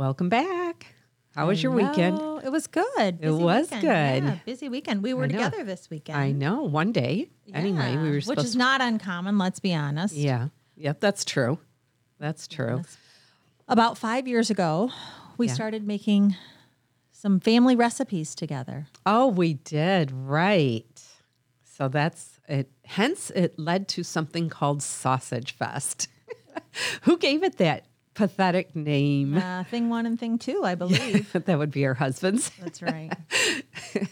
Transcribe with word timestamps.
Welcome 0.00 0.30
back. 0.30 0.94
How 1.34 1.48
was 1.48 1.62
your 1.62 1.72
weekend? 1.72 2.18
It 2.42 2.50
was 2.50 2.66
good. 2.66 3.20
Busy 3.20 3.34
was 3.34 3.64
weekend. 3.66 3.82
good. 3.82 4.30
Yeah, 4.30 4.38
busy 4.46 4.68
weekend. 4.70 5.02
We 5.02 5.12
were 5.12 5.28
together 5.28 5.62
this 5.62 5.90
weekend. 5.90 6.18
I 6.18 6.32
know. 6.32 6.62
One 6.62 6.90
day. 6.90 7.28
Anyway, 7.52 7.98
we 7.98 8.08
were 8.08 8.14
which 8.14 8.24
supposed 8.24 8.46
is 8.46 8.56
not 8.56 8.80
uncommon, 8.80 9.36
Let's 9.36 9.60
be 9.60 9.74
honest. 9.74 10.14
Yeah. 10.14 10.48
Yep. 10.76 11.00
That's 11.00 11.22
true. 11.26 11.58
That's 12.18 12.48
true. 12.48 12.80
About 13.68 13.98
five 13.98 14.26
years 14.26 14.48
ago, 14.48 14.90
we 15.36 15.48
Yeah. 15.48 15.52
started 15.52 15.86
making 15.86 16.34
some 17.12 17.38
family 17.38 17.76
recipes 17.76 18.34
together. 18.34 18.86
Oh, 19.04 19.26
we 19.26 19.52
did. 19.52 20.12
Right. 20.12 20.98
So 21.62 21.88
that's 21.88 22.40
it. 22.48 22.70
Hence, 22.86 23.28
it 23.34 23.58
led 23.58 23.86
to 23.88 24.02
something 24.02 24.48
called 24.48 24.82
Sausage 24.82 25.52
Fest. 25.52 26.08
Who 27.02 27.18
gave 27.18 27.42
it 27.42 27.58
that 27.58 27.84
pathetic 28.20 28.76
name? 28.76 29.36
Uh, 29.36 29.64
thing 29.64 29.88
one 29.88 30.06
and 30.06 30.18
thing 30.18 30.38
two, 30.38 30.62
I 30.64 30.74
believe. 30.74 31.32
that 31.44 31.58
would 31.58 31.70
be 31.70 31.86
our 31.86 31.94
husbands. 31.94 32.50
That's 32.60 32.82
right. 32.82 33.12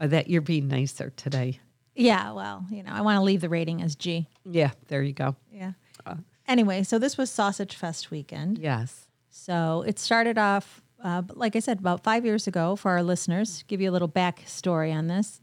Or 0.00 0.08
that 0.08 0.28
you're 0.28 0.42
being 0.42 0.66
nicer 0.66 1.10
today. 1.10 1.60
Yeah. 1.94 2.32
Well, 2.32 2.66
you 2.68 2.82
know, 2.82 2.90
I 2.92 3.02
want 3.02 3.16
to 3.16 3.22
leave 3.22 3.40
the 3.40 3.48
rating 3.48 3.80
as 3.80 3.94
G. 3.94 4.26
Yeah. 4.44 4.72
There 4.88 5.04
you 5.04 5.12
go. 5.12 5.36
Yeah. 5.52 5.72
Uh. 6.04 6.16
Anyway, 6.48 6.82
so 6.82 6.98
this 6.98 7.16
was 7.16 7.30
Sausage 7.30 7.76
Fest 7.76 8.10
weekend. 8.10 8.58
Yes. 8.58 9.06
So 9.30 9.84
it 9.86 10.00
started 10.00 10.36
off, 10.36 10.82
uh, 11.02 11.22
like 11.34 11.54
I 11.54 11.60
said, 11.60 11.78
about 11.78 12.02
five 12.02 12.24
years 12.24 12.48
ago 12.48 12.74
for 12.74 12.90
our 12.90 13.04
listeners. 13.04 13.62
Give 13.68 13.80
you 13.80 13.88
a 13.88 13.92
little 13.92 14.08
backstory 14.08 14.92
on 14.92 15.06
this. 15.06 15.40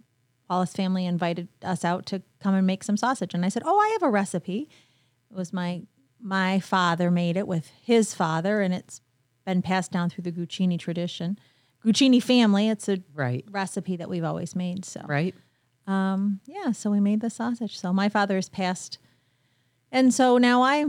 Wallace 0.50 0.74
family 0.74 1.06
invited 1.06 1.48
us 1.64 1.86
out 1.86 2.06
to 2.08 2.22
come 2.42 2.54
and 2.54 2.68
make 2.68 2.84
some 2.84 2.98
sausage, 2.98 3.34
and 3.34 3.46
I 3.46 3.50
said, 3.50 3.64
"Oh, 3.66 3.80
I 3.80 3.88
have 3.94 4.04
a 4.04 4.10
recipe." 4.10 4.70
It 5.32 5.38
was 5.38 5.54
my 5.54 5.84
my 6.22 6.60
father 6.60 7.10
made 7.12 7.38
it 7.38 7.48
with 7.48 7.72
his 7.84 8.14
father, 8.14 8.62
and 8.62 8.74
it's 8.74 9.02
been 9.46 9.62
passed 9.62 9.92
down 9.92 10.10
through 10.10 10.24
the 10.24 10.32
Guccini 10.32 10.78
tradition, 10.80 11.38
Guccini 11.84 12.22
family. 12.22 12.70
It's 12.70 12.88
a 12.88 13.00
Right. 13.14 13.44
recipe 13.50 13.96
that 13.96 14.10
we've 14.10 14.24
always 14.24 14.56
made. 14.56 14.86
So 14.86 15.02
Right. 15.08 15.34
um, 15.88 16.40
yeah, 16.46 16.72
so 16.74 16.92
we 16.92 17.00
made 17.00 17.22
the 17.22 17.30
sausage. 17.30 17.78
So 17.80 17.92
my 17.92 18.08
father 18.10 18.36
has 18.36 18.50
passed, 18.50 19.00
and 19.92 20.14
so 20.14 20.38
now 20.38 20.62
I 20.62 20.86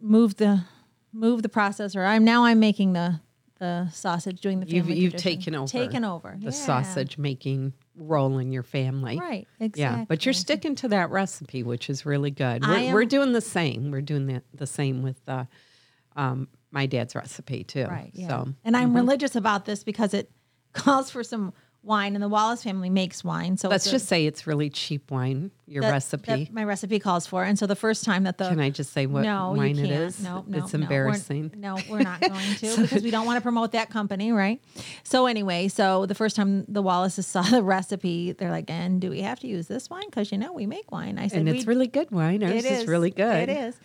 moved 0.00 0.38
the 0.38 0.64
move 1.12 1.42
the 1.42 1.48
process, 1.48 1.94
or 1.96 2.04
I'm 2.04 2.24
now 2.24 2.44
I'm 2.44 2.58
making 2.60 2.92
the 2.92 3.20
the 3.60 3.88
sausage, 3.92 4.40
doing 4.40 4.60
the 4.60 4.66
You've 4.66 4.90
you've 4.90 5.16
taken 5.16 5.54
over. 5.54 5.68
taken 5.70 6.04
over 6.04 6.36
the 6.38 6.46
yeah. 6.46 6.50
sausage 6.50 7.16
making 7.16 7.72
role 7.96 8.38
in 8.38 8.52
your 8.52 8.62
family. 8.62 9.18
right? 9.18 9.46
Exactly. 9.60 9.80
Yeah, 10.00 10.04
but 10.08 10.26
you're 10.26 10.32
sticking 10.32 10.74
to 10.76 10.88
that 10.88 11.10
recipe, 11.10 11.62
which 11.62 11.88
is 11.88 12.04
really 12.04 12.30
good. 12.30 12.66
We're, 12.66 12.74
am- 12.74 12.92
we're 12.92 13.04
doing 13.04 13.32
the 13.32 13.40
same. 13.40 13.90
We're 13.90 14.00
doing 14.02 14.26
the, 14.26 14.42
the 14.52 14.66
same 14.66 15.02
with 15.02 15.20
uh, 15.28 15.44
um, 16.16 16.48
my 16.70 16.86
dad's 16.86 17.14
recipe 17.14 17.64
too. 17.64 17.84
right. 17.86 18.10
Yeah. 18.14 18.28
So 18.28 18.34
and 18.64 18.74
Mm-hmm. 18.74 18.76
I'm 18.76 18.94
religious 18.96 19.36
about 19.36 19.64
this 19.64 19.84
because 19.84 20.12
it 20.14 20.30
calls 20.72 21.10
for 21.10 21.22
some 21.22 21.52
wine, 21.84 22.14
and 22.14 22.22
the 22.22 22.28
Wallace 22.28 22.62
family 22.62 22.90
makes 22.90 23.22
wine. 23.22 23.56
So 23.56 23.68
let's 23.68 23.86
a- 23.86 23.90
just 23.90 24.06
say 24.06 24.26
it's 24.26 24.46
really 24.46 24.70
cheap 24.70 25.10
wine. 25.10 25.50
Your 25.66 25.82
that- 25.82 25.92
recipe. 25.92 26.44
that 26.44 26.52
my 26.52 26.62
recipe 26.64 26.98
calls 26.98 27.26
for, 27.26 27.42
and 27.44 27.58
so 27.58 27.66
the 27.66 27.76
first 27.76 28.04
time 28.04 28.24
that 28.24 28.36
the 28.38 28.48
Can 28.48 28.60
I 28.60 28.70
just 28.70 28.92
say 28.92 29.06
what 29.06 29.22
no, 29.22 29.52
wine 29.56 29.76
you 29.76 29.86
is? 29.86 30.20
No, 30.22 30.44
no, 30.46 30.58
it's 30.58 30.72
no. 30.72 30.78
We're- 30.78 30.82
embarrassing. 30.82 31.52
No, 31.56 31.78
we're 31.88 32.02
not 32.02 32.20
going 32.28 32.54
to 32.56 32.80
because 32.82 33.02
we 33.02 33.10
don't 33.10 33.26
want 33.26 33.36
to 33.38 33.40
promote 33.40 33.72
that 33.72 33.88
company, 33.90 34.30
right? 34.32 34.60
So 35.04 35.26
anyway, 35.26 35.68
so 35.68 36.04
the 36.06 36.14
first 36.14 36.36
time 36.36 36.64
the 36.68 36.82
Wallaces 36.82 37.26
saw 37.26 37.42
the 37.50 37.62
recipe, 37.62 38.32
they're 38.32 38.50
like, 38.50 38.68
"And 38.70 39.00
do 39.00 39.10
we 39.10 39.22
have 39.22 39.40
to 39.40 39.46
use 39.46 39.66
this 39.68 39.88
wine? 39.88 40.04
Because 40.06 40.30
you 40.32 40.38
know 40.38 40.52
we 40.52 40.66
make 40.66 40.90
wine." 40.92 41.18
I 41.18 41.28
said, 41.28 41.40
and 41.40 41.48
it's 41.48 41.66
really 41.66 41.86
good 41.86 42.10
wine. 42.10 42.42
Ours 42.42 42.52
it 42.52 42.64
is, 42.64 42.86
really 42.86 43.10
good. 43.10 43.48
It 43.48 43.52
is. 43.52 43.76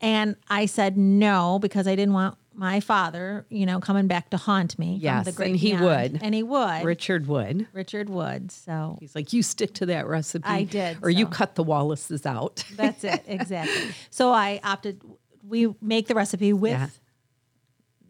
And 0.00 0.36
I 0.48 0.66
said 0.66 0.96
no 0.96 1.58
because 1.58 1.88
I 1.88 1.96
didn't 1.96 2.14
want 2.14 2.38
my 2.58 2.80
father, 2.80 3.46
you 3.50 3.64
know, 3.64 3.78
coming 3.78 4.08
back 4.08 4.30
to 4.30 4.36
haunt 4.36 4.78
me. 4.80 4.98
Yes, 5.00 5.26
the 5.26 5.32
great 5.32 5.50
and 5.50 5.56
he 5.56 5.68
beyond. 5.76 5.84
would. 6.12 6.22
and 6.24 6.34
he 6.34 6.42
would. 6.42 6.82
Richard 6.84 7.28
would. 7.28 7.68
Richard 7.72 8.10
would. 8.10 8.50
So 8.50 8.96
He's 9.00 9.14
like, 9.14 9.32
you 9.32 9.42
stick 9.44 9.74
to 9.74 9.86
that 9.86 10.08
recipe. 10.08 10.48
I 10.48 10.64
did, 10.64 10.98
Or 11.02 11.08
you 11.08 11.26
cut 11.26 11.54
the 11.54 11.62
Wallaces 11.62 12.26
out. 12.26 12.64
That's 12.74 13.04
it, 13.04 13.22
exactly. 13.28 13.92
so 14.10 14.32
I 14.32 14.60
opted. 14.64 15.00
We 15.46 15.72
make 15.80 16.08
the 16.08 16.14
recipe 16.16 16.52
with 16.52 16.72
Yeah. 16.72 16.88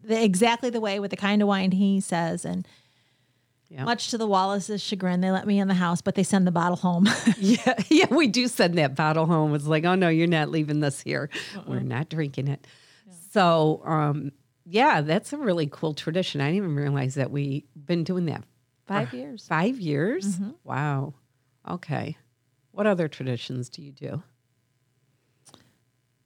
the 0.03 0.23
exactly 0.23 0.69
the 0.71 0.81
way 0.81 0.99
with 0.99 1.11
the 1.11 1.17
kind 1.17 1.41
of 1.41 1.47
wine 1.47 1.71
he 1.71 2.01
says, 2.01 2.43
and 2.43 2.67
Yeah. 3.69 3.83
much 3.83 4.09
to 4.09 4.17
the 4.17 4.25
Wallace's 4.27 4.81
chagrin, 4.81 5.21
they 5.21 5.29
let 5.31 5.45
me 5.45 5.59
in 5.59 5.67
the 5.67 5.75
house, 5.75 6.01
but 6.01 6.15
they 6.15 6.23
send 6.23 6.47
the 6.47 6.51
bottle 6.51 6.75
home. 6.77 7.07
Yeah, 7.37 7.75
yeah, 7.89 8.07
we 8.13 8.27
do 8.27 8.47
send 8.47 8.77
that 8.79 8.95
bottle 8.95 9.27
home. 9.27 9.53
It's 9.53 9.67
like, 9.67 9.85
oh 9.85 9.93
no, 9.95 10.09
you're 10.09 10.27
not 10.27 10.49
leaving 10.49 10.79
this 10.79 11.01
here. 11.01 11.29
We're 11.67 11.75
uh-uh. 11.77 11.83
not 11.83 12.09
drinking 12.09 12.47
it. 12.47 12.65
So, 13.31 13.81
um, 13.85 14.31
yeah, 14.65 15.01
that's 15.01 15.33
a 15.33 15.37
really 15.37 15.67
cool 15.71 15.93
tradition. 15.93 16.41
I 16.41 16.45
didn't 16.51 16.57
even 16.57 16.75
realize 16.75 17.15
that 17.15 17.31
we've 17.31 17.63
been 17.75 18.03
doing 18.03 18.25
that 18.25 18.43
Five 18.87 19.13
years. 19.13 19.45
five 19.47 19.79
years. 19.79 20.25
Mm-hmm. 20.39 20.49
Wow. 20.63 21.13
Okay. 21.69 22.17
What 22.71 22.87
other 22.87 23.07
traditions 23.07 23.69
do 23.69 23.81
you 23.81 23.91
do? 23.91 24.23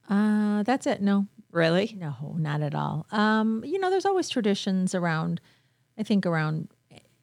Uh, 0.08 0.62
that's 0.64 0.86
it. 0.86 1.00
No, 1.00 1.26
Really? 1.50 1.94
no, 1.98 2.34
not 2.38 2.60
at 2.60 2.74
all. 2.74 3.06
Um, 3.10 3.62
you 3.64 3.78
know, 3.78 3.90
there's 3.90 4.04
always 4.06 4.28
traditions 4.28 4.94
around. 4.94 5.40
I 5.98 6.02
think 6.02 6.26
around 6.26 6.68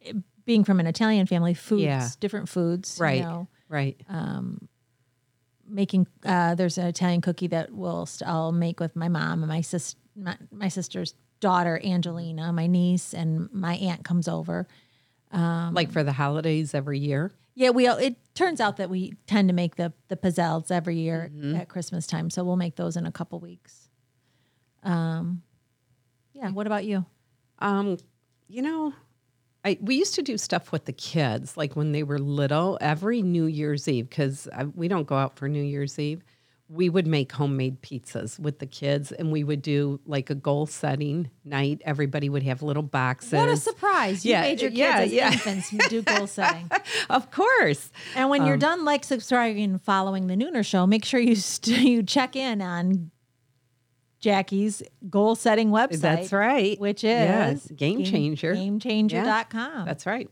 eh, 0.04 0.12
being 0.44 0.64
from 0.64 0.80
an 0.80 0.86
Italian 0.86 1.26
family, 1.26 1.54
foods, 1.54 1.82
Yeah. 1.82 2.08
different 2.20 2.48
foods. 2.48 2.98
Right. 3.00 3.18
You 3.18 3.22
know, 3.22 3.48
Right. 3.68 4.00
Making 5.72 6.06
uh, 6.24 6.54
there's 6.54 6.78
an 6.78 6.86
Italian 6.86 7.20
cookie 7.20 7.46
that 7.48 7.72
will 7.72 8.06
st- 8.06 8.28
I'll 8.28 8.52
make 8.52 8.78
with 8.80 8.94
my 8.94 9.08
mom 9.08 9.42
and 9.42 9.48
my 9.48 9.60
sis 9.62 9.96
my, 10.14 10.36
my 10.50 10.68
sister's 10.68 11.14
daughter 11.40 11.80
Angelina, 11.82 12.52
my 12.52 12.66
niece, 12.66 13.14
and 13.14 13.48
my 13.52 13.74
aunt 13.76 14.04
comes 14.04 14.28
over. 14.28 14.68
Um, 15.32 15.72
like 15.74 15.90
for 15.90 16.04
the 16.04 16.12
holidays 16.12 16.74
every 16.74 16.98
year. 16.98 17.32
Yeah, 17.54 17.70
we 17.70 17.88
it 17.88 18.16
turns 18.34 18.60
out 18.60 18.76
that 18.76 18.88
we 18.90 19.14
tend 19.26 19.48
to 19.48 19.54
make 19.54 19.76
the 19.76 19.92
the 20.08 20.16
pizzelles 20.16 20.70
every 20.70 20.96
year 20.98 21.30
Mm-hmm. 21.34 21.56
at 21.56 21.68
Christmas 21.68 22.06
time, 22.06 22.30
so 22.30 22.44
we'll 22.44 22.56
make 22.56 22.76
those 22.76 22.96
in 22.96 23.06
a 23.06 23.12
couple 23.12 23.40
weeks. 23.40 23.88
Um, 24.82 25.42
yeah. 26.34 26.50
What 26.50 26.66
about 26.66 26.84
you? 26.84 27.04
Um, 27.58 27.96
you 28.48 28.62
know, 28.62 28.92
I 29.64 29.78
we 29.80 29.94
used 29.96 30.14
to 30.16 30.22
do 30.22 30.36
stuff 30.38 30.72
with 30.72 30.86
the 30.86 30.92
kids, 30.92 31.56
like 31.56 31.76
when 31.76 31.92
they 31.92 32.02
were 32.02 32.18
little, 32.18 32.78
every 32.80 33.22
New 33.22 33.46
Year's 33.46 33.86
Eve, 33.88 34.08
because 34.08 34.48
we 34.74 34.88
don't 34.88 35.06
go 35.06 35.16
out 35.16 35.36
for 35.36 35.48
New 35.48 35.62
Year's 35.62 35.98
Eve. 35.98 36.22
We 36.68 36.88
would 36.88 37.06
make 37.06 37.30
homemade 37.32 37.82
pizzas 37.82 38.38
with 38.38 38.58
the 38.58 38.64
kids, 38.66 39.12
and 39.12 39.30
we 39.30 39.44
would 39.44 39.60
do 39.60 40.00
like 40.06 40.30
a 40.30 40.34
goal 40.34 40.64
setting 40.64 41.28
night. 41.44 41.82
Everybody 41.84 42.30
would 42.30 42.42
have 42.44 42.62
little 42.62 42.82
boxes. 42.82 43.34
What 43.34 43.50
a 43.50 43.56
surprise! 43.58 44.24
You 44.24 44.32
Yeah, 44.32 44.40
made 44.40 44.60
your 44.62 44.70
kids 44.70 44.78
yeah, 44.78 44.98
as 45.00 45.12
yeah. 45.12 45.32
infants 45.32 45.70
do 45.90 46.00
goal 46.02 46.26
setting. 46.26 46.70
Of 47.10 47.30
course. 47.30 47.90
And 48.16 48.30
when 48.30 48.40
Um, 48.42 48.46
you're 48.48 48.56
done, 48.56 48.84
like 48.86 49.04
subscribing 49.04 49.62
and 49.64 49.82
following 49.82 50.28
the 50.28 50.34
Nooner 50.34 50.64
Show, 50.64 50.86
make 50.86 51.04
sure 51.04 51.20
you 51.20 51.34
st- 51.34 51.80
you 51.82 52.02
check 52.02 52.36
in 52.36 52.62
on 52.62 53.10
Jackie's 54.22 54.82
goal 55.10 55.34
setting 55.34 55.68
website. 55.70 56.00
That's 56.00 56.32
right. 56.32 56.80
Which 56.80 57.04
is 57.04 57.70
Game 57.76 58.04
Changer. 58.04 58.54
GameChanger.com. 58.54 59.84
That's 59.84 60.06
right. 60.06 60.30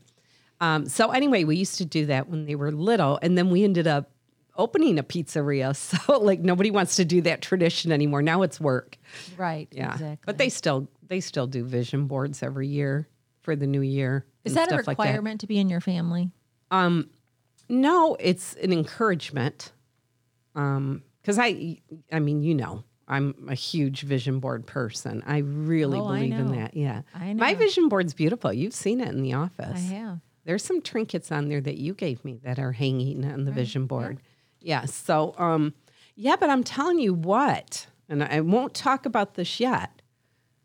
Um, 0.59 0.87
so 0.87 1.11
anyway, 1.11 1.43
we 1.43 1.57
used 1.57 1.77
to 1.77 1.85
do 1.85 2.07
that 2.07 2.27
when 2.29 2.45
they 2.45 2.55
were 2.55 2.71
little, 2.71 3.19
and 3.21 3.37
then 3.37 3.49
we 3.49 3.63
ended 3.63 3.87
up 3.87 4.09
opening 4.57 4.97
a 4.97 5.03
pizzeria. 5.03 5.75
So 6.07 6.19
like 6.19 6.39
nobody 6.39 6.71
wants 6.71 6.95
to 6.95 7.05
do 7.05 7.21
that 7.21 7.41
tradition 7.41 7.91
anymore. 7.91 8.21
Now 8.21 8.41
it's 8.41 8.59
work. 8.59 8.97
right. 9.37 9.67
Yeah, 9.71 9.91
Exactly. 9.93 10.17
but 10.25 10.37
they 10.37 10.49
still 10.49 10.87
they 11.07 11.19
still 11.19 11.47
do 11.47 11.63
vision 11.65 12.07
boards 12.07 12.41
every 12.41 12.67
year 12.67 13.07
for 13.41 13.55
the 13.55 13.67
new 13.67 13.81
year. 13.81 14.25
is 14.45 14.53
that 14.53 14.67
a 14.67 14.73
stuff 14.75 14.87
like 14.87 14.97
that. 14.97 15.03
requirement 15.03 15.41
to 15.41 15.47
be 15.47 15.57
in 15.59 15.67
your 15.69 15.81
family? 15.81 16.29
No, 17.69 18.15
it's 18.19 18.53
an 18.55 18.71
encouragement. 18.73 19.71
Um, 20.55 21.03
because 21.21 21.37
I, 21.39 21.77
I 22.11 22.19
mean, 22.19 22.41
you 22.43 22.53
know, 22.55 22.83
I'm 23.11 23.35
a 23.49 23.55
huge 23.55 24.01
vision 24.01 24.39
board 24.39 24.65
person. 24.65 25.21
I 25.27 25.39
really 25.39 25.99
Oh, 25.99 26.07
I 26.07 26.19
believe 26.21 26.33
in 26.39 26.51
that. 26.53 26.75
Yeah, 26.75 27.01
I 27.13 27.33
My 27.33 27.53
vision 27.53 27.89
board's 27.89 28.13
beautiful. 28.13 28.51
You've 28.53 28.73
seen 28.73 29.01
it 29.01 29.09
in 29.09 29.21
the 29.21 29.33
office. 29.33 29.75
I 29.91 29.93
have. 29.95 30.19
There's 30.45 30.63
some 30.63 30.81
trinkets 30.81 31.31
on 31.31 31.49
there 31.49 31.61
that 31.61 31.77
you 31.77 31.93
gave 31.93 32.23
me 32.25 32.39
that 32.43 32.57
are 32.57 32.71
hanging 32.71 33.23
on 33.25 33.43
the 33.45 33.51
vision 33.51 33.85
board. 33.85 34.19
Yeah. 34.59 34.85
So, 34.85 35.35
um, 35.37 35.73
yeah, 36.15 36.35
but 36.39 36.49
I'm 36.49 36.63
telling 36.63 36.97
you 36.99 37.13
what, 37.13 37.85
and 38.09 38.23
I 38.23 38.41
won't 38.41 38.73
talk 38.73 39.05
about 39.05 39.35
this 39.35 39.59
yet. 39.59 40.01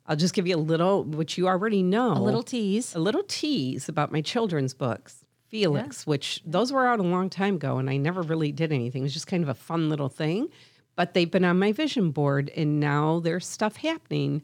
I'll 0.07 0.17
just 0.17 0.35
give 0.35 0.47
you 0.47 0.57
a 0.57 0.59
little, 0.59 1.03
which 1.05 1.37
you 1.37 1.49
already 1.49 1.83
know, 1.83 2.13
A 2.13 2.21
little 2.23 2.43
tease. 2.43 2.95
a 2.95 2.99
little 3.01 3.25
tease 3.25 3.89
about 3.89 4.13
my 4.13 4.21
children's 4.21 4.73
books, 4.73 5.25
Felix, 5.49 6.07
which 6.07 6.43
those 6.47 6.73
were 6.73 6.87
out 6.87 7.01
a 7.01 7.03
long 7.03 7.29
time 7.29 7.57
ago, 7.57 7.79
and 7.79 7.91
I 7.91 7.97
never 7.97 8.23
really 8.23 8.53
did 8.53 8.73
anything. 8.73 9.03
It 9.03 9.07
was 9.07 9.13
just 9.15 9.27
kind 9.27 9.43
of 9.43 9.49
a 9.49 9.55
fun 9.55 9.89
little 9.89 10.09
thing, 10.09 10.49
but 10.97 11.15
they've 11.15 11.31
been 11.31 11.45
on 11.45 11.59
my 11.59 11.73
vision 11.73 12.11
board, 12.11 12.51
and 12.57 12.81
now 12.81 13.21
there's 13.21 13.47
stuff 13.47 13.77
happening. 13.77 14.43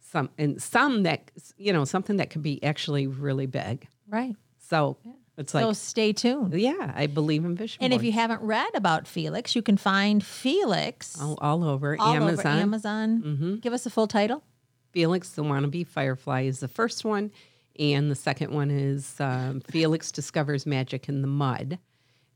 Some 0.00 0.30
and 0.38 0.60
some 0.60 1.02
that 1.02 1.30
you 1.56 1.72
know 1.72 1.84
something 1.84 2.16
that 2.16 2.30
could 2.30 2.42
be 2.42 2.62
actually 2.64 3.06
really 3.06 3.46
big. 3.46 3.86
Right. 4.08 4.34
So 4.58 4.96
it's 5.36 5.54
like 5.54 5.64
so 5.64 5.72
stay 5.72 6.12
tuned. 6.12 6.54
yeah, 6.54 6.92
I 6.94 7.06
believe 7.06 7.44
in 7.44 7.56
vision 7.56 7.82
And 7.82 7.92
if 7.92 8.02
you 8.02 8.12
haven't 8.12 8.42
read 8.42 8.68
about 8.74 9.06
Felix, 9.06 9.54
you 9.56 9.62
can 9.62 9.76
find 9.76 10.24
Felix 10.24 11.20
all, 11.20 11.38
all 11.40 11.64
over 11.64 11.96
all 11.98 12.14
Amazon. 12.14 12.46
over 12.46 12.62
Amazon. 12.62 13.58
Give 13.62 13.72
us 13.72 13.86
a 13.86 13.90
full 13.90 14.06
title. 14.06 14.42
Felix 14.92 15.30
the 15.30 15.42
Wannabe 15.42 15.86
Firefly 15.86 16.42
is 16.42 16.60
the 16.60 16.68
first 16.68 17.04
one, 17.04 17.30
and 17.78 18.10
the 18.10 18.16
second 18.16 18.52
one 18.52 18.70
is 18.70 19.14
um, 19.20 19.60
Felix 19.60 20.10
Discovers 20.12 20.66
Magic 20.66 21.08
in 21.08 21.22
the 21.22 21.28
Mud. 21.28 21.78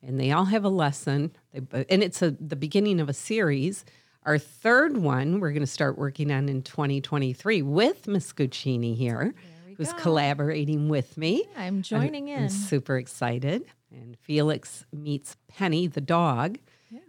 And 0.06 0.20
they 0.20 0.32
all 0.32 0.44
have 0.44 0.64
a 0.64 0.68
lesson, 0.68 1.32
they, 1.52 1.86
and 1.88 2.02
it's 2.02 2.20
a, 2.20 2.32
the 2.32 2.56
beginning 2.56 3.00
of 3.00 3.08
a 3.08 3.14
series. 3.14 3.84
Our 4.24 4.38
third 4.38 4.98
one 4.98 5.40
we're 5.40 5.50
going 5.50 5.60
to 5.60 5.66
start 5.66 5.96
working 5.98 6.30
on 6.30 6.48
in 6.48 6.62
2023 6.62 7.62
with 7.62 8.06
Miss 8.06 8.32
Guccini 8.32 8.96
here, 8.96 9.34
who's 9.76 9.92
go. 9.92 9.98
collaborating 9.98 10.88
with 10.88 11.16
me. 11.16 11.44
I'm 11.56 11.82
joining 11.82 12.30
I'm 12.30 12.44
in. 12.44 12.50
super 12.50 12.98
excited. 12.98 13.64
And 13.90 14.16
Felix 14.18 14.84
meets 14.92 15.36
Penny, 15.48 15.86
the 15.86 16.00
dog, 16.00 16.58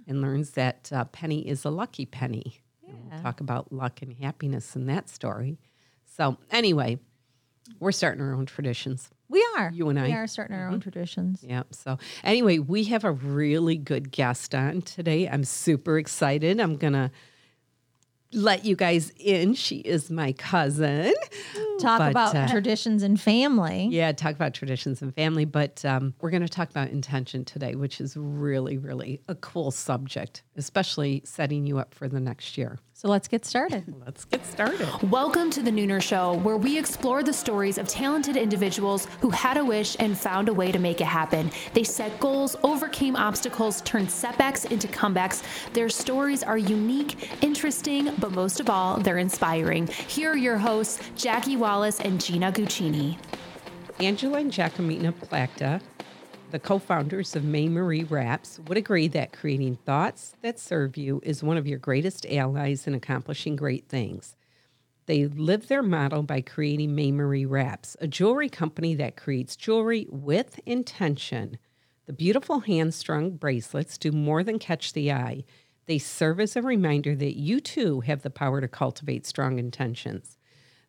and 0.07 0.21
learns 0.21 0.51
that 0.51 0.89
uh, 0.93 1.05
Penny 1.05 1.47
is 1.47 1.65
a 1.65 1.69
lucky 1.69 2.05
penny. 2.05 2.61
And 2.87 3.11
we'll 3.11 3.21
talk 3.21 3.41
about 3.41 3.73
luck 3.73 4.01
and 4.01 4.13
happiness 4.13 4.75
in 4.75 4.85
that 4.85 5.09
story. 5.09 5.57
So, 6.05 6.37
anyway, 6.51 6.99
we're 7.79 7.91
starting 7.91 8.21
our 8.21 8.33
own 8.33 8.45
traditions. 8.45 9.09
We 9.27 9.45
are. 9.57 9.71
You 9.73 9.89
and 9.89 9.99
I. 9.99 10.03
Mm-hmm. 10.03 10.11
We 10.11 10.17
are 10.17 10.27
starting 10.27 10.55
our 10.55 10.67
own 10.67 10.79
traditions. 10.79 11.43
Yep. 11.43 11.73
So, 11.73 11.97
anyway, 12.23 12.59
we 12.59 12.85
have 12.85 13.03
a 13.03 13.11
really 13.11 13.75
good 13.75 14.11
guest 14.11 14.53
on 14.53 14.81
today. 14.81 15.27
I'm 15.27 15.43
super 15.43 15.97
excited. 15.97 16.59
I'm 16.59 16.77
going 16.77 16.93
to 16.93 17.11
let 18.31 18.65
you 18.65 18.75
guys 18.75 19.11
in. 19.17 19.53
She 19.53 19.77
is 19.77 20.11
my 20.11 20.33
cousin. 20.33 21.13
Talk 21.79 21.99
But, 21.99 22.11
about 22.11 22.35
uh, 22.35 22.47
traditions 22.47 23.03
and 23.03 23.19
family. 23.19 23.87
Yeah, 23.91 24.11
talk 24.11 24.35
about 24.35 24.53
traditions 24.53 25.01
and 25.01 25.13
family, 25.13 25.45
but 25.45 25.83
um, 25.85 26.13
we're 26.21 26.29
going 26.29 26.41
to 26.41 26.49
talk 26.49 26.69
about 26.69 26.89
intention 26.89 27.45
today, 27.45 27.75
which 27.75 27.99
is 27.99 28.15
really, 28.17 28.77
really 28.77 29.21
a 29.27 29.35
cool 29.35 29.71
subject, 29.71 30.43
especially 30.55 31.21
setting 31.25 31.65
you 31.65 31.77
up 31.77 31.93
for 31.93 32.07
the 32.07 32.19
next 32.19 32.57
year. 32.57 32.77
So 32.97 33.09
let's 33.09 33.27
get 33.27 33.43
started. 33.43 33.93
Let's 34.05 34.23
get 34.23 34.45
started. 34.45 34.87
Welcome 35.11 35.49
to 35.51 35.61
the 35.61 35.69
Nooner 35.69 36.01
Show, 36.01 36.35
where 36.35 36.55
we 36.55 36.79
explore 36.79 37.23
the 37.23 37.33
stories 37.33 37.77
of 37.77 37.89
talented 37.89 38.37
individuals 38.37 39.09
who 39.19 39.29
had 39.31 39.57
a 39.57 39.65
wish 39.65 39.97
and 39.99 40.17
found 40.17 40.47
a 40.47 40.53
way 40.53 40.71
to 40.71 40.79
make 40.79 41.01
it 41.01 41.05
happen. 41.05 41.51
They 41.73 41.83
set 41.83 42.17
goals, 42.21 42.55
overcame 42.63 43.17
obstacles, 43.17 43.81
turned 43.81 44.09
setbacks 44.09 44.63
into 44.63 44.87
comebacks. 44.87 45.43
Their 45.73 45.89
stories 45.89 46.41
are 46.41 46.57
unique, 46.57 47.43
interesting, 47.43 48.15
but 48.17 48.31
most 48.31 48.61
of 48.61 48.69
all, 48.69 48.95
they're 48.95 49.17
inspiring. 49.17 49.87
Here 49.87 50.31
are 50.31 50.37
your 50.37 50.57
hosts, 50.57 51.01
Jackie 51.17 51.57
Wallace 51.57 51.99
and 51.99 52.23
Gina 52.23 52.49
Guccini. 52.49 53.17
Angela 53.99 54.39
and 54.39 54.53
Giacomina 54.53 55.13
Plachta, 55.13 55.81
the 56.51 56.59
co 56.59 56.79
founders 56.79 57.35
of 57.35 57.43
MaeMarie 57.43 58.09
Wraps, 58.09 58.59
would 58.67 58.77
agree 58.77 59.07
that 59.09 59.33
creating 59.33 59.77
thoughts 59.85 60.35
that 60.41 60.59
serve 60.59 60.97
you 60.97 61.19
is 61.23 61.43
one 61.43 61.57
of 61.57 61.67
your 61.67 61.79
greatest 61.79 62.25
allies 62.27 62.87
in 62.87 62.93
accomplishing 62.93 63.55
great 63.55 63.87
things. 63.89 64.35
They 65.07 65.25
live 65.25 65.67
their 65.67 65.83
motto 65.83 66.21
by 66.21 66.41
creating 66.41 66.91
MaeMarie 66.91 67.49
Wraps, 67.49 67.95
a 67.99 68.07
jewelry 68.07 68.49
company 68.49 68.95
that 68.95 69.17
creates 69.17 69.55
jewelry 69.55 70.07
with 70.09 70.59
intention. 70.65 71.57
The 72.05 72.13
beautiful 72.13 72.61
hand 72.61 72.93
strung 72.93 73.31
bracelets 73.31 73.97
do 73.97 74.11
more 74.11 74.43
than 74.43 74.59
catch 74.59 74.93
the 74.93 75.11
eye. 75.11 75.43
They 75.85 75.97
serve 75.99 76.39
as 76.39 76.55
a 76.55 76.61
reminder 76.61 77.15
that 77.15 77.37
you 77.37 77.59
too 77.59 78.01
have 78.01 78.21
the 78.21 78.29
power 78.29 78.61
to 78.61 78.67
cultivate 78.67 79.25
strong 79.25 79.59
intentions. 79.59 80.37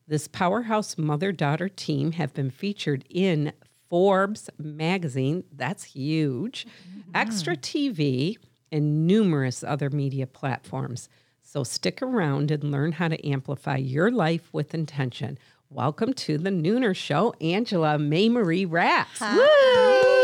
This 0.09 0.29
powerhouse 0.29 0.97
mother 0.97 1.33
daughter 1.33 1.69
team 1.69 2.13
have 2.13 2.33
been 2.33 2.51
featured 2.51 3.05
in 3.11 3.53
Forbes 3.89 4.51
magazine, 4.59 5.45
that's 5.53 5.85
huge, 5.85 6.67
mm-hmm. 6.67 7.11
Extra 7.15 7.57
TV, 7.57 8.37
and 8.73 9.07
numerous 9.07 9.63
other 9.63 9.91
media 9.91 10.27
platforms. 10.27 11.09
So 11.43 11.63
stick 11.63 12.03
around 12.03 12.51
and 12.51 12.71
learn 12.71 12.93
how 12.93 13.09
to 13.09 13.29
amplify 13.29 13.77
your 13.77 14.11
life 14.11 14.49
with 14.53 14.75
intention. 14.75 15.39
Welcome 15.71 16.13
to 16.15 16.39
the 16.39 16.51
Nooner 16.51 16.95
Show, 16.95 17.35
Angela 17.41 17.97
MaeMarie 17.99 18.67
Wraps. 18.69 19.21
Yay. 19.21 20.16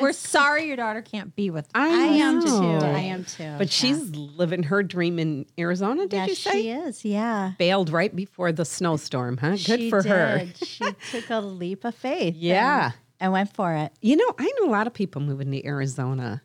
We're 0.00 0.12
sorry 0.12 0.66
your 0.66 0.76
daughter 0.76 1.02
can't 1.02 1.34
be 1.34 1.50
with 1.50 1.64
us. 1.66 1.70
I, 1.74 1.88
I 1.88 2.06
am 2.16 2.42
too. 2.44 2.86
I 2.86 2.98
am 3.00 3.24
too. 3.24 3.54
But 3.58 3.70
she's 3.70 4.10
living 4.16 4.62
her 4.64 4.82
dream 4.82 5.18
in 5.18 5.46
Arizona, 5.58 6.06
did 6.06 6.16
yes, 6.16 6.28
you 6.28 6.34
say? 6.34 6.50
she 6.62 6.70
is. 6.70 7.04
Yeah. 7.04 7.52
Bailed 7.58 7.90
right 7.90 8.14
before 8.14 8.52
the 8.52 8.64
snowstorm, 8.64 9.36
huh? 9.38 9.50
Good 9.52 9.60
she 9.60 9.90
for 9.90 10.02
her. 10.06 10.38
did. 10.38 10.56
She 10.66 10.84
took 11.10 11.30
a 11.30 11.40
leap 11.40 11.84
of 11.84 11.94
faith. 11.94 12.34
Yeah. 12.36 12.84
And, 12.86 12.94
and 13.20 13.32
went 13.32 13.54
for 13.54 13.74
it. 13.74 13.92
You 14.00 14.16
know, 14.16 14.34
I 14.38 14.52
know 14.60 14.68
a 14.68 14.72
lot 14.72 14.86
of 14.86 14.94
people 14.94 15.20
moving 15.22 15.50
to 15.52 15.66
Arizona. 15.66 16.42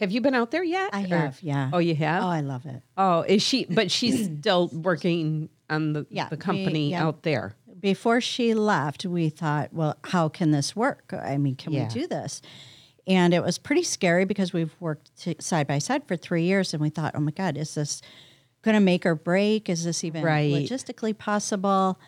Have 0.00 0.10
you 0.10 0.20
been 0.20 0.34
out 0.34 0.50
there 0.50 0.64
yet? 0.64 0.90
I 0.92 1.04
Or- 1.04 1.06
have. 1.06 1.38
Yeah. 1.42 1.70
Oh, 1.72 1.78
you 1.78 1.94
have? 1.94 2.24
Oh, 2.24 2.28
I 2.28 2.40
love 2.40 2.66
it. 2.66 2.82
Oh, 2.96 3.22
is 3.22 3.42
she? 3.42 3.64
But 3.66 3.90
she's 3.90 4.24
still 4.26 4.68
working 4.72 5.48
on 5.70 5.92
the 5.92 6.06
Yeah, 6.10 6.28
the 6.28 6.36
we- 6.36 6.40
company 6.40 6.90
yeah. 6.90 7.04
out 7.06 7.22
there. 7.22 7.54
Before 7.80 8.20
she 8.22 8.54
left, 8.54 9.04
we 9.04 9.28
thought, 9.28 9.72
well, 9.74 9.98
how 10.04 10.28
can 10.30 10.52
this 10.52 10.74
work? 10.74 11.12
I 11.12 11.36
mean, 11.36 11.54
can 11.54 11.72
Yeah. 11.74 11.84
we 11.86 11.88
do 11.90 12.06
this? 12.06 12.40
And 13.06 13.34
it 13.34 13.42
was 13.42 13.58
pretty 13.58 13.82
scary 13.82 14.24
because 14.24 14.52
we've 14.52 14.74
worked 14.80 15.14
t- 15.20 15.36
side 15.38 15.66
by 15.66 15.78
side 15.78 16.06
for 16.06 16.16
three 16.16 16.44
years, 16.44 16.72
and 16.72 16.80
we 16.82 16.88
thought, 16.88 17.12
oh 17.14 17.20
my 17.20 17.32
God, 17.32 17.56
is 17.56 17.74
this 17.74 18.00
going 18.62 18.74
to 18.74 18.80
make 18.80 19.04
or 19.04 19.14
break? 19.14 19.68
Is 19.68 19.84
this 19.84 20.04
even 20.04 20.22
Right. 20.24 20.50
logistically 20.50 21.16
possible? 21.16 21.98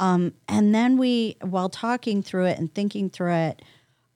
Um, 0.00 0.34
and 0.48 0.74
then 0.74 0.96
we, 0.98 1.36
while 1.42 1.68
talking 1.68 2.22
through 2.22 2.46
it 2.46 2.58
and 2.58 2.74
thinking 2.74 3.10
through 3.10 3.34
it, 3.34 3.62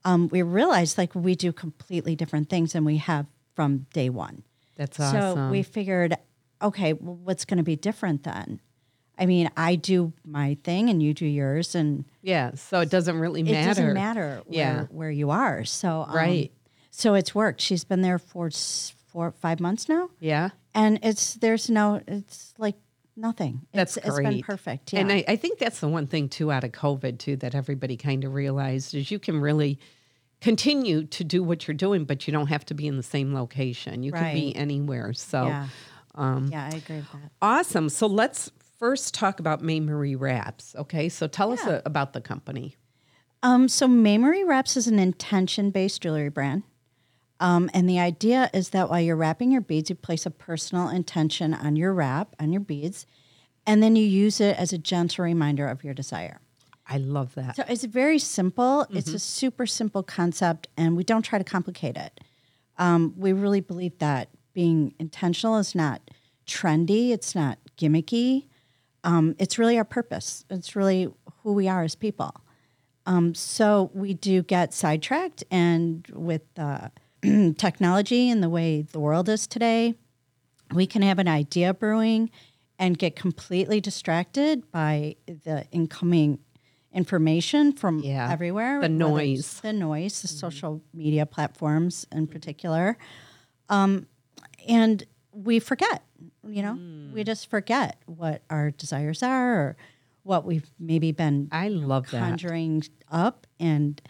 um, 0.03 0.27
we 0.29 0.41
realized 0.41 0.97
like 0.97 1.15
we 1.15 1.35
do 1.35 1.53
completely 1.53 2.15
different 2.15 2.49
things 2.49 2.73
than 2.73 2.83
we 2.83 2.97
have 2.97 3.27
from 3.55 3.85
day 3.93 4.09
one. 4.09 4.43
That's 4.75 4.97
So 4.97 5.47
we 5.51 5.63
figured, 5.63 6.17
okay, 6.61 6.93
well, 6.93 7.15
what's 7.15 7.45
going 7.45 7.57
to 7.59 7.63
be 7.63 7.75
different 7.77 8.23
then? 8.23 8.59
I 9.17 9.25
mean, 9.25 9.49
I 9.55 9.75
do 9.75 10.13
my 10.25 10.57
thing 10.63 10.89
and 10.89 11.01
you 11.01 11.13
do 11.13 11.25
yours, 11.25 11.75
and 11.75 12.05
yeah. 12.21 12.53
So 12.55 12.79
it 12.81 12.89
doesn't 12.89 13.17
really 13.19 13.43
matter. 13.43 13.57
it 13.59 13.65
doesn't 13.65 13.93
matter 13.93 14.41
where, 14.45 14.57
Yeah. 14.57 14.83
where 14.89 15.11
you 15.11 15.29
are. 15.29 15.63
So 15.65 16.05
um, 16.07 16.15
Right. 16.15 16.51
So 16.91 17.13
it's 17.13 17.35
worked. 17.35 17.61
She's 17.61 17.83
been 17.83 18.01
there 18.01 18.19
for 18.19 18.49
four, 19.07 19.31
five 19.31 19.59
months 19.59 19.89
now, 19.89 20.09
Yeah. 20.19 20.49
and 20.73 20.99
it's 21.03 21.33
there's 21.35 21.69
no, 21.69 22.01
it's 22.07 22.53
like 22.57 22.75
nothing. 23.17 23.61
That's 23.73 23.97
it's, 23.97 24.09
great. 24.09 24.25
It's 24.27 24.35
been 24.35 24.43
perfect. 24.43 24.93
Yeah. 24.93 24.99
And 25.01 25.11
I, 25.11 25.23
I 25.27 25.35
think 25.35 25.59
that's 25.59 25.79
the 25.79 25.87
one 25.87 26.07
thing 26.07 26.29
too 26.29 26.51
out 26.51 26.63
of 26.63 26.71
COVID 26.71 27.17
too 27.19 27.35
that 27.37 27.53
everybody 27.55 27.97
kind 27.97 28.23
of 28.23 28.33
realized 28.33 28.93
is 28.95 29.11
you 29.11 29.19
can 29.19 29.39
really 29.41 29.79
continue 30.41 31.03
to 31.05 31.23
do 31.23 31.41
what 31.43 31.67
you're 31.67 31.75
doing, 31.75 32.05
but 32.05 32.27
you 32.27 32.33
don't 32.33 32.47
have 32.47 32.65
to 32.65 32.73
be 32.73 32.87
in 32.87 32.97
the 32.97 33.03
same 33.03 33.33
location. 33.33 34.03
You 34.03 34.11
can 34.11 34.33
be 34.33 34.55
anywhere. 34.55 35.13
So 35.13 35.47
yeah. 35.47 35.67
um, 36.15 36.49
yeah, 36.51 36.69
I 36.71 36.77
agree 36.77 36.97
with 36.97 37.11
that. 37.13 37.31
awesome. 37.41 37.89
So 37.89 38.05
let's 38.07 38.51
first 38.77 39.13
talk 39.13 39.39
about 39.39 39.61
MaeMarie 39.61 40.19
Wraps. 40.19 40.75
Okay. 40.75 41.09
So 41.09 41.27
tell 41.27 41.51
us 41.51 41.65
uh 41.65 41.81
about 41.85 42.13
the 42.13 42.21
company. 42.21 42.75
Um, 43.43 43.67
so 43.67 43.87
MaeMarie 43.87 44.47
Wraps 44.47 44.75
is 44.75 44.87
an 44.87 44.97
intention-based 44.97 46.01
jewelry 46.01 46.29
brand. 46.29 46.63
Um, 47.39 47.69
and 47.73 47.87
the 47.87 47.99
idea 47.99 48.49
is 48.53 48.69
that 48.69 48.89
while 48.89 49.01
you're 49.01 49.15
wrapping 49.15 49.51
your 49.51 49.61
beads, 49.61 49.89
you 49.89 49.95
place 49.95 50.25
a 50.25 50.31
personal 50.31 50.87
intention 50.89 51.53
on 51.53 51.75
your 51.75 51.93
wrap, 51.93 52.33
on 52.39 52.51
your 52.51 52.61
beads, 52.61 53.05
and 53.67 53.83
then 53.83 53.95
you 53.95 54.05
use 54.05 54.39
it 54.39 54.57
as 54.57 54.71
a 54.71 54.77
gentle 54.77 55.25
reminder 55.25 55.67
of 55.67 55.83
your 55.83 55.93
desire. 55.93 56.39
I 56.87 56.97
love 56.97 57.35
that. 57.35 57.55
So 57.55 57.63
it's 57.67 57.83
very 57.83 58.19
simple. 58.19 58.85
It's 58.89 59.09
a 59.09 59.19
super 59.19 59.65
simple 59.65 60.01
concept, 60.03 60.67
and 60.77 60.95
we 60.95 61.03
don't 61.03 61.23
try 61.23 61.37
to 61.37 61.43
complicate 61.43 61.97
it. 61.97 62.19
Um, 62.77 63.13
we 63.17 63.33
really 63.33 63.59
believe 63.61 63.97
that 63.99 64.29
being 64.53 64.93
intentional 64.99 65.57
is 65.57 65.75
not 65.75 66.01
trendy, 66.47 67.11
it's 67.11 67.35
not 67.35 67.57
gimmicky. 67.77 68.45
Um, 69.05 69.35
it's 69.39 69.57
really 69.57 69.77
our 69.77 69.85
purpose. 69.85 70.43
It's 70.49 70.75
really 70.75 71.07
who 71.43 71.53
we 71.53 71.67
are 71.69 71.83
as 71.83 71.95
people. 71.95 72.33
Um, 73.05 73.35
so 73.35 73.91
we 73.93 74.13
do 74.15 74.41
get 74.41 74.73
sidetracked, 74.73 75.43
and 75.51 76.05
with 76.11 76.41
uh, 76.57 76.89
technology 77.57 78.29
and 78.31 78.41
the 78.41 78.49
way 78.49 78.81
the 78.81 78.99
world 78.99 79.29
is 79.29 79.45
today, 79.45 79.93
we 80.73 80.87
can 80.87 81.03
have 81.03 81.19
an 81.19 81.27
idea 81.27 81.73
brewing 81.73 82.31
and 82.79 82.97
get 82.97 83.15
completely 83.15 83.79
distracted 83.79 84.69
by 84.71 85.15
the 85.27 85.65
incoming 85.71 86.39
information 86.91 87.73
from 87.73 87.99
Yeah, 87.99 88.31
everywhere. 88.31 88.81
the 88.81 88.89
noise. 88.89 89.59
The 89.61 89.71
noise, 89.73 90.21
the 90.23 90.27
social 90.27 90.81
media 90.93 91.25
platforms 91.25 92.07
in 92.11 92.25
particular. 92.25 92.97
Um, 93.69 94.07
and 94.67 95.03
we 95.31 95.59
forget, 95.59 96.03
you 96.47 96.61
know, 96.61 96.73
we 97.13 97.21
mm. 97.21 97.25
just 97.25 97.49
forget 97.49 97.97
what 98.05 98.41
our 98.49 98.71
desires 98.71 99.23
are 99.23 99.55
or 99.55 99.77
what 100.23 100.43
we've 100.43 100.69
maybe 100.79 101.11
been 101.11 101.47
I 101.51 101.67
love 101.69 102.09
that. 102.11 102.19
conjuring 102.19 102.83
up. 103.11 103.45
And 103.59 104.01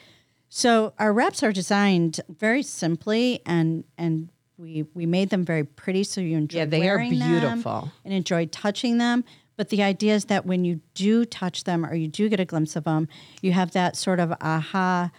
so 0.50 0.94
our 0.98 1.12
wraps 1.12 1.44
are 1.44 1.52
designed 1.52 2.22
very 2.30 2.64
simply 2.64 3.42
and 3.46 3.84
and 3.98 4.30
we 4.58 4.86
we 4.94 5.06
made 5.06 5.30
them 5.30 5.44
very 5.44 5.66
pretty 5.66 6.06
so 6.06 6.22
you 6.22 6.38
enjoy 6.38 6.60
Yeah, 6.60 6.66
they 6.66 6.88
are 6.88 6.98
beautiful. 6.98 7.92
and 8.06 8.14
enjoy 8.14 8.46
touching 8.48 8.98
them. 8.98 9.26
But 9.58 9.70
the 9.70 9.84
idea 9.84 10.16
is 10.16 10.26
that 10.26 10.46
when 10.46 10.64
you 10.66 10.80
do 10.94 11.26
touch 11.26 11.66
them 11.66 11.86
or 11.86 11.96
you 11.96 12.08
do 12.08 12.30
get 12.30 12.40
a 12.40 12.46
glimpse 12.46 12.76
of 12.76 12.86
them 12.86 13.08
you 13.42 13.52
have 13.54 13.72
that 13.72 13.96
sort 13.98 14.20
of 14.20 14.34
aha 14.42 15.12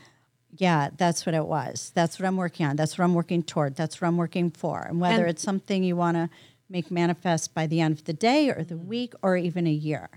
yeah 0.57 0.89
that's 0.97 1.27
what 1.27 1.35
it 1.35 1.45
was. 1.45 1.93
That's 1.95 2.19
what 2.19 2.27
i'm 2.27 2.37
working 2.39 2.65
on. 2.65 2.77
That's 2.77 2.97
what 2.97 3.05
i'm 3.05 3.13
working 3.13 3.43
toward. 3.43 3.77
That's 3.77 4.01
what 4.01 4.09
i'm 4.09 4.17
working 4.17 4.51
for. 4.51 4.81
And 4.81 5.01
whether 5.01 5.25
And- 5.25 5.31
it's 5.31 5.43
something 5.43 5.85
you 5.85 5.97
want 5.97 6.17
to 6.17 6.31
make 6.69 6.91
manifest 6.91 7.55
by 7.55 7.67
the 7.67 7.81
end 7.81 7.95
of 7.99 8.05
the 8.05 8.13
day 8.13 8.51
or 8.51 8.63
the 8.65 8.77
week 8.77 9.15
or 9.23 9.37
even 9.37 9.67
a 9.67 9.73
year. 9.73 10.09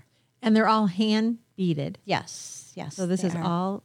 And 0.42 0.56
they're 0.56 0.68
all 0.68 0.86
hand 0.86 1.38
beaded. 1.56 1.98
Yes, 2.04 2.72
yes. 2.74 2.96
So 2.96 3.06
this 3.06 3.22
is 3.24 3.34
are. 3.34 3.42
all 3.42 3.82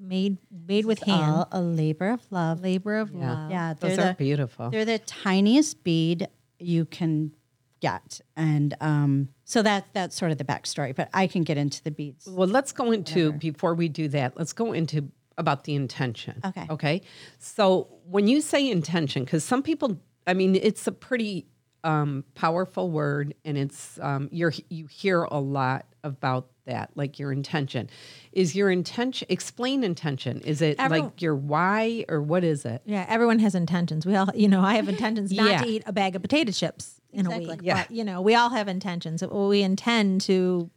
made 0.00 0.38
made 0.66 0.86
with 0.86 0.98
It's 0.98 1.06
hand. 1.06 1.22
all 1.32 1.48
a 1.52 1.60
labor 1.60 2.10
of 2.10 2.20
love. 2.30 2.60
labor 2.62 2.96
of 2.98 3.12
Yeah. 3.12 3.32
love. 3.32 3.50
Yeah, 3.50 3.74
Those 3.74 3.96
they're 3.96 4.06
the, 4.08 4.14
beautiful. 4.14 4.70
They're 4.70 4.84
the 4.84 4.98
tiniest 5.00 5.82
bead 5.84 6.28
you 6.58 6.84
can 6.86 7.32
get, 7.80 8.20
and 8.36 8.74
um, 8.80 9.28
so 9.44 9.62
that 9.62 9.86
that's 9.92 10.16
sort 10.16 10.32
of 10.32 10.38
the 10.38 10.44
backstory. 10.44 10.94
But 10.94 11.08
I 11.12 11.26
can 11.26 11.42
get 11.44 11.56
into 11.58 11.82
the 11.84 11.90
beads. 11.90 12.26
Well, 12.26 12.48
let's 12.48 12.72
go 12.72 12.90
into 12.90 13.32
before 13.32 13.74
we 13.74 13.88
do 13.88 14.08
that. 14.08 14.36
Let's 14.36 14.52
go 14.52 14.72
into 14.72 15.10
about 15.36 15.64
the 15.64 15.74
intention. 15.74 16.40
Okay. 16.44 16.66
Okay. 16.70 17.02
So 17.38 17.88
when 18.08 18.26
you 18.26 18.40
say 18.40 18.68
intention, 18.68 19.24
because 19.24 19.44
some 19.44 19.62
people, 19.62 20.00
I 20.26 20.34
mean, 20.34 20.56
it's 20.56 20.86
a 20.88 20.92
pretty 20.92 21.46
um, 21.84 22.24
powerful 22.34 22.90
word, 22.90 23.34
and 23.44 23.56
it's 23.56 23.98
um, 24.00 24.28
you're 24.32 24.52
you 24.68 24.86
hear 24.86 25.22
a 25.24 25.38
lot 25.40 25.86
about 26.04 26.48
that, 26.66 26.90
like 26.94 27.18
your 27.18 27.32
intention. 27.32 27.88
Is 28.32 28.54
your 28.54 28.70
intention? 28.70 29.26
Explain 29.30 29.82
intention. 29.84 30.40
Is 30.40 30.60
it 30.60 30.76
Everyone- 30.78 31.08
like 31.10 31.22
your 31.22 31.34
why, 31.34 32.04
or 32.08 32.20
what 32.20 32.44
is 32.44 32.64
it? 32.64 32.82
Yeah, 32.84 33.06
everyone 33.08 33.38
has 33.38 33.54
intentions. 33.54 34.04
We 34.06 34.14
all, 34.16 34.28
you 34.34 34.48
know, 34.48 34.60
I 34.60 34.74
have 34.74 34.88
intentions 34.88 35.32
not 35.32 35.48
Yeah. 35.50 35.62
to 35.62 35.68
eat 35.68 35.82
a 35.86 35.92
bag 35.92 36.14
of 36.16 36.22
potato 36.22 36.52
chips 36.52 37.00
in 37.12 37.26
a 37.26 37.38
week. 37.38 37.60
Yeah. 37.62 37.84
But, 37.84 37.90
you 37.90 38.04
know, 38.04 38.20
we 38.20 38.34
all 38.34 38.50
have 38.50 38.68
intentions. 38.68 39.22
We 39.26 39.62
intend 39.62 40.20
to, 40.22 40.70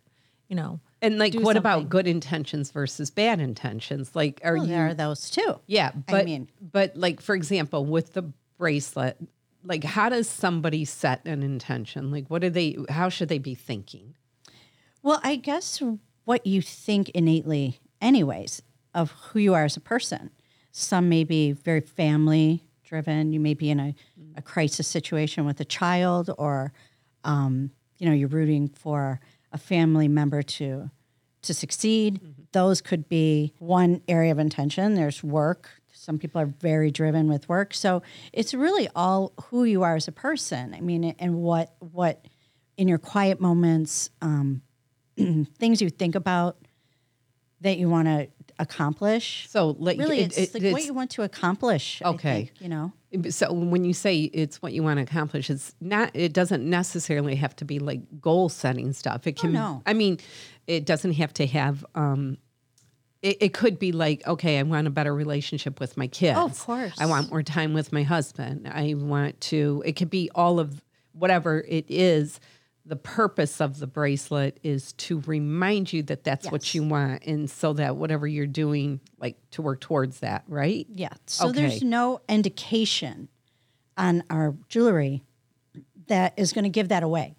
you 0.48 0.56
know, 0.56 0.80
And 1.02 1.18
like, 1.20 1.34
do 1.34 1.42
what 1.42 1.58
about 1.58 1.90
good 1.90 2.08
intentions 2.08 2.72
versus 2.72 3.10
bad 3.12 3.40
intentions? 3.42 4.16
Like, 4.16 4.40
are 4.46 4.56
Well, 4.56 4.66
you 4.66 4.72
there 4.72 4.88
are 4.88 4.94
those 4.94 5.30
too. 5.30 5.60
Yeah, 5.68 5.92
but 6.08 6.16
I 6.22 6.24
mean- 6.24 6.50
but 6.62 6.96
like 6.96 7.20
for 7.22 7.36
example, 7.36 7.86
with 7.86 8.14
the 8.14 8.32
bracelet, 8.58 9.18
like 9.64 9.84
how 9.84 10.10
does 10.10 10.28
somebody 10.28 10.86
set 10.86 11.26
an 11.26 11.44
intention? 11.44 12.12
Like 12.12 12.28
what 12.30 12.42
do 12.42 12.50
they 12.50 12.78
how 12.90 13.10
should 13.10 13.30
they 13.30 13.38
be 13.38 13.56
thinking? 13.56 14.16
Well, 15.04 15.20
I 15.24 15.36
guess 15.36 15.82
what 16.26 16.46
you 16.46 16.62
think 16.62 17.10
innately, 17.10 17.80
anyways, 18.00 18.62
of 18.94 19.12
who 19.12 19.40
you 19.40 19.54
are 19.54 19.66
as 19.66 19.78
a 19.78 19.82
person. 19.82 20.30
Some 20.72 21.10
may 21.10 21.24
be 21.24 21.52
very 21.52 21.82
family 21.82 22.64
driven. 22.84 23.34
You 23.34 23.40
may 23.40 23.54
be 23.54 23.70
in 23.70 23.80
a, 23.80 23.96
a 24.36 24.42
crisis 24.42 24.88
situation 24.88 25.46
with 25.46 25.60
a 25.60 25.66
child, 25.66 26.30
or 26.38 26.74
um, 27.24 27.72
you 27.98 28.08
know, 28.08 28.14
you're 28.14 28.28
rooting 28.28 28.68
for 28.68 29.20
a 29.52 29.58
family 29.58 30.08
member 30.08 30.42
to 30.42 30.92
to 31.44 31.54
succeed. 31.54 32.22
Those 32.52 32.82
could 32.82 33.10
be 33.10 33.54
one 33.58 34.02
area 34.08 34.32
of 34.32 34.40
intention. 34.40 34.94
There's 34.94 35.24
work. 35.24 35.81
Some 36.02 36.18
people 36.18 36.42
are 36.42 36.48
very 36.48 36.90
driven 36.90 37.28
with 37.30 37.48
work. 37.48 37.76
So 37.76 38.02
it's 38.34 38.56
really 38.56 38.90
all 38.96 39.34
who 39.46 39.66
you 39.66 39.84
are 39.84 39.96
as 39.96 40.08
a 40.08 40.12
person. 40.12 40.74
I 40.74 40.82
mean, 40.82 41.04
and 41.20 41.36
what 41.44 41.76
what 41.78 42.26
in 42.76 42.88
your 42.88 42.98
quiet 42.98 43.40
moments, 43.40 44.10
um, 44.20 44.64
things 45.60 45.80
you 45.80 45.92
think 45.92 46.16
about 46.16 46.58
that 47.62 47.78
you 47.78 47.88
want 47.88 48.08
to 48.08 48.28
accomplish. 48.58 49.46
So 49.50 49.76
like 49.78 50.00
Really, 50.00 50.22
it- 50.22 50.36
it's 50.36 50.56
it- 50.56 50.64
like 50.64 50.74
what 50.74 50.86
you 50.86 50.94
want 50.96 51.12
to 51.12 51.22
accomplish. 51.22 52.02
Okay. 52.04 52.46
think, 52.46 52.62
you 52.62 52.70
know. 52.70 52.92
so 53.30 53.54
when 53.54 53.84
you 53.84 53.94
say 53.94 54.22
it's 54.22 54.60
what 54.60 54.74
you 54.74 54.82
want 54.82 54.98
to 54.98 55.04
accomplish, 55.04 55.52
it's 55.52 55.76
not 55.80 56.10
it 56.16 56.34
doesn't 56.34 56.68
necessarily 56.68 57.36
have 57.36 57.56
to 57.58 57.66
be 57.66 57.78
like 57.78 58.02
goal 58.20 58.50
setting 58.50 58.92
stuff. 58.94 59.28
It 59.28 59.36
can 59.36 59.52
Oh, 59.52 59.60
no. 59.74 59.84
I 59.86 59.94
mean, 59.94 60.18
it 60.66 60.88
doesn't 60.88 61.14
have 61.14 61.32
to 61.34 61.46
have 61.46 61.86
um 61.94 62.38
it, 63.22 63.38
it 63.42 63.54
could 63.54 63.78
be 63.78 63.92
like, 63.92 64.26
okay, 64.26 64.58
I 64.58 64.64
want 64.64 64.88
a 64.88 64.90
better 64.90 65.14
relationship 65.14 65.80
with 65.80 65.98
my 65.98 66.08
kids. 66.08 66.38
Oh, 66.38 66.46
of 66.46 66.60
course. 66.60 66.96
I 67.00 67.06
want 67.06 67.30
more 67.30 67.44
time 67.44 67.74
with 67.74 67.94
my 67.94 68.04
husband. 68.04 68.68
I 68.68 68.96
want 68.96 69.40
to, 69.42 69.84
it 69.86 69.94
could 69.94 70.10
be 70.10 70.30
all 70.34 70.60
of 70.60 70.84
whatever 71.14 71.64
it 71.68 71.86
is. 71.88 72.40
The 72.84 72.96
purpose 72.96 73.62
of 73.62 73.78
the 73.78 73.86
bracelet 73.86 74.60
is 74.64 74.94
to 74.94 75.22
remind 75.28 75.94
you 75.94 76.02
that 76.04 76.24
that's 76.24 76.50
what 76.52 76.74
you 76.74 76.84
want. 76.84 77.24
And 77.26 77.48
so 77.48 77.74
that 77.74 77.96
whatever 77.96 78.28
you're 78.28 78.48
doing, 78.48 79.00
like 79.20 79.38
to 79.52 79.62
work 79.62 79.82
towards 79.82 80.22
that, 80.22 80.44
right? 80.48 80.88
Yeah. 80.90 81.14
So 81.28 81.52
there's 81.52 81.84
no 81.84 82.22
indication 82.28 83.30
on 83.98 84.24
our 84.32 84.56
jewelry 84.68 85.24
that 86.08 86.34
is 86.38 86.54
going 86.54 86.64
to 86.64 86.70
give 86.70 86.90
that 86.90 87.04
away. 87.04 87.36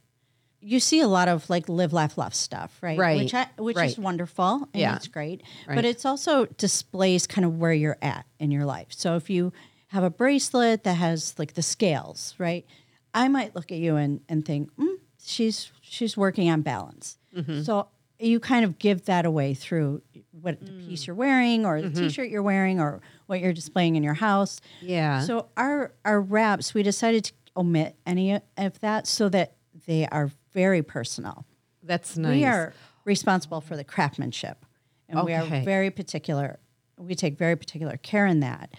You 0.65 0.79
see 0.79 1.01
a 1.01 1.09
lot 1.09 1.27
of 1.29 1.51
like 1.51 1.69
live, 1.69 1.93
laugh, 1.93 2.17
love 2.17 2.35
stuff, 2.35 2.79
right? 2.81 2.97
Right, 2.99 3.19
Which 3.19 3.35
I, 3.35 3.49
which 3.59 3.77
right. 3.77 3.91
is 3.91 3.99
wonderful 3.99 4.69
and 4.73 4.81
Yeah. 4.81 4.95
it's 4.97 5.09
great. 5.09 5.43
Right. 5.67 5.75
But 5.75 5.85
it's 5.85 6.05
also 6.05 6.47
displays 6.47 7.27
kind 7.27 7.45
of 7.45 7.59
where 7.59 7.73
you're 7.73 7.99
at 8.01 8.27
in 8.39 8.51
your 8.53 8.65
life. 8.65 8.89
So 8.91 9.17
if 9.17 9.29
you 9.29 9.53
have 9.89 10.05
a 10.05 10.11
bracelet 10.11 10.85
that 10.85 10.95
has 10.95 11.35
like 11.39 11.55
the 11.55 11.63
scales, 11.63 12.35
right? 12.39 12.65
I 13.13 13.27
might 13.29 13.55
look 13.57 13.73
at 13.73 13.79
you 13.79 13.97
and, 13.97 14.21
and 14.29 14.45
think, 14.47 14.71
mm, 14.77 14.95
she's 15.23 15.73
she's 15.81 16.17
working 16.17 16.49
on 16.49 16.63
balance. 16.63 17.19
Mm-hmm. 17.37 17.63
So 17.63 17.89
you 18.21 18.39
kind 18.39 18.65
of 18.65 18.79
give 18.79 19.07
that 19.07 19.27
away 19.27 19.53
through 19.55 20.01
what 20.31 20.61
the 20.65 20.71
Mm. 20.71 20.87
piece 20.89 21.07
you're 21.09 21.17
wearing 21.17 21.67
or 21.67 21.83
the 21.83 21.89
Mm-hmm. 21.89 22.07
t-shirt 22.07 22.29
you're 22.31 22.43
wearing 22.43 22.79
or 22.81 23.01
what 23.27 23.41
you're 23.41 23.53
displaying 23.53 23.97
in 23.97 24.05
your 24.05 24.15
house. 24.15 24.61
Yeah. 24.81 25.21
So 25.23 25.49
our 25.57 25.93
our 26.05 26.21
wraps, 26.21 26.73
we 26.73 26.85
decided 26.85 27.25
to 27.25 27.33
omit 27.57 27.97
any 28.07 28.39
of 28.57 28.79
that 28.81 29.07
so 29.09 29.29
that 29.31 29.55
they 29.87 30.07
are 30.07 30.31
very 30.53 30.83
personal. 30.83 31.45
That's 31.83 32.17
nice. 32.17 32.37
We 32.37 32.45
are 32.45 32.73
responsible 33.05 33.61
for 33.61 33.77
the 33.77 33.85
craftsmanship, 33.85 34.65
and 35.09 35.25
we 35.25 35.35
are 35.35 35.45
very 35.45 35.91
particular. 35.91 36.59
We 36.97 37.15
take 37.15 37.39
very 37.39 37.57
particular 37.57 37.97
care 37.97 38.27
in 38.27 38.41
that. 38.41 38.73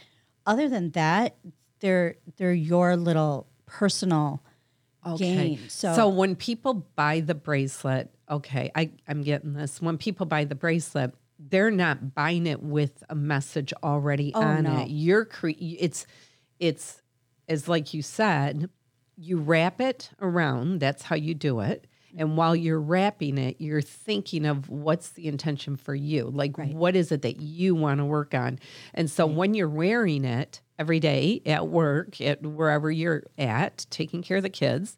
Other 0.45 0.69
than 0.69 0.91
that, 0.91 1.35
they're 1.79 2.15
they're 2.37 2.53
your 2.53 2.95
little 2.95 3.47
personal 3.65 4.43
gain. 5.17 5.59
So, 5.67 5.93
so 5.93 6.07
when 6.07 6.35
people 6.35 6.85
buy 6.95 7.19
the 7.19 7.35
bracelet, 7.35 8.09
okay, 8.29 8.71
I, 8.75 8.91
I'm 9.07 9.21
getting 9.21 9.53
this. 9.53 9.81
When 9.81 9.97
people 9.97 10.25
buy 10.25 10.45
the 10.45 10.55
bracelet, 10.55 11.13
they're 11.39 11.71
not 11.71 12.15
buying 12.15 12.47
it 12.47 12.61
with 12.61 13.03
a 13.09 13.15
message 13.15 13.73
already 13.83 14.31
oh, 14.33 14.41
on 14.41 14.63
no. 14.63 14.79
it. 14.79 14.89
You're 14.89 15.25
cre- 15.25 15.51
it's 15.59 16.05
it's 16.59 17.01
as 17.49 17.67
like 17.67 17.93
you 17.93 18.01
said, 18.01 18.69
you 19.17 19.37
wrap 19.37 19.79
it 19.81 20.09
around. 20.21 20.79
That's 20.79 21.03
how 21.03 21.15
you 21.15 21.33
do 21.33 21.59
it. 21.59 21.87
And 22.15 22.37
while 22.37 22.55
you're 22.55 22.79
wrapping 22.79 23.39
it, 23.39 23.55
you're 23.59 23.81
thinking 23.81 24.45
of 24.45 24.69
what's 24.69 25.09
the 25.09 25.27
intention 25.27 25.75
for 25.77 25.95
you. 25.95 26.25
Like, 26.25 26.55
what 26.73 26.95
is 26.95 27.11
it 27.11 27.23
that 27.23 27.39
you 27.41 27.73
want 27.73 27.99
to 27.99 28.05
work 28.05 28.35
on? 28.35 28.59
And 28.93 29.09
so 29.09 29.25
when 29.25 29.55
you're 29.55 29.67
wearing 29.67 30.23
it 30.23 30.61
every 30.77 30.99
day 30.99 31.41
at 31.45 31.67
work, 31.67 32.21
at 32.21 32.43
wherever 32.43 32.91
you're 32.91 33.23
at, 33.39 33.87
taking 33.89 34.21
care 34.21 34.37
of 34.37 34.43
the 34.43 34.49
kids, 34.51 34.95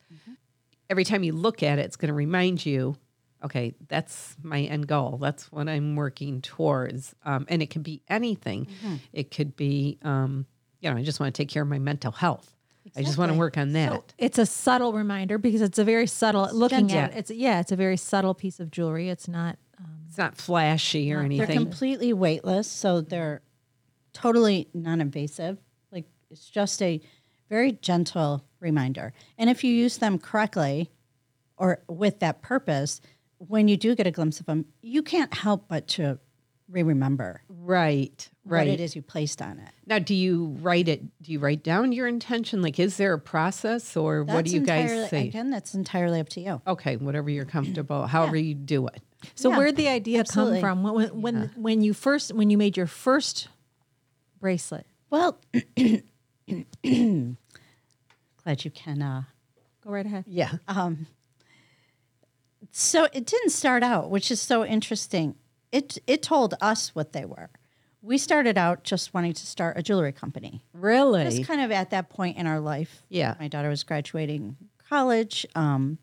every 0.89 1.05
time 1.05 1.23
you 1.23 1.31
look 1.31 1.63
at 1.63 1.79
it, 1.79 1.85
it's 1.85 1.95
going 1.95 2.09
to 2.09 2.13
remind 2.13 2.65
you, 2.65 2.97
okay, 3.45 3.73
that's 3.87 4.35
my 4.43 4.61
end 4.63 4.87
goal. 4.87 5.17
That's 5.21 5.49
what 5.51 5.69
I'm 5.69 5.95
working 5.95 6.41
towards. 6.41 7.15
Um, 7.23 7.45
and 7.47 7.61
it 7.61 7.67
could 7.67 7.83
be 7.83 8.01
anything. 8.09 8.67
It 9.13 9.31
could 9.31 9.55
be, 9.55 9.99
um, 10.01 10.47
you 10.81 10.89
know, 10.89 10.97
I 10.97 11.03
just 11.03 11.21
want 11.21 11.33
to 11.33 11.41
take 11.41 11.49
care 11.49 11.63
of 11.63 11.69
my 11.69 11.79
mental 11.79 12.11
health. 12.11 12.54
I 12.95 13.03
just 13.03 13.17
want 13.17 13.31
to 13.31 13.37
work 13.37 13.57
on 13.57 13.73
that. 13.73 14.13
it's 14.17 14.37
a 14.37 14.45
subtle 14.45 14.93
reminder 14.93 15.37
because 15.37 15.61
it's 15.61 15.79
a 15.79 15.83
very 15.83 16.07
subtle 16.07 16.49
looking 16.53 16.87
gentle. 16.87 16.97
at 16.97 17.13
it. 17.13 17.17
It's 17.17 17.31
yeah, 17.31 17.59
it's 17.59 17.71
a 17.71 17.75
very 17.75 17.97
subtle 17.97 18.33
piece 18.33 18.59
of 18.59 18.71
jewelry. 18.71 19.09
It's 19.09 19.27
not 19.27 19.57
um, 19.79 20.05
it's 20.07 20.17
not 20.17 20.37
flashy 20.37 21.11
or 21.11 21.19
anything. 21.21 21.45
they're 21.45 21.55
completely 21.55 22.13
weightless, 22.13 22.67
so 22.67 23.01
they're 23.01 23.41
totally 24.13 24.69
non-invasive. 24.73 25.57
Like 25.91 26.05
it's 26.29 26.49
just 26.49 26.81
a 26.81 27.01
very 27.49 27.73
gentle 27.73 28.45
reminder. 28.59 29.13
And 29.37 29.49
if 29.49 29.63
you 29.63 29.73
use 29.73 29.97
them 29.97 30.17
correctly 30.17 30.89
or 31.57 31.81
with 31.87 32.19
that 32.19 32.41
purpose, 32.41 33.01
when 33.37 33.67
you 33.67 33.77
do 33.77 33.95
get 33.95 34.07
a 34.07 34.11
glimpse 34.11 34.39
of 34.39 34.45
them, 34.45 34.65
you 34.81 35.03
can't 35.03 35.33
help 35.33 35.67
but 35.67 35.87
to 35.89 36.19
re-remember 36.69 37.41
right, 37.47 38.29
right. 38.43 38.59
what 38.59 38.67
right. 38.67 38.67
it 38.67 38.79
is 38.79 38.95
you 38.95 39.01
placed 39.01 39.41
on 39.41 39.59
it. 39.59 39.69
Now, 39.85 39.99
do 39.99 40.15
you 40.15 40.57
write 40.61 40.87
it? 40.87 41.01
Do 41.21 41.31
you 41.31 41.39
write 41.39 41.63
down 41.63 41.91
your 41.91 42.07
intention? 42.07 42.61
Like, 42.61 42.79
is 42.79 42.97
there 42.97 43.13
a 43.13 43.19
process, 43.19 43.95
or 43.95 44.23
what 44.23 44.45
do 44.45 44.51
you 44.51 44.61
guys 44.61 44.89
entirely- 44.91 45.09
say? 45.09 45.27
Again, 45.27 45.49
that's 45.49 45.73
entirely 45.75 46.19
up 46.19 46.29
to 46.29 46.41
you. 46.41 46.61
Okay, 46.65 46.97
whatever 46.97 47.29
you're 47.29 47.45
comfortable, 47.45 48.07
however 48.07 48.35
you 48.35 48.55
do 48.55 48.87
it. 48.87 49.01
So 49.35 49.49
Yeah, 49.49 49.57
where'd 49.57 49.75
the 49.75 49.87
idea 49.87 50.19
absolutely. 50.19 50.61
come 50.61 50.83
from? 50.83 50.93
When 50.93 51.21
when, 51.21 51.21
when 51.21 51.51
when 51.55 51.81
you 51.81 51.93
first 51.93 52.33
when 52.33 52.49
you 52.49 52.57
made 52.57 52.77
your 52.77 52.87
first 52.87 53.47
bracelet? 54.39 54.85
Well, 55.09 55.39
glad 55.73 57.35
you 58.63 58.71
can. 58.73 59.01
Uh, 59.01 59.23
Go 59.83 59.91
right 59.91 60.05
ahead. 60.05 60.25
Yeah. 60.27 60.53
so 62.71 63.05
it 63.13 63.25
didn't 63.25 63.51
start 63.51 63.83
out, 63.83 64.09
which 64.09 64.31
is 64.31 64.41
so 64.41 64.65
interesting. 64.65 65.35
It 65.75 65.97
it 66.07 66.23
told 66.23 66.53
us 66.61 66.95
what 66.95 67.11
they 67.11 67.25
were. 67.25 67.49
We 68.01 68.17
started 68.17 68.57
out 68.57 68.83
just 68.85 69.13
wanting 69.13 69.33
to 69.33 69.45
start 69.45 69.77
a 69.77 69.83
jewelry 69.83 70.13
company. 70.13 70.63
Really? 70.73 71.23
Just 71.25 71.43
kind 71.45 71.59
of 71.59 71.69
at 71.71 71.89
that 71.89 72.09
point 72.09 72.37
in 72.37 72.47
our 72.47 72.61
life. 72.61 73.03
Yeah. 73.09 73.35
My 73.39 73.49
daughter 73.49 73.67
was 73.67 73.83
graduating 73.83 74.55
college. 74.87 75.45
Um, 75.53 75.97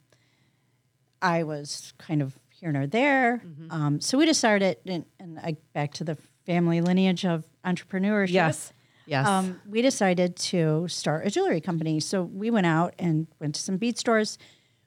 I 1.22 1.44
was 1.44 1.94
kind 1.96 2.20
of 2.20 2.38
here 2.50 2.70
nor 2.70 2.86
there. 2.86 3.42
Mm-hmm. 3.46 3.70
Um, 3.70 4.00
so 4.00 4.18
we 4.18 4.26
decided, 4.26 4.76
and, 4.84 5.06
and 5.18 5.38
I, 5.38 5.56
back 5.72 5.94
to 5.94 6.04
the 6.04 6.18
family 6.44 6.80
lineage 6.80 7.24
of 7.24 7.44
entrepreneurship. 7.64 8.32
Yes. 8.32 8.72
Yes. 9.06 9.26
um, 9.26 9.60
we 9.66 9.80
decided 9.80 10.36
to 10.36 10.86
start 10.88 11.26
a 11.26 11.30
jewelry 11.30 11.60
company. 11.60 11.98
So 12.00 12.24
we 12.24 12.50
went 12.50 12.66
out 12.66 12.94
and 12.98 13.26
went 13.40 13.54
to 13.54 13.60
some 13.60 13.76
bead 13.76 13.96
stores. 13.96 14.38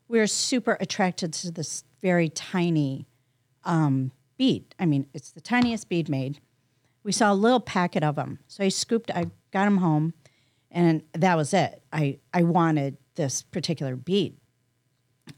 We 0.07 0.19
were 0.19 0.27
super 0.27 0.77
attracted 0.79 1.33
to 1.33 1.51
this 1.51 1.83
very 2.01 2.29
tiny 2.29 3.07
um, 3.63 4.11
bead. 4.37 4.75
I 4.79 4.85
mean, 4.85 5.07
it's 5.13 5.31
the 5.31 5.41
tiniest 5.41 5.89
bead 5.89 6.09
made. 6.09 6.39
We 7.03 7.11
saw 7.11 7.31
a 7.31 7.35
little 7.35 7.59
packet 7.59 8.03
of 8.03 8.15
them. 8.15 8.39
So 8.47 8.63
I 8.63 8.69
scooped, 8.69 9.11
I 9.11 9.25
got 9.51 9.65
them 9.65 9.77
home, 9.77 10.13
and 10.71 11.03
that 11.13 11.37
was 11.37 11.53
it. 11.53 11.81
I, 11.93 12.19
I 12.33 12.43
wanted 12.43 12.97
this 13.15 13.43
particular 13.43 13.95
bead. 13.95 14.37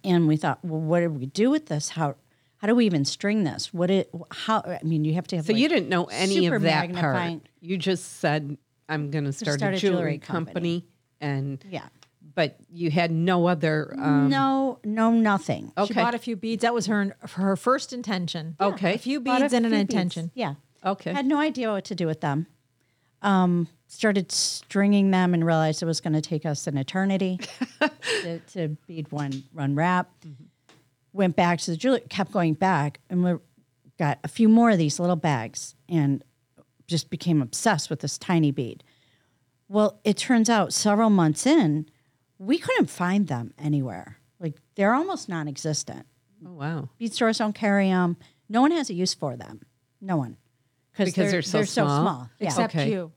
And 0.04 0.28
we 0.28 0.38
thought, 0.38 0.60
well, 0.64 0.82
what 0.82 1.02
do 1.02 1.10
we 1.10 1.26
do 1.28 1.50
with 1.50 1.68
this? 1.68 1.90
How 1.90 2.16
how 2.58 2.68
do 2.68 2.74
we 2.74 2.86
even 2.88 3.06
string 3.06 3.44
this? 3.44 3.72
What 3.72 3.92
it 3.92 4.10
how 4.32 4.62
I 4.66 4.80
mean, 4.84 5.06
you 5.06 5.14
have 5.14 5.28
to 5.28 5.36
have 5.38 5.46
so 5.46 5.54
like, 5.54 5.62
you 5.62 5.70
didn't 5.70 5.90
know 5.90 6.06
any 6.06 6.48
of 6.48 6.62
that 6.64 6.94
part. 6.94 7.42
You 7.62 7.78
just 7.78 8.20
said, 8.20 8.58
"I'm 8.90 9.12
going 9.12 9.26
to 9.26 9.32
start, 9.32 9.60
start 9.60 9.74
a 9.76 9.78
a 9.78 9.80
jewelry, 9.80 9.98
jewelry 9.98 10.18
company. 10.18 10.82
company. 10.82 10.86
and 11.22 11.64
Yeah. 11.70 11.88
But 12.38 12.56
you 12.72 12.92
had 12.92 13.10
no 13.10 13.48
other. 13.48 13.96
Um, 13.98 14.30
no, 14.30 14.78
no, 14.84 15.10
nothing. 15.10 15.72
She 15.76 15.84
okay, 15.86 15.94
bought 15.96 16.14
a 16.14 16.20
few 16.20 16.36
beads. 16.36 16.62
That 16.62 16.72
was 16.72 16.86
her 16.86 17.18
her 17.32 17.56
first 17.56 17.94
intention. 17.94 18.56
Okay. 18.62 18.94
a 18.94 18.98
few 19.00 19.20
Bought 19.20 19.42
a 19.42 19.46
beads 19.46 19.54
and 19.54 19.66
an 19.66 19.72
beads. 19.72 19.82
intention. 19.82 20.32
Yeah. 20.36 20.54
okay, 20.86 21.14
Had 21.14 21.26
no 21.26 21.40
idea 21.40 21.72
what 21.72 21.86
to 21.86 21.96
do 21.96 22.06
with 22.06 22.22
them. 22.22 22.46
Um, 23.24 23.68
started 23.88 24.32
stringing 24.32 25.10
them 25.10 25.34
and 25.34 25.44
realized 25.44 25.82
it 25.82 25.88
was 25.88 26.00
going 26.00 26.14
to 26.14 26.22
take 26.22 26.46
us 26.46 26.68
an 26.68 26.78
eternity 26.78 27.40
to, 28.22 28.40
to 28.54 28.68
bead 28.86 29.12
one 29.12 29.44
run 29.52 29.74
wrap. 29.74 30.08
Went 31.14 31.36
back 31.36 31.58
to 31.62 31.72
the 31.72 31.78
jewelry, 31.78 32.02
kept 32.08 32.32
going 32.32 32.54
back, 32.54 33.00
and 33.10 33.24
we 33.24 33.34
got 33.98 34.20
a 34.24 34.28
few 34.28 34.48
more 34.48 34.70
of 34.70 34.78
these 34.78 35.00
little 35.00 35.16
bags 35.16 35.74
and 35.90 36.24
just 36.86 37.10
became 37.10 37.42
obsessed 37.42 37.90
with 37.90 38.02
this 38.02 38.20
tiny 38.20 38.52
bead. 38.52 38.84
Well, 39.68 40.00
it 40.04 40.18
turns 40.18 40.52
out 40.52 40.72
several 40.72 41.10
months 41.10 41.48
in, 41.48 41.88
we 42.40 42.58
couldn't 42.58 42.90
find 42.90 43.28
them 43.28 43.54
anywhere. 43.58 44.18
Like 44.40 44.56
they're 44.76 44.94
almost 44.94 45.28
non 45.30 45.48
existent. 45.48 46.06
oh 46.46 46.54
wow, 46.54 46.90
Bead 46.98 47.14
stores 47.14 47.38
don't 47.40 47.54
carry 47.54 47.90
them. 47.90 48.18
No 48.50 48.62
one 48.62 48.72
has 48.72 48.90
a 48.90 48.94
use 48.94 49.14
for 49.14 49.36
them. 49.36 49.62
No 50.02 50.18
one. 50.18 50.38
Because 50.98 51.32
they're 51.32 51.42
so 51.42 51.64
small? 51.64 52.30
Yeah. 52.40 52.48
Except 52.48 52.76
Okay. 52.76 52.92
you. 52.92 53.12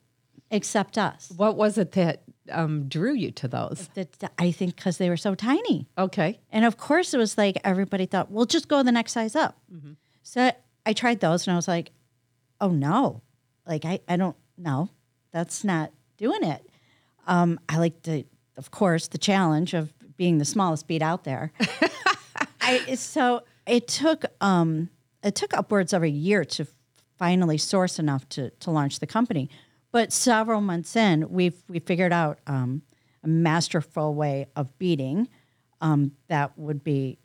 Except 0.51 0.99
us. 0.99 1.31
what 1.37 1.57
was 1.57 1.79
it 1.79 1.93
that 1.93 2.23
um, 2.51 2.89
drew 2.89 3.15
you 3.15 3.31
to 3.33 3.47
those? 3.49 3.89
That, 3.95 4.13
that- 4.19 4.33
I 4.39 4.51
think 4.51 4.75
because 4.77 4.99
they 4.99 5.09
were 5.09 5.17
so 5.17 5.35
tiny. 5.37 5.87
Okay, 5.97 6.41
And 6.51 6.65
of 6.65 6.77
course, 6.77 7.15
it 7.15 7.19
was 7.19 7.39
like 7.39 7.57
everybody 7.63 8.07
thought, 8.07 8.31
well, 8.33 8.47
just 8.47 8.67
go 8.69 8.83
the 8.83 8.91
next 8.93 9.13
size 9.13 9.37
up. 9.37 9.57
So 10.23 10.43
I, 10.43 10.53
I 10.85 10.93
tried 10.93 11.21
those 11.21 11.47
and 11.47 11.53
I 11.53 11.57
was 11.57 11.69
like, 11.69 11.93
oh 12.61 12.71
no. 12.71 13.23
Like, 13.67 13.85
I, 13.85 14.01
I 14.09 14.17
don't 14.17 14.37
know. 14.59 14.89
That's 15.33 15.63
not 15.63 15.93
doing 16.17 16.43
it. 16.43 16.67
Um, 17.29 17.61
I 17.69 17.79
like 17.79 18.03
the, 18.03 18.27
of 18.61 18.71
course, 18.71 19.09
the 19.09 19.17
challenge 19.19 19.73
of 19.73 19.93
being 20.19 20.37
the 20.37 20.45
smallest 20.45 20.87
beat 20.87 21.01
out 21.01 21.25
there. 21.25 21.51
I, 22.61 22.95
so 22.95 23.43
it 23.67 23.89
took 23.89 24.27
um, 24.43 24.91
it 25.25 25.35
took 25.35 25.55
upwards 25.55 25.95
of 25.95 26.03
a 26.03 26.09
year 26.11 26.45
to 26.45 26.67
finally 27.19 27.57
source 27.57 27.99
enough 27.99 28.29
to 28.31 28.51
to 28.51 28.71
launch 28.71 29.01
the 29.01 29.07
company. 29.07 29.49
But 29.93 30.13
several 30.13 30.61
months 30.61 30.95
in, 30.95 31.31
we've 31.31 31.57
we 31.69 31.79
figured 31.79 32.13
out 32.13 32.39
um, 32.47 32.83
a 33.25 33.29
masterful 33.29 34.15
way 34.15 34.47
of 34.55 34.79
beating 34.79 35.27
um, 35.81 36.13
that 36.29 36.57
would 36.59 36.85
be 36.85 37.19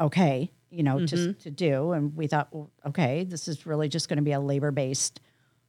okay, 0.00 0.50
you 0.70 0.82
know, 0.82 0.96
Mm-hmm. 0.96 1.32
to 1.32 1.32
to 1.34 1.50
do. 1.50 1.92
And 1.92 2.16
we 2.16 2.28
thought, 2.28 2.48
well, 2.50 2.70
okay, 2.86 3.24
this 3.24 3.46
is 3.46 3.66
really 3.66 3.90
just 3.90 4.08
going 4.08 4.16
to 4.16 4.22
be 4.22 4.32
a 4.32 4.40
labor 4.40 4.70
based 4.70 5.20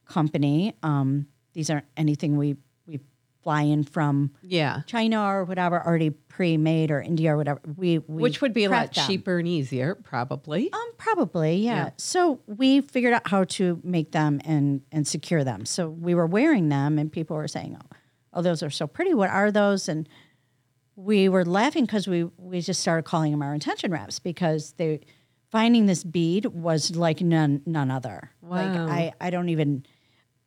company. 0.06 0.74
Um, 0.82 1.26
these 1.52 1.68
aren't 1.68 1.86
anything 1.96 2.38
we 2.38 2.56
we 2.56 2.56
fly 3.48 3.62
in 3.62 3.82
from 3.82 4.30
yeah, 4.42 4.82
China 4.84 5.24
or 5.24 5.44
whatever, 5.44 5.82
already 5.82 6.10
pre-made 6.10 6.90
or 6.90 7.00
India 7.00 7.32
or 7.32 7.38
whatever. 7.38 7.62
We, 7.78 7.96
we 8.00 8.22
which 8.22 8.42
would 8.42 8.52
be 8.52 8.64
a 8.64 8.70
lot 8.70 8.92
them. 8.92 9.06
cheaper 9.06 9.38
and 9.38 9.48
easier, 9.48 9.94
probably. 9.94 10.70
Um, 10.70 10.90
probably, 10.98 11.56
yeah. 11.56 11.76
Yeah. 11.76 11.90
So 11.96 12.40
we 12.46 12.82
figured 12.82 13.14
out 13.14 13.26
how 13.26 13.44
to 13.44 13.80
make 13.82 14.12
them 14.12 14.42
and 14.44 14.82
and 14.92 15.08
secure 15.08 15.44
them. 15.44 15.64
So 15.64 15.88
we 15.88 16.14
were 16.14 16.26
wearing 16.26 16.68
them, 16.68 16.98
and 16.98 17.10
people 17.10 17.36
were 17.36 17.48
saying, 17.48 17.78
"Oh, 17.80 17.96
oh, 18.34 18.42
those 18.42 18.62
are 18.62 18.68
so 18.68 18.86
pretty. 18.86 19.14
What 19.14 19.30
are 19.30 19.50
those?" 19.50 19.88
And 19.88 20.06
we 20.94 21.30
were 21.30 21.46
laughing 21.46 21.86
because 21.86 22.06
we 22.06 22.24
we 22.36 22.60
just 22.60 22.80
started 22.80 23.04
calling 23.04 23.30
them 23.30 23.40
our 23.40 23.54
intention 23.54 23.90
wraps 23.90 24.18
because 24.18 24.72
they 24.72 25.00
finding 25.50 25.86
this 25.86 26.04
bead 26.04 26.44
was 26.44 26.94
like 26.94 27.22
none 27.22 27.62
none 27.64 27.90
other. 27.90 28.30
Like 28.42 28.68
I 28.68 29.14
I 29.22 29.30
don't 29.30 29.48
even. 29.48 29.86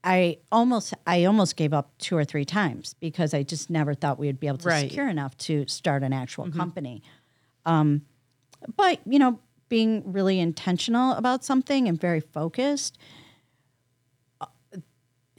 I 0.03 0.37
almost 0.51 0.93
I 1.05 1.25
almost 1.25 1.55
gave 1.55 1.73
up 1.73 1.91
two 1.99 2.17
or 2.17 2.25
three 2.25 2.45
times 2.45 2.95
because 2.99 3.33
I 3.33 3.43
just 3.43 3.69
never 3.69 3.93
thought 3.93 4.17
we 4.17 4.27
would 4.27 4.39
be 4.39 4.47
able 4.47 4.57
to 4.59 4.67
Right. 4.69 4.89
secure 4.89 5.07
enough 5.07 5.37
to 5.39 5.65
start 5.67 6.03
an 6.03 6.13
actual 6.13 6.45
mm-hmm. 6.45 6.57
company 6.57 7.03
um, 7.65 8.01
but 8.75 8.99
you 9.05 9.19
know 9.19 9.39
being 9.69 10.11
really 10.11 10.39
intentional 10.39 11.13
about 11.13 11.43
something 11.45 11.87
and 11.87 11.99
very 11.99 12.19
focused 12.19 12.97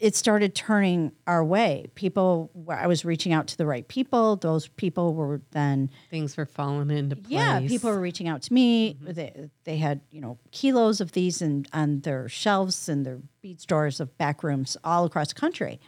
it 0.02 0.16
started 0.16 0.52
turning 0.52 1.12
our 1.28 1.44
way. 1.44 1.86
People 1.94 2.50
i 2.68 2.88
was 2.88 3.04
reaching 3.04 3.32
out 3.32 3.46
to 3.46 3.56
the 3.56 3.64
right 3.64 3.86
people. 3.86 4.34
Those 4.36 4.66
people 4.66 5.14
were 5.14 5.40
then 5.52 5.90
Things 6.10 6.36
were 6.36 6.44
falling 6.44 6.90
into 6.90 7.14
place. 7.14 7.30
yeah 7.30 7.60
people 7.60 7.88
were 7.88 8.00
reaching 8.00 8.26
out 8.26 8.42
to 8.42 8.52
me. 8.52 8.94
Mm-hmm. 8.94 9.12
They, 9.12 9.48
they 9.62 9.76
had 9.76 10.00
you 10.10 10.20
know 10.20 10.38
kilos 10.50 11.00
of 11.00 11.12
these 11.12 11.40
and 11.40 11.68
on 11.72 12.00
their 12.00 12.28
shelves 12.28 12.88
and 12.88 13.06
their 13.06 13.20
bead 13.42 13.60
stores 13.60 14.00
of 14.00 14.18
back 14.18 14.42
rooms 14.42 14.76
all 14.82 15.04
across 15.04 15.28
the 15.28 15.40
country. 15.40 15.80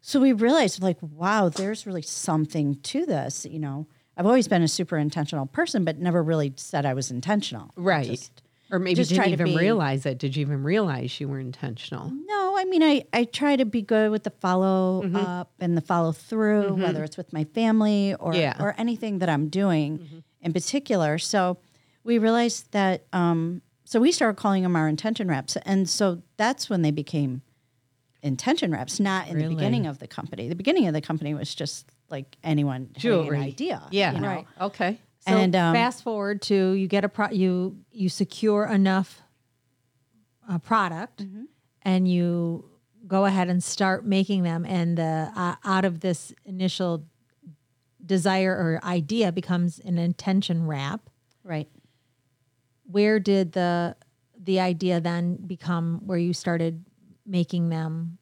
So 0.00 0.20
we 0.20 0.32
realized 0.32 0.80
like 0.80 0.98
wow 1.02 1.48
there's 1.48 1.86
really 1.86 2.02
something 2.02 2.76
to 2.82 3.04
this 3.04 3.44
you 3.44 3.58
know. 3.58 3.86
I've 4.16 4.26
always 4.26 4.48
been 4.48 4.62
a 4.62 4.68
super 4.68 4.96
intentional 4.96 5.46
person 5.46 5.84
but 5.84 5.98
never 5.98 6.22
really 6.22 6.52
said 6.56 6.86
i 6.86 6.94
was 6.94 7.10
intentional. 7.10 7.72
Right, 7.74 8.06
just- 8.06 8.39
or 8.70 8.78
maybe 8.78 8.94
just 8.96 9.10
didn't 9.10 9.28
even 9.28 9.46
be- 9.46 9.56
realize 9.56 10.06
it. 10.06 10.18
Did 10.18 10.36
you 10.36 10.42
even 10.42 10.62
realize 10.62 11.20
you 11.20 11.28
were 11.28 11.38
intentional? 11.40 12.10
no 12.10 12.56
i 12.56 12.64
mean 12.64 12.82
i 12.82 13.02
i 13.12 13.24
try 13.24 13.56
to 13.56 13.64
be 13.64 13.82
good 13.82 14.10
with 14.10 14.24
the 14.24 14.30
follow 14.30 15.02
up 15.14 15.50
mm-hmm. 15.52 15.64
and 15.64 15.76
the 15.76 15.80
follow 15.80 16.12
through 16.12 16.64
mm-hmm. 16.64 16.82
whether 16.82 17.02
it's 17.02 17.16
with 17.16 17.32
my 17.32 17.44
family 17.44 18.14
or 18.14 18.34
Yeah. 18.34 18.56
or 18.60 18.74
anything 18.78 19.18
that 19.20 19.28
i'm 19.28 19.48
doing 19.48 19.98
mm-hmm. 19.98 20.18
in 20.42 20.52
particular 20.52 21.18
so 21.18 21.58
we 22.04 22.18
realized 22.18 22.70
that 22.72 23.06
um 23.12 23.62
so 23.84 23.98
we 23.98 24.12
started 24.12 24.36
calling 24.40 24.62
them 24.62 24.76
our 24.76 24.88
intention 24.88 25.28
wraps 25.28 25.56
and 25.64 25.88
so 25.88 26.22
that's 26.36 26.70
when 26.70 26.82
they 26.82 26.90
became 26.90 27.42
intention 28.22 28.70
wraps 28.70 29.00
not 29.00 29.28
in 29.28 29.36
Really? 29.36 29.48
the 29.48 29.54
beginning 29.54 29.86
of 29.86 29.98
the 29.98 30.06
company 30.06 30.48
the 30.48 30.54
beginning 30.54 30.86
of 30.86 30.94
the 30.94 31.00
company 31.00 31.34
was 31.34 31.54
just 31.54 31.86
like 32.10 32.36
anyone 32.44 32.90
having 32.96 33.28
an 33.28 33.40
idea 33.40 33.82
Yeah. 33.90 34.12
you 34.12 34.20
know? 34.20 34.28
Right. 34.28 34.46
Okay. 34.60 34.98
So 35.20 35.36
And, 35.36 35.54
um, 35.54 35.74
fast 35.74 36.02
forward 36.02 36.40
to 36.42 36.72
you 36.72 36.88
get 36.88 37.04
a 37.04 37.08
pro- 37.08 37.30
you 37.30 37.76
you 37.92 38.08
secure 38.08 38.64
enough 38.66 39.22
uh, 40.48 40.58
product, 40.58 41.22
Mm-hmm. 41.22 41.44
and 41.82 42.08
you 42.08 42.64
go 43.06 43.24
ahead 43.26 43.48
and 43.48 43.62
start 43.62 44.04
making 44.06 44.42
them, 44.44 44.64
and 44.64 44.96
the 44.96 45.30
uh, 45.36 45.56
out 45.64 45.84
of 45.84 46.00
this 46.00 46.32
initial 46.44 47.04
desire 48.04 48.52
or 48.52 48.80
idea 48.84 49.30
becomes 49.32 49.78
an 49.80 49.98
intention 49.98 50.66
wrap. 50.66 51.10
right 51.44 51.68
Where 52.84 53.20
did 53.20 53.52
the 53.52 53.96
the 54.42 54.58
idea 54.60 55.00
then 55.00 55.36
become 55.36 56.00
where 56.06 56.18
you 56.18 56.32
started 56.32 56.84
making 57.26 57.68
them 57.68 58.16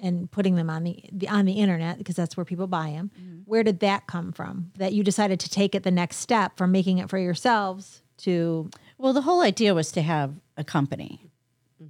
and 0.00 0.30
putting 0.30 0.54
them 0.54 0.70
on 0.70 0.84
the, 0.84 1.02
the 1.12 1.28
on 1.28 1.44
the 1.44 1.54
internet 1.54 1.98
because 1.98 2.14
that's 2.16 2.36
where 2.36 2.44
people 2.44 2.66
buy 2.66 2.90
them. 2.90 3.10
Where 3.44 3.62
did 3.62 3.80
that 3.80 4.06
come 4.06 4.32
from? 4.32 4.70
That 4.76 4.92
you 4.92 5.02
decided 5.02 5.40
to 5.40 5.50
take 5.50 5.74
it 5.74 5.82
the 5.82 5.90
next 5.90 6.16
step 6.18 6.56
from 6.56 6.70
making 6.72 6.98
it 6.98 7.08
for 7.10 7.18
yourselves 7.18 8.02
to 8.18 8.70
Well, 8.98 9.12
the 9.12 9.22
whole 9.22 9.40
idea 9.42 9.74
was 9.74 9.90
to 9.92 10.02
have 10.02 10.34
a 10.56 10.64
company. 10.64 11.30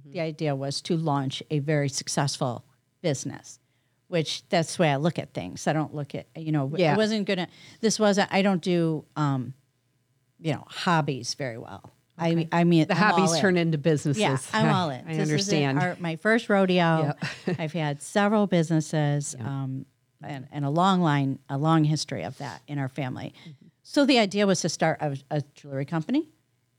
The 0.05 0.19
idea 0.19 0.55
was 0.55 0.81
to 0.81 0.95
launch 0.97 1.41
a 1.49 1.59
very 1.59 1.89
successful 1.89 2.63
business, 3.01 3.59
which 4.07 4.47
that's 4.49 4.75
the 4.75 4.83
way 4.83 4.91
I 4.91 4.97
look 4.97 5.17
at 5.17 5.33
things. 5.33 5.65
I 5.67 5.73
don't 5.73 5.95
look 5.95 6.13
at, 6.13 6.27
you 6.35 6.51
know, 6.51 6.71
Yeah. 6.75 6.93
I 6.93 6.97
wasn't 6.97 7.25
going 7.25 7.39
to, 7.39 7.47
this 7.81 7.99
wasn't, 7.99 8.31
I 8.31 8.41
don't 8.43 8.61
do, 8.61 9.05
um, 9.15 9.53
you 10.39 10.53
know, 10.53 10.63
hobbies 10.67 11.33
very 11.33 11.57
well. 11.57 11.91
I, 12.19 12.47
I 12.51 12.63
mean, 12.63 12.87
The 12.87 12.93
I'm 12.95 12.97
hobbies 13.13 13.39
turn 13.39 13.57
into 13.57 13.77
businesses. 13.77 14.21
Yeah, 14.21 14.37
I'm 14.53 14.69
all 14.75 14.89
in. 14.89 15.05
I 15.07 15.13
This 15.13 15.21
understand. 15.29 15.79
our- 15.79 15.97
my 15.99 16.15
first 16.15 16.49
rodeo. 16.49 17.15
Yep. 17.47 17.59
I've 17.59 17.73
had 17.73 18.01
several 18.01 18.47
businesses 18.47 19.35
um, 19.39 19.85
and, 20.23 20.47
and 20.51 20.65
a 20.65 20.69
long 20.69 21.01
line, 21.01 21.39
a 21.49 21.57
long 21.57 21.83
history 21.83 22.23
of 22.23 22.37
that 22.39 22.61
in 22.67 22.77
our 22.79 22.89
family. 22.89 23.33
Mm-hmm. 23.41 23.67
So 23.83 24.05
the 24.05 24.19
idea 24.19 24.45
was 24.45 24.61
to 24.61 24.69
start 24.69 24.97
a, 25.01 25.17
a 25.31 25.41
jewelry 25.55 25.85
company 25.85 26.29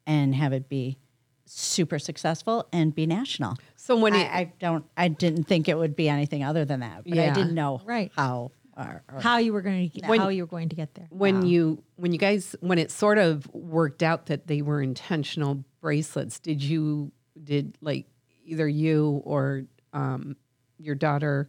and 0.07 0.35
have 0.35 0.53
it 0.53 0.68
be 0.68 0.98
super 1.46 1.98
successful 1.98 2.68
and 2.72 2.94
be 2.94 3.07
national. 3.07 3.57
So 3.74 3.96
when 3.96 4.14
I, 4.14 4.20
it, 4.20 4.29
I 4.33 4.53
don't, 4.61 4.85
I 4.96 5.09
didn't 5.09 5.44
think 5.44 5.68
it 5.68 5.76
would 5.76 5.96
be 5.96 6.09
anything 6.09 6.44
other 6.44 6.64
than 6.64 6.81
that, 6.81 7.03
but 7.05 7.18
I 7.18 7.31
didn't 7.31 7.55
know 7.55 7.81
Right. 7.85 8.12
how. 8.14 8.53
Or, 8.88 9.03
or- 9.12 9.21
how 9.21 9.38
you 9.38 9.53
were 9.53 9.62
going 9.62 9.90
to 9.90 10.07
how 10.19 10.29
you 10.29 10.43
were 10.43 10.49
going 10.49 10.69
to 10.71 10.77
get 10.77 10.95
there. 10.95 11.07
when 11.11 11.45
you 11.45 11.83
when 11.97 12.12
you 12.12 12.19
guys 12.19 12.57
when 12.61 12.79
it 12.79 12.90
sort 12.90 13.19
of 13.19 13.47
worked 13.53 14.03
out 14.03 14.27
that 14.27 14.47
they 14.47 14.62
were 14.62 14.81
intentional 14.83 15.64
bracelets, 15.81 16.38
did 16.40 16.62
you 16.62 17.12
did 17.43 17.77
like 17.81 18.07
either 18.45 18.69
you 18.69 19.23
or 19.25 19.64
um, 19.93 20.37
your 20.79 20.95
daughter 20.95 21.49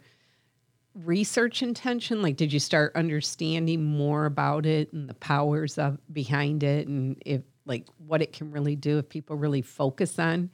research 0.93 1.61
intention? 1.61 2.21
Like, 2.21 2.37
did 2.37 2.51
you 2.51 2.59
start 2.59 2.93
understanding 2.95 3.83
more 3.83 4.25
about 4.25 4.65
it 4.65 4.91
and 4.93 5.09
the 5.09 5.13
powers 5.13 5.77
of 5.77 5.97
behind 6.11 6.63
it, 6.63 6.87
and 6.87 7.21
if 7.25 7.41
like 7.65 7.87
what 7.97 8.21
it 8.21 8.33
can 8.33 8.51
really 8.51 8.75
do 8.75 8.97
if 8.97 9.07
people 9.07 9.35
really 9.35 9.61
focus 9.61 10.17
on, 10.19 10.49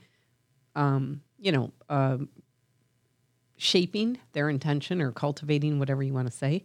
um, 0.75 1.21
you 1.39 1.51
know, 1.51 1.71
um, 1.89 2.29
shaping 3.57 4.19
their 4.33 4.49
intention 4.49 5.01
or 5.01 5.11
cultivating 5.11 5.79
whatever 5.79 6.03
you 6.03 6.13
want 6.13 6.27
to 6.27 6.33
say? 6.33 6.63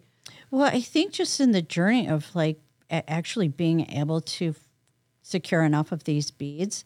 Well, 0.51 0.65
I 0.65 0.81
think 0.81 1.13
just 1.13 1.41
in 1.41 1.53
the 1.53 1.63
journey 1.63 2.07
of 2.09 2.35
like 2.35 2.61
actually 2.91 3.49
being 3.49 3.91
able 3.91 4.21
to 4.21 4.51
f- 4.51 4.69
secure 5.23 5.63
enough 5.63 5.93
of 5.93 6.05
these 6.05 6.31
beads, 6.31 6.85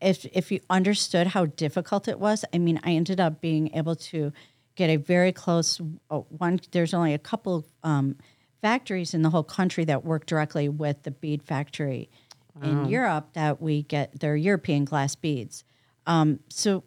if 0.00 0.24
if 0.26 0.52
you 0.52 0.60
understood 0.70 1.28
how 1.28 1.46
difficult 1.46 2.06
it 2.08 2.20
was, 2.20 2.44
I 2.54 2.58
mean, 2.58 2.80
I 2.84 2.92
ended 2.92 3.20
up 3.20 3.40
being 3.40 3.74
able 3.74 3.96
to 3.96 4.32
get 4.76 4.90
a 4.90 4.96
very 4.96 5.32
close 5.32 5.80
uh, 6.10 6.18
one. 6.18 6.60
There's 6.70 6.94
only 6.94 7.14
a 7.14 7.18
couple 7.18 7.66
um, 7.82 8.16
factories 8.62 9.12
in 9.12 9.22
the 9.22 9.30
whole 9.30 9.42
country 9.42 9.84
that 9.86 10.04
work 10.04 10.26
directly 10.26 10.68
with 10.68 11.02
the 11.02 11.10
bead 11.10 11.42
factory 11.42 12.10
in 12.62 12.86
Europe 12.86 13.34
that 13.34 13.62
we 13.62 13.82
get 13.82 14.18
their 14.18 14.34
European 14.34 14.84
glass 14.84 15.14
beads. 15.14 15.62
Um, 16.06 16.40
so 16.48 16.82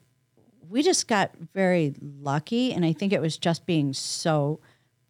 we 0.72 0.82
just 0.84 1.08
got 1.08 1.32
very 1.54 1.94
lucky, 2.02 2.72
and 2.74 2.86
I 2.86 2.94
think 2.94 3.12
it 3.14 3.22
was 3.22 3.38
just 3.38 3.66
being 3.66 3.94
so 3.94 4.60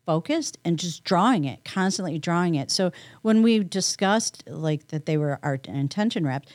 focused 0.06 0.58
and 0.66 0.80
just 0.80 1.04
drawing 1.04 1.46
it, 1.46 1.64
constantly 1.64 2.18
drawing 2.18 2.56
it. 2.56 2.72
So 2.72 2.92
when 3.22 3.44
we 3.44 3.64
discussed 3.64 4.44
like 4.48 4.88
that 4.88 5.06
they 5.06 5.18
were 5.18 5.40
our 5.44 5.60
intention 5.66 6.26
wrapped, 6.26 6.52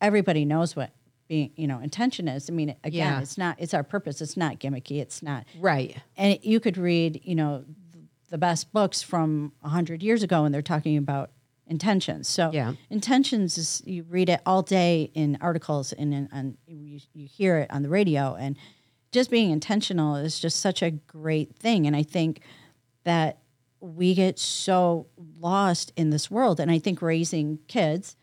everybody 0.00 0.44
knows 0.44 0.76
what 0.76 0.90
being 1.28 1.50
you 1.56 1.66
know 1.66 1.80
intention 1.80 2.28
is. 2.28 2.48
I 2.48 2.52
mean, 2.52 2.70
again, 2.84 3.14
Yeah. 3.14 3.20
it's 3.20 3.36
not 3.36 3.56
it's 3.58 3.74
our 3.74 3.82
purpose. 3.82 4.20
It's 4.20 4.36
not 4.36 4.60
gimmicky. 4.60 5.00
It's 5.00 5.22
not 5.22 5.44
Right. 5.58 5.96
and 6.16 6.38
you 6.42 6.60
could 6.60 6.76
read 6.78 7.20
you 7.24 7.34
know 7.34 7.64
the 8.28 8.38
best 8.38 8.72
books 8.72 9.02
from 9.02 9.52
100 9.60 10.02
years 10.02 10.22
ago 10.22 10.44
and 10.44 10.54
they're 10.54 10.62
talking 10.62 10.96
about 10.96 11.30
intentions. 11.66 12.28
So 12.28 12.50
Yeah. 12.52 12.74
intentions 12.90 13.58
is 13.58 13.82
you 13.84 14.04
read 14.04 14.28
it 14.28 14.40
all 14.46 14.62
day 14.62 15.10
in 15.14 15.38
articles 15.40 15.92
and 15.92 16.14
in, 16.14 16.28
and 16.32 16.56
you, 16.66 17.00
you 17.12 17.26
hear 17.26 17.58
it 17.58 17.70
on 17.70 17.82
the 17.82 17.88
radio. 17.88 18.34
And 18.34 18.56
just 19.12 19.30
being 19.30 19.50
intentional 19.50 20.16
is 20.16 20.38
just 20.38 20.60
such 20.60 20.82
a 20.82 20.90
great 20.90 21.56
thing. 21.56 21.86
And 21.86 21.96
i 21.96 22.02
think 22.02 22.40
that 23.04 23.38
we 23.80 24.14
get 24.14 24.38
so 24.38 25.06
lost 25.38 25.92
in 25.96 26.10
this 26.10 26.30
world. 26.30 26.60
And 26.60 26.70
i 26.70 26.78
think 26.78 27.02
raising 27.02 27.58
kids 27.68 28.16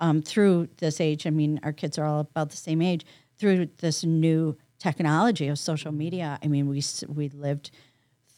um, 0.00 0.22
through 0.22 0.68
this 0.78 1.00
age 1.00 1.26
i 1.26 1.30
mean 1.30 1.58
our 1.62 1.72
kids 1.72 1.98
are 1.98 2.04
all 2.04 2.20
about 2.20 2.50
the 2.50 2.56
same 2.56 2.80
age 2.80 3.04
through 3.36 3.66
this 3.78 4.04
new 4.04 4.56
technology 4.78 5.48
of 5.48 5.58
social 5.58 5.90
media 5.90 6.38
i 6.42 6.46
mean 6.46 6.68
we 6.68 6.80
we 7.08 7.28
lived 7.30 7.72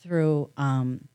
through 0.03 0.51
um, 0.57 1.07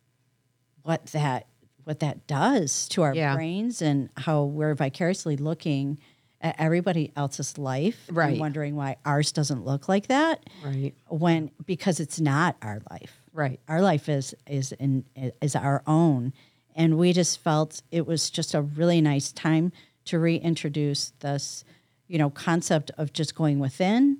what 0.84 1.08
that 1.08 1.48
what 1.86 2.00
that 2.02 2.28
does 2.28 2.88
to 2.90 3.02
our 3.04 3.16
Yeah. 3.16 3.36
brains 3.36 3.82
and 3.82 4.10
how 4.18 4.44
we're 4.44 4.76
vicariously 4.76 5.38
looking 5.38 5.98
at 6.42 6.56
everybody 6.60 7.12
else's 7.16 7.58
life 7.58 8.08
Right. 8.12 8.32
and 8.32 8.40
wondering 8.40 8.76
why 8.76 8.98
ours 9.06 9.32
doesn't 9.32 9.64
look 9.64 9.88
like 9.88 10.08
that 10.08 10.44
Right. 10.64 10.94
when 11.08 11.50
because 11.66 12.00
it's 12.00 12.20
not 12.20 12.58
our 12.62 12.82
life 12.92 13.22
Right. 13.34 13.60
our 13.68 13.82
life 13.82 14.10
is 14.10 14.36
is 14.48 14.72
in 14.74 15.06
is 15.42 15.56
our 15.56 15.82
own 15.88 16.34
and 16.76 16.98
we 16.98 17.14
just 17.14 17.40
felt 17.40 17.82
it 17.92 18.06
was 18.06 18.30
just 18.30 18.54
a 18.54 18.62
really 18.62 19.00
nice 19.02 19.32
time 19.32 19.72
to 20.06 20.20
reintroduce 20.20 21.12
this 21.22 21.64
you 22.08 22.18
know 22.18 22.30
concept 22.30 22.92
of 22.98 23.14
just 23.14 23.34
going 23.36 23.60
within 23.60 24.18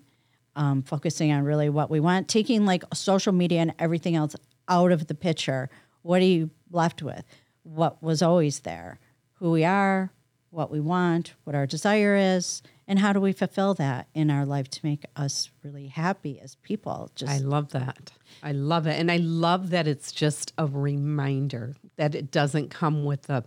um, 0.56 0.82
focusing 0.84 1.32
on 1.34 1.44
really 1.44 1.70
what 1.70 1.90
we 1.90 2.00
want 2.00 2.28
taking 2.28 2.66
like 2.66 2.84
social 2.94 3.34
media 3.34 3.60
and 3.62 3.74
everything 3.78 4.16
else 4.16 4.36
out 4.70 4.92
of 4.92 5.08
the 5.08 5.14
picture 5.16 5.70
what 6.02 6.22
are 6.22 6.26
you 6.26 6.50
left 6.72 7.04
with 7.04 7.24
what 7.66 8.02
was 8.02 8.22
always 8.22 8.60
there 8.62 9.00
who 9.34 9.52
we 9.52 9.66
are 9.66 10.12
what 10.50 10.72
we 10.72 10.80
want 10.80 11.34
what 11.44 11.56
our 11.56 11.66
desire 11.66 12.16
is 12.16 12.62
and 12.88 13.00
how 13.00 13.12
do 13.12 13.20
we 13.20 13.32
fulfill 13.32 13.74
that 13.74 14.08
in 14.14 14.30
our 14.30 14.46
life 14.46 14.70
to 14.70 14.80
make 14.84 15.06
us 15.16 15.50
really 15.64 15.88
happy 15.88 16.40
as 16.40 16.56
people 16.56 17.10
just 17.16 17.32
I 17.32 17.38
love 17.40 17.72
that. 17.72 18.12
I 18.44 18.52
love 18.52 18.86
it. 18.86 19.00
And 19.00 19.12
I 19.12 19.18
love 19.18 19.72
that 19.72 19.88
it's 19.88 20.12
just 20.12 20.54
a 20.58 20.68
reminder 20.68 21.74
that 21.98 22.14
it 22.14 22.32
doesn't 22.32 22.70
come 22.70 23.04
with 23.04 23.30
a, 23.30 23.44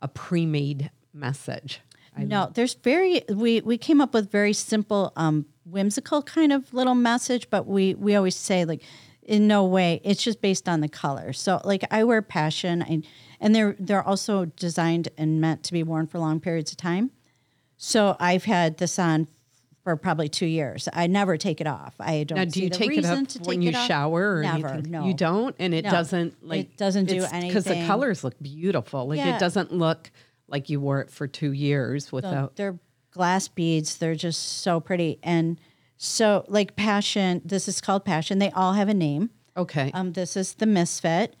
a 0.00 0.08
pre 0.08 0.44
made 0.44 0.90
message. 1.12 1.80
I, 2.16 2.24
no, 2.24 2.50
there's 2.52 2.74
very 2.74 3.22
we 3.28 3.60
we 3.60 3.76
came 3.78 4.00
up 4.00 4.14
with 4.14 4.30
very 4.30 4.52
simple, 4.52 5.12
um, 5.16 5.46
whimsical 5.64 6.22
kind 6.22 6.52
of 6.52 6.72
little 6.72 6.94
message, 6.94 7.50
but 7.50 7.66
we 7.66 7.94
we 7.94 8.14
always 8.14 8.36
say 8.36 8.64
like, 8.64 8.82
in 9.22 9.48
no 9.48 9.64
way, 9.64 10.00
it's 10.04 10.22
just 10.22 10.40
based 10.40 10.68
on 10.68 10.80
the 10.80 10.88
color. 10.88 11.32
So 11.32 11.60
like 11.64 11.84
I 11.90 12.04
wear 12.04 12.22
passion, 12.22 12.82
and 12.82 13.04
and 13.44 13.54
they're 13.54 13.76
they're 13.78 14.02
also 14.02 14.46
designed 14.46 15.08
and 15.16 15.40
meant 15.40 15.62
to 15.64 15.72
be 15.72 15.82
worn 15.82 16.06
for 16.08 16.18
long 16.18 16.40
periods 16.40 16.72
of 16.72 16.78
time. 16.78 17.10
So 17.76 18.16
I've 18.18 18.44
had 18.44 18.78
this 18.78 18.98
on 18.98 19.28
for 19.82 19.96
probably 19.96 20.28
two 20.28 20.46
years. 20.46 20.88
I 20.92 21.06
never 21.06 21.36
take 21.36 21.60
it 21.60 21.66
off. 21.66 21.94
I 22.00 22.24
don't. 22.24 22.38
now, 22.38 22.44
do 22.46 22.62
you 22.62 22.70
take 22.70 22.90
it 22.92 23.02
to 23.02 23.38
when 23.42 23.60
you 23.60 23.72
off. 23.76 23.86
shower 23.86 24.36
or 24.38 24.42
Never, 24.42 24.68
anything? 24.68 24.90
No, 24.90 25.06
You 25.06 25.12
don't? 25.14 25.54
And 25.58 25.74
it 25.74 25.84
No. 25.84 25.90
doesn't 25.90 26.42
like 26.46 26.76
doesn't 26.76 27.04
do 27.04 27.22
anything 27.24 27.48
Because 27.50 27.64
the 27.64 27.84
colors 27.86 28.24
look 28.24 28.34
beautiful. 28.40 29.06
Like 29.08 29.18
Yeah. 29.18 29.36
it 29.36 29.40
doesn't 29.40 29.72
look 29.72 30.10
like 30.48 30.70
you 30.70 30.80
wore 30.80 31.00
it 31.02 31.10
for 31.10 31.26
two 31.26 31.52
years 31.52 32.10
without. 32.12 32.56
they're 32.56 32.78
glass 33.10 33.46
beads. 33.48 33.96
They're 33.98 34.14
just 34.14 34.40
so 34.62 34.80
pretty. 34.80 35.18
And 35.22 35.60
so, 35.96 36.44
like 36.48 36.76
Passion, 36.76 37.40
this 37.44 37.68
is 37.68 37.80
called 37.80 38.04
Passion. 38.04 38.38
They 38.38 38.50
all 38.50 38.72
have 38.72 38.88
a 38.88 38.94
name. 38.94 39.30
okay. 39.56 39.90
Um, 39.94 40.12
this 40.14 40.36
is 40.36 40.54
the 40.54 40.66
Misfit. 40.66 41.36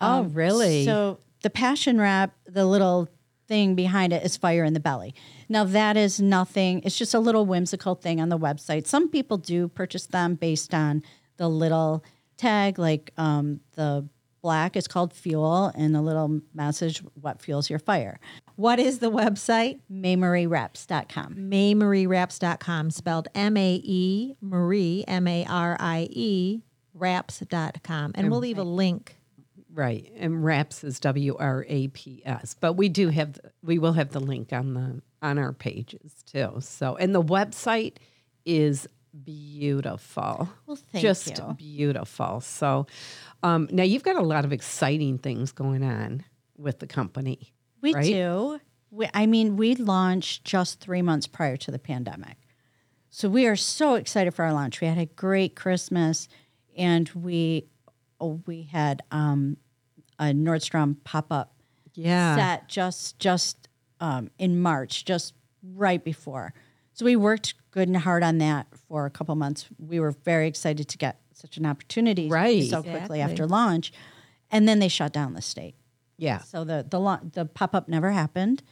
oh, 0.00 0.20
Um, 0.20 0.32
really? 0.32 0.84
So 0.84 1.18
the 1.42 1.50
Passion 1.50 1.98
wrap, 1.98 2.34
the 2.46 2.66
little 2.66 3.08
thing 3.48 3.74
behind 3.74 4.12
it 4.12 4.24
is 4.24 4.36
Fire 4.36 4.64
in 4.64 4.74
the 4.74 4.80
Belly. 4.80 5.14
Now 5.48 5.64
that 5.64 5.96
is 5.96 6.20
nothing. 6.20 6.82
It's 6.84 6.98
just 6.98 7.14
a 7.14 7.20
little 7.20 7.46
whimsical 7.46 7.94
thing 7.94 8.20
on 8.20 8.28
the 8.28 8.38
website. 8.38 8.86
Some 8.86 9.08
people 9.08 9.38
do 9.38 9.68
purchase 9.68 10.06
them 10.06 10.34
based 10.34 10.74
on 10.74 11.02
the 11.36 11.48
little 11.48 12.04
tag, 12.36 12.78
like 12.78 13.12
um, 13.16 13.60
the 13.74 14.08
black 14.42 14.76
is 14.76 14.86
called 14.86 15.12
Fuel, 15.12 15.72
and 15.74 15.94
the 15.94 16.00
little 16.00 16.40
message, 16.54 17.02
"What 17.20 17.40
fuels 17.40 17.70
your 17.70 17.78
fire." 17.78 18.18
What 18.56 18.78
is 18.78 19.00
the 19.00 19.10
website? 19.10 19.80
MaeMarieWraps.com. 19.92 21.34
MaeMarieWraps.com, 21.34 22.90
spelled 22.90 23.28
M 23.34 23.56
A 23.56 23.80
E 23.84 24.34
Marie, 24.40 25.04
M 25.06 25.28
A 25.28 25.44
R 25.44 25.76
I 25.78 26.08
E, 26.10 26.62
wraps.com. 26.94 28.12
And 28.14 28.30
we'll 28.30 28.40
leave 28.40 28.58
a 28.58 28.64
link. 28.64 29.18
Right. 29.76 30.10
And 30.16 30.42
wraps 30.42 30.82
is 30.84 30.98
W 31.00 31.36
R 31.38 31.66
A 31.68 31.88
P 31.88 32.22
S. 32.24 32.56
But 32.58 32.72
we 32.72 32.88
do 32.88 33.10
have 33.10 33.38
we 33.62 33.78
will 33.78 33.92
have 33.92 34.10
the 34.10 34.20
link 34.20 34.50
on 34.50 34.72
the 34.72 35.02
on 35.20 35.38
our 35.38 35.52
pages 35.52 36.14
too. 36.24 36.54
So 36.60 36.96
and 36.96 37.14
the 37.14 37.22
website 37.22 37.98
is 38.46 38.88
beautiful. 39.24 40.48
Well, 40.66 40.78
thank 40.92 41.02
Just 41.02 41.38
you. 41.38 41.54
beautiful. 41.58 42.40
So 42.40 42.86
um, 43.42 43.68
now 43.70 43.82
you've 43.82 44.02
got 44.02 44.16
a 44.16 44.22
lot 44.22 44.46
of 44.46 44.52
exciting 44.52 45.18
things 45.18 45.52
going 45.52 45.84
on 45.84 46.24
with 46.56 46.78
the 46.78 46.86
company. 46.86 47.52
We 47.82 47.92
right? 47.92 48.04
do. 48.04 48.60
We, 48.90 49.10
I 49.12 49.26
mean, 49.26 49.56
we 49.56 49.74
launched 49.74 50.44
just 50.44 50.80
three 50.80 51.02
months 51.02 51.26
prior 51.26 51.58
to 51.58 51.70
the 51.70 51.78
pandemic. 51.78 52.38
So 53.10 53.28
we 53.28 53.46
are 53.46 53.56
so 53.56 53.94
excited 53.94 54.32
for 54.32 54.46
our 54.46 54.54
launch. 54.54 54.80
We 54.80 54.86
had 54.86 54.96
a 54.96 55.06
great 55.06 55.54
Christmas 55.54 56.28
and 56.74 57.10
we 57.10 57.66
oh, 58.20 58.40
we 58.46 58.62
had 58.62 59.02
um, 59.10 59.58
a 60.18 60.26
Nordstrom 60.26 60.96
pop 61.04 61.30
up 61.30 61.54
Yeah. 61.94 62.36
set 62.36 62.68
just 62.68 63.18
just 63.18 63.68
um, 64.00 64.30
in 64.38 64.60
March, 64.60 65.04
just 65.04 65.34
right 65.62 66.02
before. 66.04 66.52
So 66.92 67.04
we 67.04 67.16
worked 67.16 67.54
good 67.70 67.88
and 67.88 67.96
hard 67.96 68.22
on 68.22 68.38
that 68.38 68.66
for 68.88 69.06
a 69.06 69.10
couple 69.10 69.34
months. 69.36 69.66
We 69.78 70.00
were 70.00 70.12
very 70.12 70.46
excited 70.48 70.88
to 70.88 70.98
get 70.98 71.20
such 71.32 71.56
an 71.58 71.66
opportunity 71.66 72.28
Right. 72.28 72.64
so 72.68 72.82
quickly 72.82 72.98
Exactly. 72.98 73.20
after 73.20 73.46
launch, 73.46 73.92
and 74.50 74.66
then 74.68 74.78
they 74.78 74.88
shut 74.88 75.12
down 75.12 75.34
the 75.34 75.42
state. 75.42 75.74
Yeah. 76.18 76.38
So 76.38 76.64
the 76.64 76.86
the 76.88 77.20
the 77.32 77.44
pop 77.46 77.74
up 77.74 77.88
never 77.88 78.10
happened, 78.12 78.62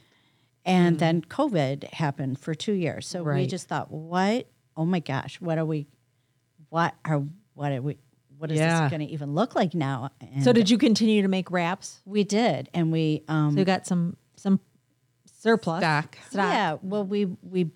and 0.65 0.97
then 0.99 1.21
COVID 1.21 1.93
happened 1.93 2.39
for 2.39 2.55
two 2.55 2.73
years. 2.73 3.07
So 3.07 3.23
we 3.23 3.45
just 3.45 3.67
thought, 3.67 3.91
what? 3.91 4.47
Oh 4.75 4.85
my 4.85 4.99
gosh, 4.99 5.39
what 5.39 5.57
are 5.59 5.65
we? 5.65 5.87
What 6.69 6.95
are 7.05 7.23
what 7.53 7.71
are 7.71 7.81
we? 7.81 7.97
What 8.37 8.51
is 8.51 8.57
Yeah. 8.59 8.81
this 8.83 8.89
going 8.91 9.07
to 9.07 9.13
even 9.13 9.33
look 9.33 9.55
like 9.55 9.73
now? 9.73 10.09
And 10.19 10.43
So, 10.43 10.53
did 10.53 10.69
you 10.69 10.77
continue 10.77 11.21
to 11.21 11.27
make 11.27 11.51
wraps? 11.51 12.01
we 12.05 12.23
did, 12.23 12.69
and 12.73 12.91
we 12.91 13.23
um 13.27 13.53
So, 13.53 13.59
you 13.59 13.65
got 13.65 13.85
some 13.87 14.17
some 14.35 14.59
surplus. 15.25 15.81
Stock. 15.81 16.17
stock. 16.29 16.53
yeah. 16.53 16.77
Well, 16.81 17.03
we 17.05 17.25
we 17.41 17.71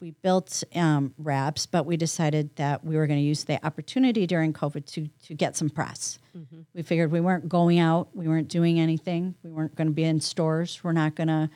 we 0.00 0.10
built 0.10 0.62
um, 0.74 1.14
wraps, 1.16 1.64
but 1.64 1.86
we 1.86 1.96
decided 1.96 2.54
that 2.56 2.84
we 2.84 2.94
were 2.96 3.06
going 3.06 3.18
to 3.18 3.24
use 3.24 3.44
the 3.44 3.64
opportunity 3.64 4.26
during 4.26 4.52
COVID 4.52 4.84
to 4.92 5.08
to 5.26 5.34
get 5.34 5.56
some 5.56 5.70
press. 5.70 6.18
Mm-hmm. 6.36 6.60
We 6.74 6.82
figured 6.82 7.10
we 7.10 7.20
weren't 7.20 7.48
going 7.48 7.78
out, 7.78 8.14
we 8.14 8.28
weren't 8.28 8.48
doing 8.48 8.78
anything, 8.78 9.34
we 9.42 9.50
weren't 9.50 9.74
going 9.76 9.86
to 9.86 9.92
be 9.94 10.04
in 10.04 10.20
stores, 10.20 10.80
we're 10.84 10.92
not 10.92 11.14
going 11.14 11.28
to 11.28 11.48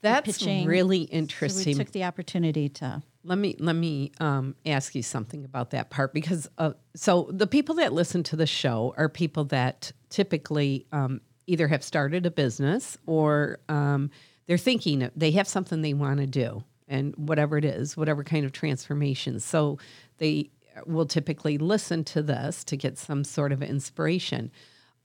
That's 0.00 0.38
pitching. 0.38 0.66
really 0.66 1.06
So 1.10 1.46
we 1.66 1.74
took 1.74 1.90
the 1.90 2.04
opportunity 2.04 2.68
to 2.70 3.02
let 3.24 3.38
me 3.38 3.56
let 3.58 3.76
me 3.76 4.12
um, 4.20 4.56
ask 4.66 4.94
you 4.94 5.02
something 5.02 5.44
about 5.44 5.70
that 5.70 5.90
part 5.90 6.12
because 6.12 6.48
uh, 6.58 6.72
so 6.94 7.28
the 7.32 7.46
people 7.46 7.76
that 7.76 7.92
listen 7.92 8.22
to 8.24 8.36
the 8.36 8.46
show 8.46 8.94
are 8.96 9.08
people 9.08 9.44
that 9.44 9.92
typically 10.10 10.86
um, 10.92 11.20
either 11.46 11.68
have 11.68 11.84
started 11.84 12.26
a 12.26 12.30
business 12.30 12.98
or 13.06 13.58
um, 13.68 14.10
they're 14.46 14.58
thinking 14.58 15.08
they 15.14 15.30
have 15.32 15.46
something 15.46 15.82
they 15.82 15.94
want 15.94 16.18
to 16.18 16.26
do 16.26 16.64
and 16.88 17.14
whatever 17.16 17.56
it 17.56 17.64
is, 17.64 17.96
whatever 17.96 18.24
kind 18.24 18.44
of 18.44 18.52
transformation. 18.52 19.40
So 19.40 19.78
they 20.18 20.50
will 20.86 21.06
typically 21.06 21.58
listen 21.58 22.04
to 22.04 22.22
this 22.22 22.64
to 22.64 22.76
get 22.76 22.98
some 22.98 23.24
sort 23.24 23.52
of 23.52 23.62
inspiration. 23.62 24.50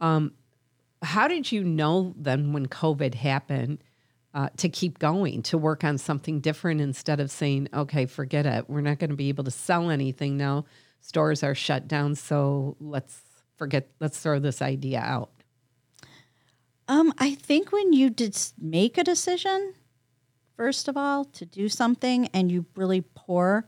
Um, 0.02 0.34
how 1.02 1.28
did 1.28 1.52
you 1.52 1.64
know 1.64 2.14
then 2.18 2.54
when 2.54 2.68
COVID 2.68 3.16
happened? 3.16 3.84
Uh, 4.38 4.50
to 4.56 4.70
keep 4.70 5.00
going, 5.00 5.42
to 5.42 5.58
work 5.58 5.84
on 5.84 5.98
something 5.98 6.40
different 6.40 6.80
instead 6.80 7.20
of 7.20 7.32
saying, 7.32 7.68
okay, 7.74 8.06
forget 8.06 8.46
it. 8.46 8.70
We're 8.70 8.82
not 8.82 9.00
going 9.00 9.10
to 9.10 9.16
be 9.16 9.30
able 9.30 9.44
to 9.46 9.52
sell 9.52 9.90
anything 9.90 10.38
now. 10.38 10.66
Stores 11.02 11.42
are 11.42 11.56
shut 11.56 11.88
down. 11.88 12.14
So 12.14 12.78
let's 12.80 13.20
forget, 13.58 13.90
let's 14.00 14.20
throw 14.20 14.38
this 14.38 14.62
idea 14.62 15.00
out. 15.00 15.32
Um, 16.88 17.16
I 17.18 17.34
think 17.34 17.72
when 17.72 17.94
you 17.94 18.12
did 18.12 18.38
make 18.62 19.00
a 19.00 19.04
decision, 19.04 19.74
first 20.56 20.88
of 20.88 20.96
all, 20.96 21.26
to 21.26 21.44
do 21.44 21.68
something 21.68 22.28
and 22.28 22.52
you 22.52 22.68
really 22.76 23.02
pour 23.02 23.68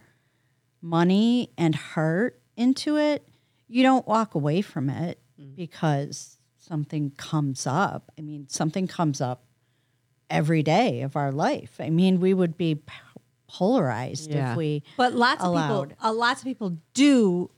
money 0.83 1.49
and 1.57 1.73
heart 1.73 2.39
into 2.55 2.95
it, 2.95 3.27
you 3.67 3.81
don't 3.81 4.07
walk 4.07 4.35
away 4.35 4.61
from 4.61 4.91
it 4.91 5.19
mm. 5.41 5.55
because 5.55 6.37
something 6.59 7.09
comes 7.17 7.65
up. 7.65 8.11
I 8.19 8.21
mean, 8.21 8.47
something 8.49 8.85
comes 8.85 9.19
up 9.19 9.45
every 10.29 10.63
day 10.63 11.01
of 11.01 11.15
our 11.15 11.31
life. 11.31 11.75
I 11.79 11.89
mean, 11.89 12.19
we 12.19 12.33
would 12.33 12.57
be 12.57 12.81
polarized 13.47 14.31
yeah. 14.31 14.51
if 14.51 14.57
we. 14.57 14.83
But 14.97 15.13
lots 15.13 15.43
allowed. 15.43 15.71
of 15.71 15.89
people, 15.89 16.09
uh, 16.09 16.13
lots 16.13 16.41
of 16.41 16.45
people 16.45 16.77
do. 16.93 17.49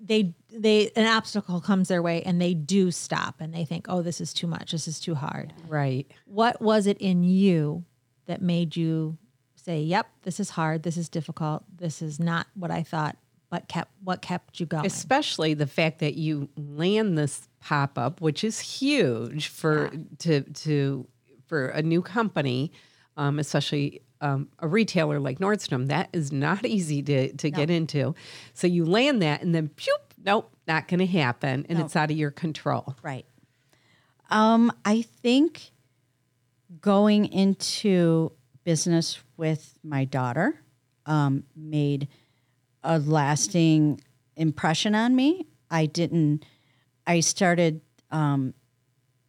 They 0.00 0.34
they 0.50 0.90
an 0.96 1.06
obstacle 1.06 1.60
comes 1.60 1.88
their 1.88 2.00
way 2.00 2.22
and 2.22 2.40
they 2.40 2.54
do 2.54 2.90
stop 2.90 3.40
and 3.40 3.52
they 3.52 3.64
think, 3.64 3.86
oh, 3.88 4.00
this 4.00 4.20
is 4.20 4.32
too 4.32 4.46
much. 4.46 4.72
This 4.72 4.88
is 4.88 5.00
too 5.00 5.14
hard. 5.14 5.52
Right. 5.66 6.06
What 6.26 6.62
was 6.62 6.86
it 6.86 6.98
in 6.98 7.24
you 7.24 7.84
that 8.26 8.40
made 8.40 8.76
you 8.76 9.18
say, 9.56 9.80
yep, 9.80 10.08
this 10.22 10.40
is 10.40 10.50
hard. 10.50 10.82
This 10.82 10.96
is 10.96 11.08
difficult. 11.08 11.64
This 11.76 12.00
is 12.00 12.18
not 12.18 12.46
what 12.54 12.70
I 12.70 12.82
thought. 12.82 13.16
But 13.50 13.66
kept 13.66 13.90
what 14.04 14.20
kept 14.20 14.60
you 14.60 14.66
going? 14.66 14.84
Especially 14.84 15.54
the 15.54 15.66
fact 15.66 16.00
that 16.00 16.14
you 16.14 16.50
land 16.56 17.16
this 17.16 17.48
pop 17.60 17.96
up, 17.96 18.20
which 18.20 18.44
is 18.44 18.60
huge 18.60 19.48
for 19.48 19.90
yeah. 19.90 20.00
to 20.18 20.40
to 20.42 21.06
for 21.48 21.68
a 21.68 21.82
new 21.82 22.02
company, 22.02 22.72
um, 23.16 23.38
especially 23.38 24.02
um, 24.20 24.48
a 24.58 24.68
retailer 24.68 25.18
like 25.18 25.38
Nordstrom, 25.38 25.88
that 25.88 26.08
is 26.12 26.30
not 26.32 26.64
easy 26.66 27.02
to, 27.02 27.32
to 27.32 27.50
no. 27.50 27.56
get 27.56 27.70
into. 27.70 28.14
So 28.54 28.66
you 28.66 28.84
land 28.84 29.22
that 29.22 29.42
and 29.42 29.54
then, 29.54 29.70
phew, 29.76 29.96
nope, 30.22 30.52
not 30.66 30.88
going 30.88 31.00
to 31.00 31.06
happen. 31.06 31.66
And 31.68 31.78
nope. 31.78 31.86
it's 31.86 31.96
out 31.96 32.10
of 32.10 32.16
your 32.16 32.30
control. 32.30 32.94
Right. 33.02 33.26
Um, 34.30 34.72
I 34.84 35.02
think 35.02 35.70
going 36.80 37.26
into 37.26 38.32
business 38.64 39.18
with 39.36 39.78
my 39.82 40.04
daughter 40.04 40.60
um, 41.06 41.44
made 41.56 42.08
a 42.82 42.98
lasting 42.98 44.00
impression 44.36 44.94
on 44.94 45.16
me. 45.16 45.46
I 45.70 45.86
didn't, 45.86 46.44
I 47.06 47.20
started 47.20 47.80
um, 48.10 48.54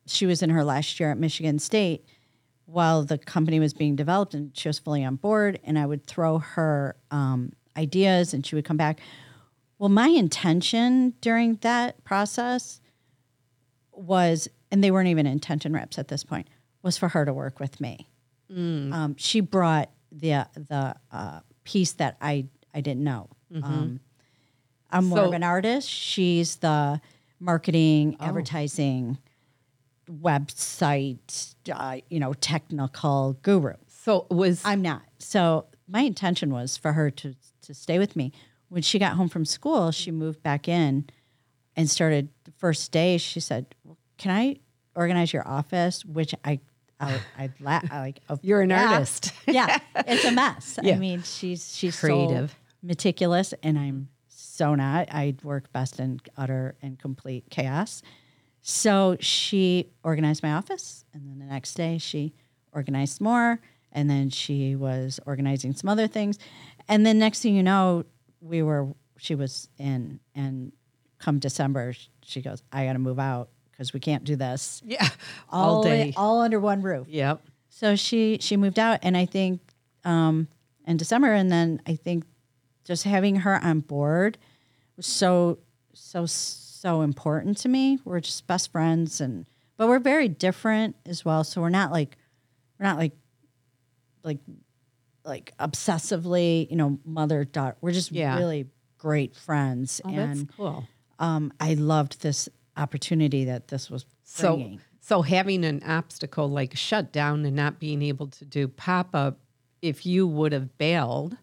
she 0.10 0.26
was 0.26 0.42
in 0.42 0.50
her 0.50 0.64
last 0.64 1.00
year 1.00 1.12
at 1.12 1.18
Michigan 1.18 1.60
State 1.60 2.06
while 2.66 3.04
the 3.04 3.18
company 3.18 3.60
was 3.60 3.74
being 3.74 3.96
developed, 3.96 4.34
and 4.34 4.56
she 4.56 4.70
was 4.70 4.78
fully 4.78 5.04
on 5.04 5.16
board. 5.16 5.60
And 5.64 5.78
I 5.80 5.86
would 5.86 6.06
throw 6.06 6.38
her 6.38 6.96
um, 7.10 7.54
ideas, 7.76 8.34
and 8.34 8.46
she 8.46 8.56
would 8.56 8.66
come 8.66 8.78
back. 8.78 9.00
Well, 9.80 9.90
my 9.90 10.08
intention 10.08 11.14
during 11.22 11.56
that 11.62 12.04
process 12.04 12.80
was, 13.92 14.48
and 14.72 14.84
they 14.84 14.92
weren't 14.92 15.08
even 15.08 15.26
intention 15.26 15.74
wraps 15.74 15.98
at 15.98 16.10
this 16.10 16.24
point, 16.24 16.48
was 16.84 16.98
for 16.98 17.10
her 17.10 17.26
to 17.26 17.34
work 17.34 17.60
with 17.60 17.82
me. 17.82 18.08
Mm. 18.52 18.94
Um, 18.94 19.16
she 19.18 19.42
brought 19.42 19.90
the 20.12 20.48
the 20.56 20.96
uh, 21.12 21.40
piece 21.64 21.94
that 21.94 22.18
I 22.22 22.48
I 22.74 22.82
didn't 22.82 23.04
know. 23.04 23.30
Mm-hmm. 23.54 23.64
Um, 23.64 24.00
I'm 24.92 25.06
more 25.06 25.20
of 25.20 25.34
an 25.34 25.44
artist. 25.44 25.90
She's 25.90 26.58
the 26.58 27.00
marketing, 27.40 28.18
oh. 28.20 28.26
advertising, 28.26 29.18
website, 30.10 31.56
uh, 31.74 31.98
you 32.10 32.20
know, 32.20 32.34
technical 32.34 33.38
guru. 33.42 33.74
So 33.88 34.26
was 34.30 34.62
I'm 34.66 34.82
not. 34.82 35.04
So 35.20 35.68
my 35.88 36.02
intention 36.02 36.52
was 36.52 36.78
for 36.78 36.94
her 36.94 37.10
to 37.12 37.36
to 37.64 37.74
stay 37.74 38.00
with 38.00 38.16
me. 38.16 38.32
When 38.70 38.82
she 38.82 39.00
got 39.00 39.14
home 39.14 39.30
from 39.30 39.46
school, 39.46 39.92
she 39.92 40.12
moved 40.12 40.44
back 40.44 40.68
in 40.68 41.10
and 41.76 41.90
started 41.90 42.30
the 42.44 42.52
first 42.52 42.92
day. 42.92 43.18
She 43.18 43.40
said, 43.40 43.66
well, 43.84 43.98
"Can 44.18 44.32
I 44.32 44.58
organize 44.96 45.34
your 45.34 45.48
office?" 45.48 46.06
Which 46.06 46.34
I 46.44 46.60
I, 47.00 47.20
I, 47.38 47.50
la- 47.60 47.82
I 47.92 48.00
like. 48.00 48.20
Oh, 48.30 48.38
You're 48.44 48.62
an 48.62 48.70
yeah. 48.70 48.94
artist. 48.94 49.32
yeah, 49.48 49.80
it's 49.96 50.26
a 50.26 50.32
mess. 50.32 50.80
Yeah. 50.82 50.96
I 50.96 50.98
mean, 50.98 51.24
she's 51.24 51.76
she's 51.76 52.00
creative, 52.00 52.52
so 52.52 52.56
meticulous, 52.84 53.54
and 53.64 53.78
I'm 53.78 54.10
so 54.28 54.76
not. 54.76 55.08
I 55.12 55.36
work 55.44 55.72
best 55.72 56.00
in 56.00 56.20
utter 56.38 56.76
and 56.82 57.00
complete 57.00 57.46
chaos. 57.50 58.02
So 58.62 59.18
she 59.20 59.90
organized 60.04 60.44
my 60.44 60.54
office, 60.54 61.06
and 61.14 61.28
then 61.28 61.40
the 61.40 61.52
next 61.52 61.76
day 61.76 61.98
she 61.98 62.34
organized 62.74 63.22
more, 63.22 63.60
and 63.92 64.10
then 64.10 64.30
she 64.30 64.76
was 64.76 65.20
organizing 65.26 65.74
some 65.74 65.90
other 65.90 66.08
things, 66.08 66.38
and 66.88 67.06
then 67.06 67.18
next 67.20 67.42
thing 67.42 67.56
you 67.56 67.64
know, 67.64 68.06
we 68.42 68.62
were 68.62 68.88
she 69.18 69.36
was 69.36 69.70
in, 69.78 70.20
and 70.36 70.72
come 71.20 71.40
December, 71.40 71.94
she 72.24 72.42
goes, 72.42 72.62
"I 72.72 72.86
got 72.86 72.94
to 72.94 73.00
move 73.00 73.20
out 73.20 73.50
because 73.72 73.94
we 73.94 74.00
can't 74.00 74.24
do 74.24 74.36
this." 74.36 74.82
Yeah, 74.86 75.08
all, 75.50 75.78
all 75.78 75.84
day, 75.84 76.14
all 76.16 76.42
under 76.42 76.60
one 76.60 76.82
roof. 76.82 77.08
Yep. 77.08 77.42
So 77.70 77.96
she 77.96 78.38
she 78.42 78.58
moved 78.58 78.80
out, 78.80 79.00
and 79.04 79.16
I 79.16 79.26
think 79.26 79.62
um, 80.04 80.48
in 80.86 80.98
December, 80.98 81.34
and 81.34 81.52
then 81.52 81.82
I 81.86 81.96
think 81.96 82.26
just 82.84 83.04
having 83.04 83.38
her 83.38 83.64
on 83.64 83.82
board 83.82 84.38
was 84.98 85.06
so 85.06 85.60
so 85.94 86.26
so 86.80 87.02
important 87.02 87.58
to 87.58 87.70
me. 87.70 88.00
We're 88.06 88.20
just 88.20 88.48
best 88.48 88.72
friends 88.72 89.20
and 89.20 89.46
but 89.78 89.88
we're 89.88 90.00
very 90.00 90.28
different 90.28 90.96
as 91.06 91.24
well. 91.24 91.44
So 91.44 91.62
we're 91.62 91.70
not 91.70 91.92
like 91.92 92.18
we're 92.80 92.86
not 92.86 92.98
like 92.98 93.14
like 94.24 94.40
like 95.26 95.54
obsessively, 95.60 96.70
you 96.70 96.76
know, 96.76 97.00
mother 97.06 97.44
daughter. 97.46 97.76
We're 97.82 97.92
just 97.92 98.12
yeah. 98.12 98.38
really 98.38 98.68
great 98.98 99.36
friends. 99.36 100.02
Oh, 100.04 100.10
and 100.10 100.18
that's 100.18 100.56
cool. 100.56 100.88
Um, 101.20 101.54
I 101.60 101.74
loved 101.74 102.22
this 102.22 102.48
opportunity 102.78 103.46
that 103.46 103.68
this 103.68 103.90
was 103.90 104.06
bringing. 104.40 104.80
So, 104.80 104.84
so 105.02 105.22
having 105.22 105.66
an 105.66 105.82
obstacle 105.86 106.50
like 106.50 106.76
shut 106.78 107.12
down 107.12 107.46
and 107.46 107.56
not 107.56 107.80
being 107.80 108.02
able 108.02 108.28
to 108.28 108.46
do 108.46 108.68
pop 108.68 109.10
up, 109.14 109.40
if 109.82 110.06
you 110.06 110.28
would 110.28 110.54
have 110.54 110.78
bailed, 110.78 111.38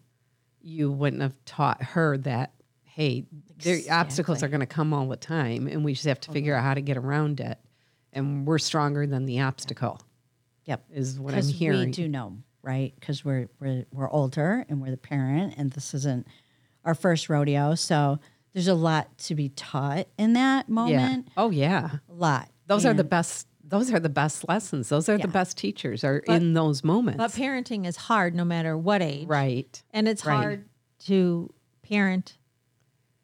you 0.61 0.91
wouldn't 0.91 1.21
have 1.21 1.35
taught 1.45 1.81
her 1.81 2.17
that 2.19 2.51
hey, 2.97 3.25
exactly. 3.65 3.89
obstacles 3.89 4.43
are 4.43 4.47
going 4.47 4.61
to 4.61 4.65
come 4.65 4.93
all 4.93 5.07
the 5.07 5.17
time, 5.17 5.67
and 5.67 5.83
we 5.83 5.93
just 5.93 6.05
have 6.05 6.19
to 6.21 6.31
figure 6.31 6.53
mm-hmm. 6.53 6.59
out 6.59 6.67
how 6.67 6.73
to 6.73 6.81
get 6.81 6.97
around 6.97 7.39
it. 7.39 7.57
And 8.13 8.47
we're 8.47 8.59
stronger 8.59 9.05
than 9.05 9.25
the 9.25 9.41
obstacle. 9.41 10.01
Yep, 10.65 10.85
is 10.91 11.19
what 11.19 11.33
I'm 11.33 11.43
hearing. 11.43 11.87
We 11.87 11.91
do 11.91 12.07
know, 12.07 12.37
right? 12.61 12.93
Because 12.99 13.23
we're 13.23 13.47
we're 13.59 13.85
we're 13.91 14.09
older 14.09 14.65
and 14.69 14.81
we're 14.81 14.91
the 14.91 14.97
parent, 14.97 15.55
and 15.57 15.71
this 15.71 15.93
isn't 15.93 16.27
our 16.83 16.95
first 16.95 17.29
rodeo, 17.29 17.75
so 17.75 18.19
there's 18.53 18.67
a 18.67 18.73
lot 18.73 19.17
to 19.19 19.35
be 19.35 19.49
taught 19.49 20.07
in 20.17 20.33
that 20.33 20.67
moment. 20.67 21.25
Yeah. 21.27 21.33
Oh 21.37 21.51
yeah, 21.51 21.89
a 22.09 22.13
lot. 22.13 22.49
Those 22.65 22.85
and 22.85 22.93
are 22.93 22.97
the 22.97 23.07
best 23.07 23.47
those 23.67 23.91
are 23.93 23.99
the 23.99 24.09
best 24.09 24.47
lessons. 24.47 24.89
Those 24.89 25.09
are 25.09 25.17
yeah. 25.17 25.25
the 25.25 25.31
best 25.31 25.57
teachers 25.57 26.03
are 26.03 26.23
but, 26.25 26.35
in 26.35 26.53
those 26.53 26.83
moments. 26.83 27.17
But 27.17 27.31
parenting 27.31 27.85
is 27.85 27.97
hard 27.97 28.33
no 28.33 28.45
matter 28.45 28.77
what 28.77 29.01
age. 29.01 29.27
Right. 29.27 29.83
And 29.91 30.07
it's 30.07 30.25
right. 30.25 30.35
hard 30.35 30.69
to 31.05 31.53
parent 31.83 32.37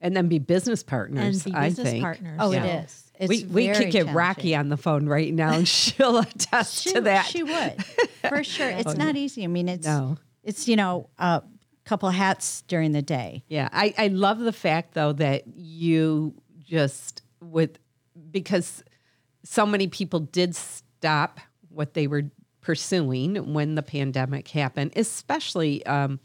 and 0.03 0.15
then 0.15 0.27
be 0.27 0.37
business 0.37 0.83
partners. 0.83 1.45
And 1.45 1.55
be 1.55 1.59
business 1.59 1.87
I 1.87 1.91
think. 1.91 2.03
partners. 2.03 2.37
Oh, 2.39 2.51
yeah. 2.51 2.65
it 2.65 2.85
is. 2.85 3.11
It's 3.15 3.29
we 3.29 3.45
we 3.45 3.73
could 3.73 3.91
get 3.91 4.13
Rocky 4.13 4.55
on 4.55 4.69
the 4.69 4.77
phone 4.77 5.07
right 5.07 5.33
now, 5.33 5.53
and 5.53 5.67
she'll 5.67 6.17
attest 6.17 6.83
she, 6.83 6.93
to 6.93 7.01
that. 7.01 7.25
She 7.25 7.43
would 7.43 7.85
for 8.27 8.43
sure. 8.43 8.69
It's 8.69 8.93
oh, 8.93 8.97
not 8.97 9.15
easy. 9.15 9.43
I 9.43 9.47
mean, 9.47 9.69
it's 9.69 9.85
no. 9.85 10.17
it's 10.43 10.67
you 10.67 10.75
know 10.75 11.09
a 11.17 11.41
couple 11.85 12.09
hats 12.09 12.63
during 12.63 12.91
the 12.91 13.03
day. 13.03 13.43
Yeah, 13.47 13.69
I 13.71 13.93
I 13.97 14.07
love 14.07 14.39
the 14.39 14.51
fact 14.51 14.95
though 14.95 15.13
that 15.13 15.43
you 15.55 16.33
just 16.59 17.21
with 17.39 17.77
because 18.31 18.83
so 19.45 19.65
many 19.65 19.87
people 19.87 20.19
did 20.19 20.55
stop 20.55 21.39
what 21.69 21.93
they 21.93 22.07
were 22.07 22.23
pursuing 22.61 23.53
when 23.53 23.75
the 23.75 23.83
pandemic 23.83 24.47
happened, 24.49 24.91
especially. 24.95 25.85
Um, 25.85 26.19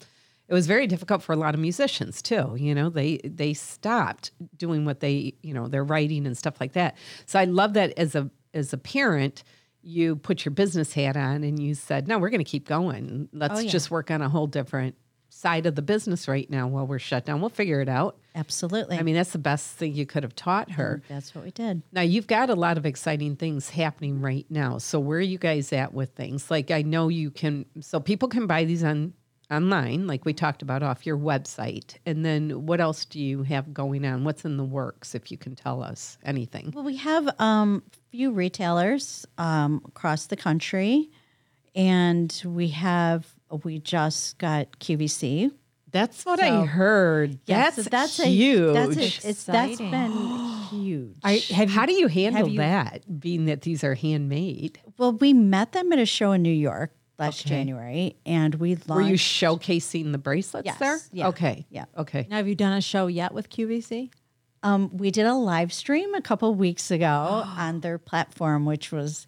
it 0.49 0.55
was 0.55 0.67
very 0.67 0.87
difficult 0.87 1.23
for 1.23 1.33
a 1.33 1.37
lot 1.37 1.55
of 1.55 1.61
musicians 1.61 2.23
too. 2.23 2.57
You 2.59 2.75
know, 2.75 2.89
they 2.89 3.19
they 3.19 3.55
stopped 3.55 4.33
doing 4.57 4.85
what 4.85 5.01
they 5.01 5.35
you 5.43 5.53
know 5.55 5.69
their 5.69 5.85
writing 5.85 6.27
and 6.27 6.37
stuff 6.37 6.61
like 6.61 6.73
that. 6.73 6.97
So 7.27 7.39
I 7.39 7.45
love 7.45 7.75
that 7.75 7.97
as 7.99 8.15
a 8.15 8.31
as 8.55 8.73
a 8.73 8.79
parent, 8.79 9.45
you 9.83 10.17
put 10.17 10.45
your 10.45 10.53
business 10.53 10.93
hat 10.93 11.17
on 11.17 11.45
and 11.45 11.61
you 11.63 11.75
said, 11.75 12.09
no, 12.09 12.19
we're 12.19 12.31
going 12.31 12.45
to 12.45 12.51
keep 12.51 12.67
going. 12.67 13.29
Let's 13.33 13.61
oh, 13.61 13.63
yeah. 13.63 13.71
just 13.71 13.91
work 13.91 14.11
on 14.11 14.23
a 14.23 14.29
whole 14.29 14.47
different 14.47 14.97
side 15.31 15.67
of 15.67 15.75
the 15.75 15.83
business 15.83 16.27
right 16.27 16.49
now 16.51 16.67
while 16.67 16.87
we're 16.87 16.99
shut 16.99 17.25
down. 17.25 17.41
We'll 17.41 17.51
figure 17.51 17.81
it 17.81 17.89
out. 17.89 18.19
Absolutely. 18.35 18.99
I 18.99 19.03
mean, 19.03 19.15
that's 19.15 19.33
the 19.33 19.39
best 19.39 19.77
thing 19.77 19.95
you 19.95 20.07
could 20.07 20.23
have 20.23 20.35
taught 20.35 20.71
her. 20.73 21.03
Mm, 21.05 21.09
that's 21.09 21.35
what 21.35 21.45
we 21.45 21.51
did. 21.51 21.83
Now 21.93 22.01
you've 22.01 22.27
got 22.27 22.51
a 22.51 22.55
lot 22.55 22.79
of 22.79 22.87
exciting 22.87 23.37
things 23.37 23.71
happening 23.71 24.21
right 24.21 24.47
now. 24.49 24.79
So 24.79 24.99
where 24.99 25.19
are 25.19 25.23
you 25.23 25.39
guys 25.39 25.73
at 25.73 25.93
with 25.93 26.11
things? 26.11 26.51
Like 26.51 26.71
I 26.71 26.83
know 26.83 27.09
you 27.09 27.31
can 27.31 27.67
so 27.81 28.01
people 28.01 28.29
can 28.29 28.47
buy 28.47 28.65
these 28.65 28.83
on 28.83 29.13
online, 29.51 30.07
like 30.07 30.25
we 30.25 30.33
talked 30.35 30.63
about 30.63 30.83
off 30.83 31.07
your 31.07 31.17
website. 31.17 31.97
And 32.05 32.25
then 32.25 32.67
what 32.67 32.81
else 32.81 33.05
do 33.05 33.19
you 33.21 33.43
have 33.45 33.73
going 33.73 34.05
on? 34.05 34.25
What's 34.25 34.45
in 34.45 34.57
the 34.57 34.65
works 34.65 35.15
if 35.15 35.31
you 35.31 35.39
can 35.39 35.55
tell 35.55 35.83
us 35.83 36.19
anything? 36.25 36.73
Well, 36.75 36.85
we 36.85 36.97
have 36.97 37.29
um, 37.41 37.83
few 38.11 38.31
retailers 38.31 39.27
um, 39.39 39.81
across 39.87 40.27
the 40.27 40.37
country, 40.37 41.09
and 41.75 42.43
we 42.45 42.69
have 42.69 43.27
we 43.65 43.79
just 43.79 44.39
got 44.39 44.79
QVC. 44.81 45.51
That's 45.91 46.27
what 46.27 46.39
So- 46.41 46.63
I 46.63 46.67
heard. 46.67 47.39
Yeah, 47.47 47.63
that's 47.71 47.77
so 47.85 47.91
that's 47.91 48.23
huge. 48.23 48.61
A, 48.61 48.73
that's 48.75 48.97
a, 48.97 49.29
it's 49.31 49.45
that's 49.45 49.73
Exciting. 49.73 49.91
been 49.91 50.13
huge. 50.71 51.17
I, 51.25 51.37
have 51.55 51.71
How 51.71 51.87
do 51.87 51.95
you 51.95 52.09
handle 52.09 52.43
have 52.45 52.53
you- 52.53 52.59
that, 52.59 53.21
being 53.21 53.47
that 53.47 53.63
these 53.63 53.83
are 53.83 53.95
handmade? 53.95 54.79
well, 54.99 55.13
we 55.15 55.33
met 55.33 55.73
them 55.73 55.91
at 55.93 55.99
a 55.99 56.05
show 56.05 56.33
in 56.33 56.43
New 56.43 56.53
York 56.53 56.93
last 57.19 57.41
Okay. 57.47 57.51
January, 57.57 58.17
and 58.25 58.55
we 58.57 58.75
launched. 58.75 58.89
Were 58.89 59.03
you 59.03 59.15
showcasing 59.15 60.13
the 60.13 60.19
bracelets 60.19 60.67
Yes, 60.67 60.79
there? 60.79 60.99
yeah, 61.13 61.29
Okay. 61.29 61.67
yeah. 61.71 61.85
Okay. 61.97 62.27
Now, 62.31 62.37
have 62.37 62.49
you 62.49 62.55
done 62.55 62.73
a 62.77 62.81
show 62.81 63.07
yet 63.07 63.33
with 63.35 63.51
QVC? 63.51 64.11
Um, 64.63 64.97
we 64.97 65.11
did 65.11 65.27
a 65.27 65.35
live 65.35 65.73
stream 65.73 66.15
a 66.15 66.21
couple 66.23 66.55
weeks 66.55 66.91
ago 66.91 67.07
on 67.57 67.81
their 67.81 67.99
platform, 67.99 68.65
which 68.65 68.91
was 68.93 69.27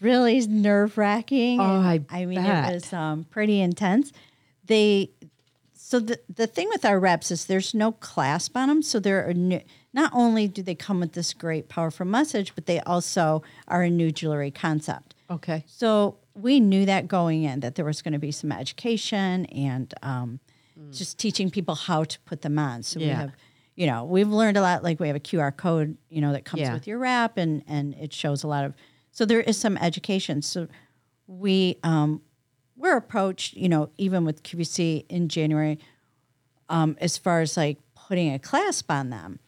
really 0.00 0.44
nerve 0.46 0.98
wracking. 0.98 1.60
Oh, 1.60 1.64
I 1.80 2.00
I 2.10 2.24
mean, 2.26 2.42
bet. 2.42 2.70
it 2.70 2.74
was 2.74 2.92
um, 2.92 3.24
pretty 3.24 3.60
intense. 3.60 4.12
They 4.64 5.10
so 5.74 6.00
the 6.00 6.18
the 6.34 6.46
thing 6.46 6.68
with 6.70 6.84
our 6.84 6.98
reps 6.98 7.30
is 7.30 7.44
there's 7.46 7.72
no 7.74 7.92
clasp 7.92 8.56
on 8.56 8.68
them, 8.68 8.82
so 8.82 8.98
they're 8.98 9.26
a 9.28 9.34
new, 9.34 9.60
not 9.92 10.10
only 10.14 10.48
do 10.48 10.62
they 10.62 10.74
come 10.74 11.00
with 11.00 11.12
this 11.12 11.32
great 11.32 11.68
powerful 11.68 12.06
message, 12.06 12.52
but 12.54 12.66
they 12.66 12.80
also 12.80 13.42
are 13.68 13.82
a 13.82 13.90
new 13.90 14.10
jewelry 14.10 14.50
concept. 14.50 15.14
Okay. 15.30 15.64
So 15.66 16.18
we 16.36 16.60
knew 16.60 16.84
that 16.86 17.08
going 17.08 17.44
in 17.44 17.60
that 17.60 17.74
there 17.74 17.84
was 17.84 18.02
going 18.02 18.12
to 18.12 18.18
be 18.18 18.30
some 18.30 18.52
education 18.52 19.46
and 19.46 19.92
um, 20.02 20.38
just 20.92 21.18
teaching 21.18 21.50
people 21.50 21.74
how 21.74 22.04
to 22.04 22.18
put 22.20 22.42
them 22.42 22.58
on. 22.58 22.82
So 22.82 23.00
we 23.00 23.06
have, 23.06 23.32
you 23.74 23.86
know, 23.86 24.04
we've 24.04 24.28
learned 24.28 24.56
a 24.56 24.60
lot. 24.60 24.84
Like 24.84 25.00
we 25.00 25.06
have 25.06 25.16
a 25.16 25.20
QR 25.20 25.56
code, 25.56 25.96
you 26.10 26.20
know, 26.20 26.32
that 26.32 26.44
comes 26.44 26.60
Yeah. 26.60 26.74
with 26.74 26.86
your 26.86 26.98
wrap, 26.98 27.38
and 27.38 27.62
and 27.66 27.94
it 27.94 28.12
shows 28.12 28.44
a 28.44 28.48
lot 28.48 28.64
of. 28.64 28.74
So 29.12 29.24
there 29.24 29.40
is 29.40 29.56
some 29.56 29.78
education. 29.78 30.42
So 30.42 30.68
we 31.26 31.78
um, 31.82 32.20
we're 32.76 32.96
approached, 32.96 33.54
you 33.54 33.68
know, 33.68 33.88
even 33.96 34.24
with 34.26 34.42
QVC 34.42 35.06
in 35.08 35.28
January, 35.28 35.78
um, 36.68 36.96
as 37.00 37.16
far 37.16 37.40
as 37.40 37.56
like 37.56 37.78
putting 37.94 38.32
a 38.32 38.38
clasp 38.38 38.90
on 38.90 39.10
them. 39.10 39.38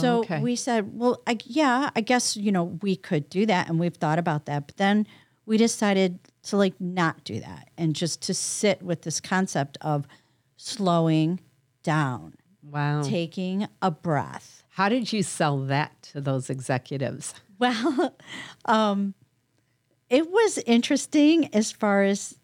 So 0.00 0.18
okay. 0.20 0.40
we 0.40 0.56
said, 0.56 0.98
well, 0.98 1.22
I, 1.28 1.38
yeah, 1.44 1.90
I 1.94 2.00
guess 2.00 2.36
you 2.36 2.50
know 2.50 2.64
we 2.82 2.96
could 2.96 3.30
do 3.30 3.46
that, 3.46 3.68
and 3.68 3.78
we've 3.78 3.94
thought 3.94 4.18
about 4.18 4.46
that. 4.46 4.66
But 4.66 4.76
then 4.76 5.06
we 5.46 5.56
decided 5.56 6.18
to 6.44 6.56
like 6.56 6.74
not 6.80 7.24
do 7.24 7.40
that, 7.40 7.70
and 7.78 7.94
just 7.94 8.20
to 8.22 8.34
sit 8.34 8.82
with 8.82 9.02
this 9.02 9.20
concept 9.20 9.78
of 9.80 10.06
slowing 10.56 11.40
down, 11.82 12.34
Wow. 12.62 13.02
taking 13.02 13.68
a 13.80 13.90
breath. 13.90 14.64
How 14.70 14.88
did 14.88 15.12
you 15.12 15.22
sell 15.22 15.58
that 15.66 16.02
to 16.12 16.20
those 16.20 16.50
executives? 16.50 17.34
Well, 17.58 18.14
um, 18.66 19.14
it 20.10 20.30
was 20.30 20.58
interesting 20.66 21.48
as 21.54 21.72
far 21.72 22.02
as 22.02 22.36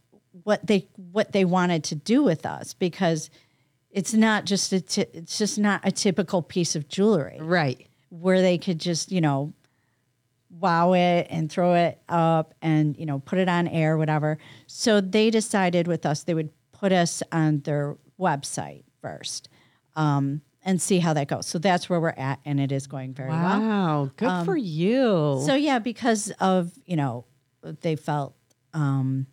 what 0.42 0.66
they 0.66 0.86
what 1.12 1.32
they 1.32 1.44
wanted 1.44 1.84
to 1.84 1.94
do 1.94 2.22
with 2.22 2.46
us 2.46 2.72
because 2.72 3.28
it's 3.90 4.14
not 4.14 4.46
just 4.46 4.72
a 4.72 4.80
t- 4.80 5.04
it's 5.12 5.36
just 5.36 5.58
not 5.58 5.82
a 5.84 5.92
typical 5.92 6.40
piece 6.40 6.74
of 6.74 6.88
jewelry 6.88 7.36
Right. 7.42 7.88
where 8.08 8.40
they 8.40 8.56
could 8.56 8.78
just 8.78 9.12
you 9.12 9.20
know 9.20 9.52
wow 10.60 10.92
it 10.92 11.26
and 11.30 11.50
throw 11.50 11.74
it 11.74 12.00
up 12.08 12.54
and 12.62 12.96
you 12.96 13.06
know 13.06 13.18
put 13.20 13.38
it 13.38 13.48
on 13.48 13.66
air 13.68 13.96
whatever 13.96 14.38
so 14.66 15.00
they 15.00 15.30
decided 15.30 15.88
with 15.88 16.04
us 16.06 16.24
they 16.24 16.34
would 16.34 16.50
put 16.72 16.92
us 16.92 17.22
on 17.32 17.60
their 17.60 17.96
website 18.20 18.84
first 19.00 19.48
um, 19.96 20.40
and 20.64 20.80
see 20.80 20.98
how 20.98 21.12
that 21.12 21.26
goes 21.28 21.46
so 21.46 21.58
that's 21.58 21.88
where 21.88 22.00
we're 22.00 22.10
at 22.10 22.38
and 22.44 22.60
it 22.60 22.70
is 22.70 22.86
going 22.86 23.12
very 23.14 23.30
well 23.30 23.60
Wow. 23.60 24.10
Good 24.16 24.44
for 24.44 24.56
you. 24.56 25.42
so 25.44 25.54
yeah, 25.54 25.78
because 25.78 26.30
of 26.40 26.72
you 26.86 26.96
know 26.96 27.24
they 27.80 27.96
felt 27.96 28.34
um, 28.74 29.26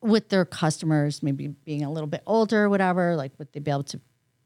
with 0.00 0.28
their 0.28 0.44
customers 0.44 1.22
maybe 1.22 1.48
being 1.48 1.82
a 1.84 1.90
little 1.90 2.06
bit 2.06 2.22
older, 2.26 2.68
whatever, 2.68 3.16
like 3.16 3.32
would 3.38 3.52
they 3.52 3.60
be 3.60 3.70
able 3.70 3.84
to 3.84 4.00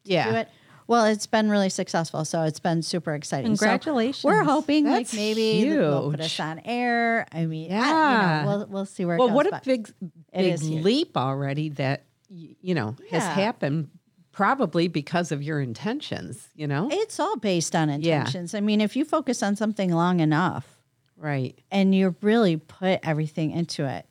yeah. 0.04 0.30
do 0.30 0.36
it? 0.36 0.48
Well, 0.88 1.04
it's 1.04 1.26
been 1.26 1.50
really 1.50 1.68
successful, 1.68 2.24
so 2.24 2.42
it's 2.44 2.58
been 2.60 2.82
super 2.82 3.14
exciting. 3.14 3.54
So 3.54 3.66
Congratulations. 3.66 4.24
we're 4.24 4.42
hoping 4.42 4.84
That's 4.84 5.12
like 5.12 5.18
maybe 5.18 5.68
they'll 5.68 6.10
put 6.10 6.20
us 6.20 6.40
on 6.40 6.60
air. 6.64 7.26
I 7.30 7.44
mean, 7.46 7.70
Yeah. 7.70 7.82
I, 7.84 8.12
you 8.12 8.18
know, 8.46 8.50
we'll 8.58 8.66
we'll 8.68 8.86
see 8.86 9.04
where. 9.04 9.18
Well, 9.18 9.28
it 9.28 9.30
goes, 9.30 9.36
Well, 9.36 9.52
what 9.52 9.62
a 9.62 9.66
big, 9.66 9.90
big 10.32 10.62
leap 10.62 11.16
already 11.16 11.68
that 11.70 12.04
you 12.30 12.74
know 12.74 12.96
has 13.10 13.22
Yeah. 13.22 13.34
happened, 13.34 13.90
probably 14.32 14.88
because 14.88 15.30
of 15.30 15.42
your 15.42 15.60
intentions. 15.60 16.48
You 16.54 16.66
know, 16.66 16.88
It's 16.90 17.20
all 17.20 17.36
based 17.36 17.76
on 17.76 17.88
Yeah. 17.88 17.94
intentions. 17.94 18.54
I 18.54 18.60
mean, 18.60 18.80
if 18.80 18.96
you 18.96 19.04
focus 19.04 19.42
on 19.42 19.56
something 19.56 19.92
long 19.92 20.20
enough, 20.20 20.78
right? 21.18 21.58
and 21.70 21.94
you 21.94 22.16
really 22.22 22.56
put 22.56 23.00
everything 23.02 23.50
into 23.50 23.84
it, 23.86 24.06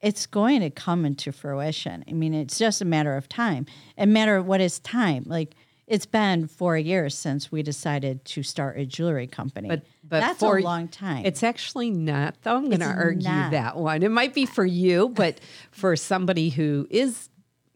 it's 0.00 0.26
going 0.26 0.62
to 0.62 0.70
come 0.70 1.04
into 1.04 1.30
fruition. 1.30 2.04
I 2.08 2.12
mean, 2.12 2.34
it's 2.34 2.58
just 2.58 2.80
a 2.82 2.84
matter 2.84 3.16
of 3.16 3.28
time. 3.28 3.66
A 3.96 4.06
matter 4.06 4.36
of 4.36 4.46
what 4.46 4.60
is 4.60 4.80
time. 4.80 5.22
Like 5.26 5.54
it's 5.88 6.06
been 6.06 6.46
four 6.46 6.76
years 6.76 7.14
since 7.14 7.50
we 7.50 7.62
decided 7.62 8.24
to 8.26 8.42
start 8.42 8.78
a 8.78 8.84
jewelry 8.84 9.26
company. 9.26 9.68
But 9.68 9.82
but 10.04 10.20
that's 10.20 10.38
for 10.38 10.58
a 10.58 10.62
long 10.62 10.88
time. 10.88 11.24
It's 11.24 11.42
actually 11.42 11.90
not, 11.90 12.36
though. 12.42 12.56
I'm 12.56 12.66
going 12.66 12.80
to 12.80 12.86
argue 12.86 13.28
not. 13.28 13.50
that 13.52 13.76
one. 13.76 14.02
It 14.02 14.10
might 14.10 14.34
be 14.34 14.46
for 14.46 14.64
you, 14.64 15.08
but 15.08 15.40
for 15.70 15.96
somebody 15.96 16.50
who 16.50 16.86
is, 16.90 17.28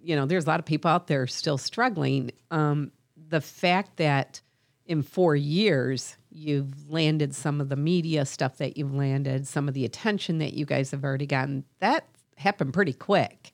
you 0.03 0.15
know, 0.15 0.27
there's 0.27 0.45
a 0.45 0.49
lot 0.49 0.61
of 0.61 0.67
people 0.67 0.91
out 0.91 1.07
there 1.07 1.27
still 1.27 1.59
struggling. 1.59 2.31
Um, 2.51 2.93
the 3.29 3.41
fact 3.41 3.97
that 3.97 4.41
in 4.87 5.03
four 5.03 5.35
years 5.35 6.17
you've 6.31 6.91
landed 6.91 7.35
some 7.35 7.61
of 7.61 7.69
the 7.69 7.77
media 7.77 8.25
stuff 8.25 8.59
that 8.59 8.77
you've 8.77 8.95
landed, 8.95 9.47
some 9.47 9.69
of 9.69 9.75
the 9.75 9.85
attention 9.85 10.39
that 10.39 10.55
you 10.55 10.65
guys 10.65 10.91
have 10.91 11.05
already 11.05 11.27
gotten, 11.27 11.65
that 11.81 12.07
happened 12.37 12.73
pretty 12.73 12.93
quick. 12.93 13.52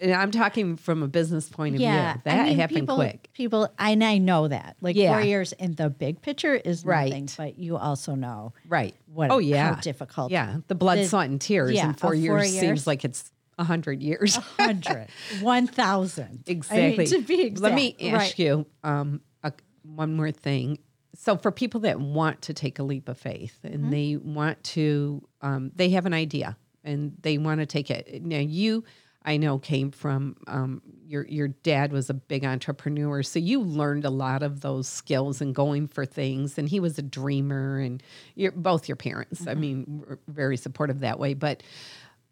And 0.00 0.12
I'm 0.12 0.30
talking 0.30 0.76
from 0.76 1.02
a 1.02 1.08
business 1.08 1.48
point 1.48 1.74
of 1.74 1.80
yeah, 1.80 2.12
view. 2.14 2.22
That 2.24 2.40
I 2.40 2.44
mean, 2.44 2.58
happened 2.58 2.80
people, 2.80 2.96
quick. 2.96 3.28
People, 3.32 3.68
and 3.78 4.04
I 4.04 4.18
know 4.18 4.46
that. 4.46 4.76
Like 4.80 4.94
Yeah. 4.94 5.12
four 5.14 5.22
years 5.22 5.52
in 5.54 5.74
the 5.74 5.90
big 5.90 6.20
picture 6.22 6.54
is 6.54 6.84
Right. 6.84 7.08
nothing, 7.10 7.28
but 7.36 7.58
you 7.58 7.76
also 7.76 8.14
know 8.14 8.52
Right. 8.68 8.94
what. 9.12 9.30
oh, 9.32 9.38
yeah. 9.38 9.74
how 9.74 9.80
difficult. 9.80 10.30
Yeah. 10.30 10.58
The 10.68 10.74
blood, 10.76 10.98
the- 10.98 11.06
sweat, 11.08 11.28
and 11.30 11.40
tears 11.40 11.72
yeah, 11.72 11.88
in 11.88 11.94
four 11.94 12.12
of 12.14 12.18
years, 12.20 12.50
four 12.52 12.60
seems 12.60 12.86
like 12.86 13.04
it's 13.04 13.32
a 13.58 13.64
hundred 13.64 14.00
years. 14.02 14.36
hundred, 14.58 15.08
one 15.40 15.66
thousand. 15.66 16.44
Exactly. 16.46 17.06
to 17.06 17.20
be 17.22 17.42
exact. 17.42 17.62
Let 17.62 17.74
me 17.74 17.96
ask 18.00 18.14
Right. 18.14 18.38
you 18.38 18.66
um, 18.84 19.20
a, 19.42 19.52
one 19.82 20.14
more 20.14 20.30
thing. 20.30 20.78
So, 21.16 21.36
for 21.36 21.50
people 21.50 21.80
that 21.80 21.98
want 21.98 22.42
to 22.42 22.54
take 22.54 22.78
a 22.78 22.84
leap 22.84 23.08
of 23.08 23.18
faith 23.18 23.58
and 23.64 23.74
Mm-hmm. 23.80 23.90
they 23.90 24.16
want 24.16 24.62
to, 24.62 25.26
um, 25.42 25.72
they 25.74 25.90
have 25.90 26.06
an 26.06 26.14
idea 26.14 26.56
and 26.84 27.16
they 27.22 27.36
want 27.38 27.58
to 27.58 27.66
take 27.66 27.90
it. 27.90 28.22
Now, 28.22 28.38
you, 28.38 28.84
I 29.28 29.36
know, 29.36 29.58
came 29.58 29.90
from 29.90 30.36
um, 30.46 30.80
your 31.06 31.26
your 31.26 31.48
dad 31.48 31.92
was 31.92 32.08
a 32.08 32.14
big 32.14 32.44
entrepreneur, 32.44 33.22
so 33.22 33.38
you 33.38 33.60
learned 33.60 34.04
a 34.06 34.10
lot 34.10 34.42
of 34.42 34.62
those 34.62 34.88
skills 34.88 35.40
and 35.42 35.54
going 35.54 35.86
for 35.88 36.06
things. 36.06 36.56
And 36.58 36.68
he 36.68 36.80
was 36.80 36.98
a 36.98 37.02
dreamer, 37.02 37.78
and 37.78 38.02
your 38.34 38.52
both 38.52 38.88
your 38.88 38.96
parents, 38.96 39.42
I 39.46 39.50
Mm-hmm. 39.52 39.60
mean, 39.60 40.04
were 40.06 40.18
very 40.28 40.56
supportive 40.56 41.00
that 41.00 41.18
way. 41.18 41.34
But 41.34 41.62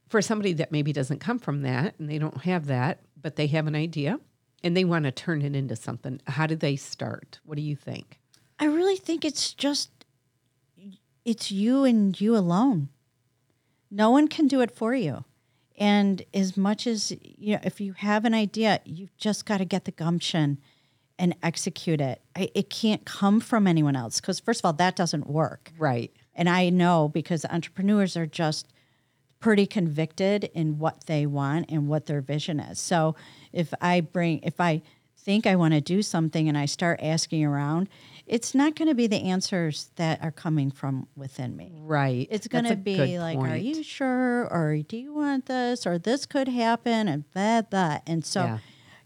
for 0.09 0.23
somebody 0.23 0.55
that 0.55 0.73
maybe 0.73 0.93
doesn't 0.93 1.21
come 1.21 1.39
from 1.39 1.63
that 1.63 1.99
and 1.99 2.09
they 2.09 2.19
don't 2.19 2.43
have 2.43 2.67
that, 2.67 3.01
but 3.21 3.37
they 3.37 3.49
have 3.49 3.67
an 3.67 3.75
idea 3.75 4.19
and 4.65 4.77
they 4.77 4.85
want 4.85 5.05
to 5.05 5.11
turn 5.11 5.43
it 5.43 5.55
into 5.57 5.77
something, 5.77 6.21
how 6.29 6.47
do 6.47 6.57
they 6.57 6.77
start? 6.77 7.41
What 7.45 7.57
do 7.57 7.63
you 7.63 7.77
think? 7.77 8.21
I 8.59 8.67
really 8.67 8.97
think 8.97 9.25
it's 9.25 9.53
just 9.53 9.91
it's 11.25 11.51
you 11.51 11.85
and 11.85 12.19
you 12.21 12.37
alone. 12.37 12.89
No 13.91 14.11
one 14.11 14.29
can 14.29 14.47
do 14.49 14.61
it 14.63 14.71
for 14.71 14.95
you. 14.95 15.25
And 15.79 16.23
as 16.33 16.57
much 16.57 16.87
as 16.87 17.11
you 17.21 17.55
know, 17.55 17.61
if 17.63 17.81
you 17.81 17.93
have 17.95 18.25
an 18.25 18.35
idea, 18.35 18.81
you've 18.85 19.17
just 19.17 19.45
got 19.45 19.59
to 19.59 19.65
get 19.65 19.85
the 19.85 19.93
gumption 19.93 20.59
and 21.19 21.35
execute 21.43 22.01
it. 22.01 22.21
I, 22.35 22.51
it 22.55 22.71
can't 22.71 23.05
come 23.05 23.41
from 23.41 23.67
anyone 23.67 23.97
else 23.97 24.21
because 24.21 24.41
first 24.41 24.61
of 24.61 24.67
all, 24.67 24.73
that 24.75 24.97
doesn't 24.97 25.27
work. 25.27 25.73
Right. 25.79 26.13
And 26.35 26.49
I 26.49 26.69
know 26.71 27.09
because 27.09 27.45
entrepreneurs 27.47 28.17
are 28.17 28.27
just 28.27 28.73
pretty 29.41 29.67
convicted 29.67 30.45
in 30.55 30.79
what 30.79 31.07
they 31.07 31.27
want 31.27 31.67
and 31.71 31.89
what 31.89 32.07
their 32.07 32.21
vision 32.21 32.61
is. 32.61 32.79
So 32.79 33.15
if 33.53 33.73
I 33.81 34.01
bring, 34.01 34.41
if 34.43 34.61
I 34.61 34.83
think 35.19 35.47
I 35.47 35.57
want 35.57 35.75
to 35.75 35.81
do 35.81 36.03
something 36.03 36.49
and 36.49 36.57
I 36.57 36.67
start 36.67 37.01
asking 37.03 37.45
around, 37.45 37.89
it's 38.27 38.55
not 38.55 38.75
going 38.75 38.89
to 38.89 38.95
be 38.95 39.07
the 39.07 39.23
answers 39.23 39.91
that 39.97 40.23
are 40.23 40.33
coming 40.33 40.71
from 40.71 41.07
within 41.15 41.57
me. 41.57 41.73
Right. 41.83 42.27
It's 42.31 42.49
going 42.49 42.65
to 42.65 42.77
be 42.77 43.19
like, 43.19 43.39
are 43.39 43.57
you 43.57 43.83
sure? 43.83 44.49
Or 44.51 44.77
do 44.79 44.97
you 44.97 45.15
want 45.15 45.47
this? 45.47 45.87
Or 45.87 45.99
this 45.99 46.27
could 46.27 46.49
happen 46.49 47.07
and 47.09 47.25
that, 47.35 47.71
that. 47.71 48.03
And 48.07 48.25
so 48.25 48.43
Yeah. 48.43 48.59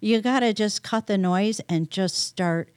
You 0.02 0.22
got 0.22 0.40
to 0.40 0.54
just 0.54 0.82
cut 0.82 1.06
the 1.08 1.18
noise 1.18 1.60
and 1.68 1.90
just 1.90 2.16
start. 2.16 2.72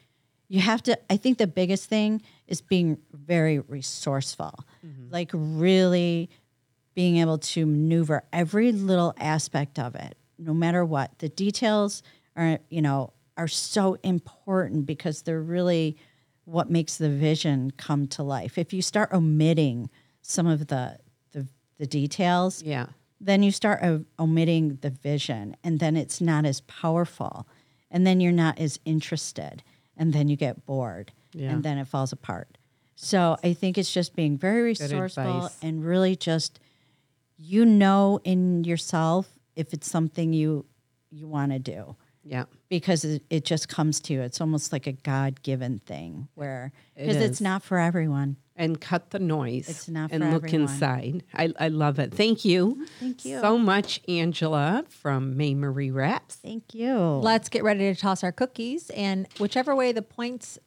You 0.49 0.59
have 0.59 0.83
to, 0.83 0.99
I 1.09 1.15
think 1.15 1.37
the 1.37 1.47
biggest 1.47 1.87
thing 1.87 2.21
is 2.47 2.59
being 2.59 2.97
very 3.13 3.59
resourceful, 3.59 4.65
like 5.09 5.31
really 5.33 6.29
being 6.95 7.17
able 7.17 7.37
to 7.37 7.65
maneuver 7.65 8.23
every 8.33 8.73
little 8.73 9.13
aspect 9.17 9.79
of 9.79 9.95
it, 9.95 10.17
no 10.37 10.53
matter 10.53 10.83
what. 10.83 11.17
The 11.19 11.29
details 11.29 12.03
are, 12.35 12.59
you 12.69 12.81
know, 12.81 13.13
are 13.37 13.47
so 13.47 13.97
important 14.03 14.85
because 14.85 15.21
they're 15.21 15.41
really 15.41 15.95
what 16.45 16.69
makes 16.69 16.97
the 16.97 17.09
vision 17.09 17.71
come 17.77 18.07
to 18.07 18.23
life. 18.23 18.57
If 18.57 18.73
you 18.73 18.81
start 18.81 19.11
omitting 19.13 19.89
some 20.21 20.47
of 20.47 20.67
the 20.67 20.97
the, 21.31 21.47
the 21.77 21.87
details, 21.87 22.61
Yeah. 22.61 22.87
then 23.21 23.43
you 23.43 23.51
start 23.51 23.81
o- 23.83 24.05
omitting 24.19 24.77
the 24.81 24.89
vision 24.89 25.55
and 25.63 25.79
then 25.79 25.95
it's 25.95 26.19
not 26.21 26.45
as 26.45 26.61
powerful 26.61 27.47
and 27.89 28.05
then 28.05 28.19
you're 28.19 28.31
not 28.33 28.59
as 28.59 28.79
interested 28.85 29.63
and 29.95 30.11
then 30.13 30.27
you 30.27 30.35
get 30.35 30.65
bored 30.65 31.11
Yeah. 31.33 31.51
and 31.51 31.63
then 31.63 31.77
it 31.77 31.87
falls 31.87 32.11
apart 32.11 32.57
so 32.95 33.37
i 33.43 33.53
think 33.53 33.77
it's 33.77 33.91
just 33.93 34.15
being 34.15 34.37
very 34.37 34.61
resourceful 34.61 35.49
and 35.61 35.83
really 35.85 36.15
just 36.15 36.59
you 37.37 37.65
know 37.65 38.19
in 38.23 38.63
yourself 38.63 39.27
if 39.55 39.73
it's 39.73 39.89
something 39.89 40.33
you 40.33 40.65
you 41.09 41.27
want 41.27 41.51
to 41.51 41.59
do 41.59 41.95
Yeah. 42.25 42.45
because 42.69 43.03
it, 43.03 43.23
it 43.29 43.43
just 43.45 43.67
comes 43.67 43.99
to 44.01 44.13
you 44.13 44.21
it's 44.21 44.39
almost 44.39 44.71
like 44.71 44.87
a 44.87 44.93
god-given 44.93 45.79
thing 45.85 46.27
where 46.35 46.71
because 46.95 47.17
is. 47.17 47.23
it's 47.23 47.41
not 47.41 47.63
for 47.63 47.77
everyone 47.79 48.37
And 48.55 48.79
cut 48.79 49.09
the 49.09 49.19
noise. 49.19 49.67
It's 49.67 49.89
not 49.89 50.11
and 50.11 50.23
for 50.23 50.29
look 50.31 50.43
everyone. 50.45 50.69
inside. 50.71 51.23
I, 51.33 51.51
I 51.59 51.67
love 51.69 51.97
it. 51.99 52.13
Thank 52.13 52.45
you. 52.45 52.85
Thank 52.99 53.25
you. 53.25 53.39
so 53.41 53.57
much, 53.57 53.99
Angela 54.07 54.85
from 54.89 55.33
MaeMarie 55.35 55.91
Wraps. 55.93 56.35
thank 56.35 56.73
you 56.73 56.95
Let's 56.95 57.49
get 57.49 57.63
ready 57.63 57.93
to 57.93 57.99
toss 57.99 58.23
our 58.23 58.31
cookies, 58.31 58.89
and 58.91 59.27
whichever 59.39 59.75
way 59.75 59.91
the 59.91 60.03
points 60.03 60.59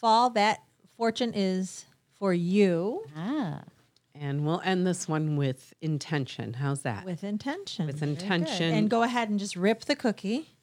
fall, 0.00 0.30
that 0.30 0.58
fortune 0.96 1.32
is 1.34 1.86
for 2.18 2.34
you 2.34 3.04
ah 3.16 3.62
And 4.14 4.44
we'll 4.46 4.60
end 4.64 4.86
this 4.86 5.06
one 5.08 5.36
with 5.36 5.74
intention. 5.80 6.54
How's 6.54 6.82
that? 6.82 7.04
with 7.04 7.22
intention. 7.22 7.86
With 7.86 8.02
intention. 8.02 8.74
and 8.74 8.90
go 8.90 9.02
ahead 9.04 9.28
and 9.30 9.38
just 9.38 9.56
rip 9.56 9.84
the 9.84 9.94
cookie. 9.96 10.55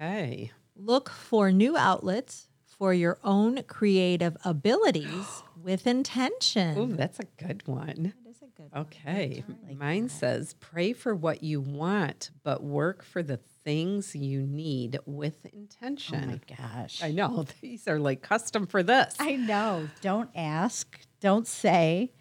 Okay. 0.00 0.50
Look 0.76 1.10
for 1.10 1.50
new 1.50 1.76
outlets 1.76 2.48
for 2.78 2.94
your 2.94 3.18
own 3.24 3.62
creative 3.64 4.36
abilities 4.44 5.42
with 5.62 5.86
intention. 5.86 6.78
Oh, 6.78 6.86
that's 6.86 7.18
a 7.18 7.24
good 7.44 7.66
one. 7.66 8.14
That 8.24 8.30
is 8.30 8.36
a 8.42 8.46
good 8.56 8.70
one. 8.70 8.82
Okay. 8.82 9.44
Mine 9.76 10.08
says 10.08 10.54
pray 10.60 10.92
for 10.92 11.14
what 11.14 11.42
you 11.42 11.60
want, 11.60 12.30
but 12.44 12.62
work 12.62 13.02
for 13.02 13.22
the 13.22 13.38
things 13.64 14.14
you 14.14 14.42
need 14.46 14.98
with 15.04 15.44
intention. 15.52 16.22
oh 16.24 16.26
my 16.26 16.40
gosh 16.56 17.02
I 17.02 17.10
know. 17.10 17.44
These 17.60 17.88
are 17.88 17.98
like 17.98 18.22
custom 18.22 18.66
for 18.66 18.82
this. 18.82 19.16
I 19.18 19.36
know. 19.36 19.88
Don't 20.00 20.30
ask. 20.34 20.98
Don't 21.20 21.46
say. 21.46 22.12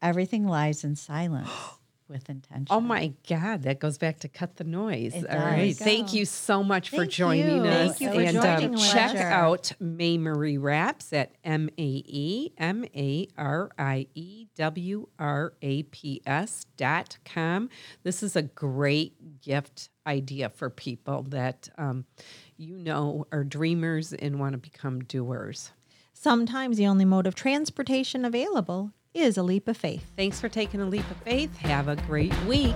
Everything 0.00 0.46
lies 0.46 0.84
in 0.84 0.96
silence 0.96 1.50
with 2.08 2.28
intention. 2.28 2.66
Oh 2.70 2.80
my 2.80 3.12
God, 3.28 3.62
that 3.62 3.78
goes 3.78 3.98
back 3.98 4.20
to 4.20 4.28
cut 4.28 4.56
the 4.56 4.64
noise. 4.64 5.14
It 5.14 5.28
All 5.28 5.38
right. 5.38 5.76
Thank 5.76 6.12
you 6.12 6.24
so 6.24 6.62
much 6.62 6.90
for 6.90 7.04
joining 7.06 7.64
you. 7.64 7.70
us. 7.70 7.98
Thank 7.98 8.14
you 8.14 8.32
for 8.32 8.38
and 8.38 8.38
um, 8.38 8.76
check 8.76 9.10
Pleasure. 9.12 9.26
out 9.26 9.72
MaeMarie 9.82 10.60
Wraps 10.60 11.12
at 11.12 11.32
M 11.44 11.68
A 11.78 12.02
E 12.06 12.52
M 12.58 12.84
A 12.96 13.28
R 13.36 13.70
I 13.78 14.06
E 14.14 14.46
W 14.56 15.08
R 15.18 15.52
A 15.62 15.82
P 15.84 16.22
S 16.26 16.66
dot 16.76 17.18
com. 17.24 17.68
This 18.02 18.22
is 18.22 18.36
a 18.36 18.42
great 18.42 19.40
gift 19.42 19.90
idea 20.06 20.48
for 20.48 20.70
people 20.70 21.24
that 21.24 21.68
um, 21.78 22.04
you 22.56 22.78
know 22.78 23.26
are 23.32 23.44
dreamers 23.44 24.12
and 24.12 24.40
want 24.40 24.52
to 24.52 24.58
become 24.58 25.00
doers. 25.04 25.72
Sometimes 26.12 26.78
the 26.78 26.86
only 26.86 27.04
mode 27.04 27.26
of 27.28 27.36
transportation 27.36 28.24
available 28.24 28.92
is 29.20 29.36
a 29.36 29.42
leap 29.42 29.68
of 29.68 29.76
faith. 29.76 30.10
Thanks 30.16 30.40
for 30.40 30.48
taking 30.48 30.80
a 30.80 30.86
leap 30.86 31.08
of 31.10 31.16
faith. 31.18 31.56
Have 31.58 31.88
a 31.88 31.96
great 31.96 32.34
week. 32.44 32.74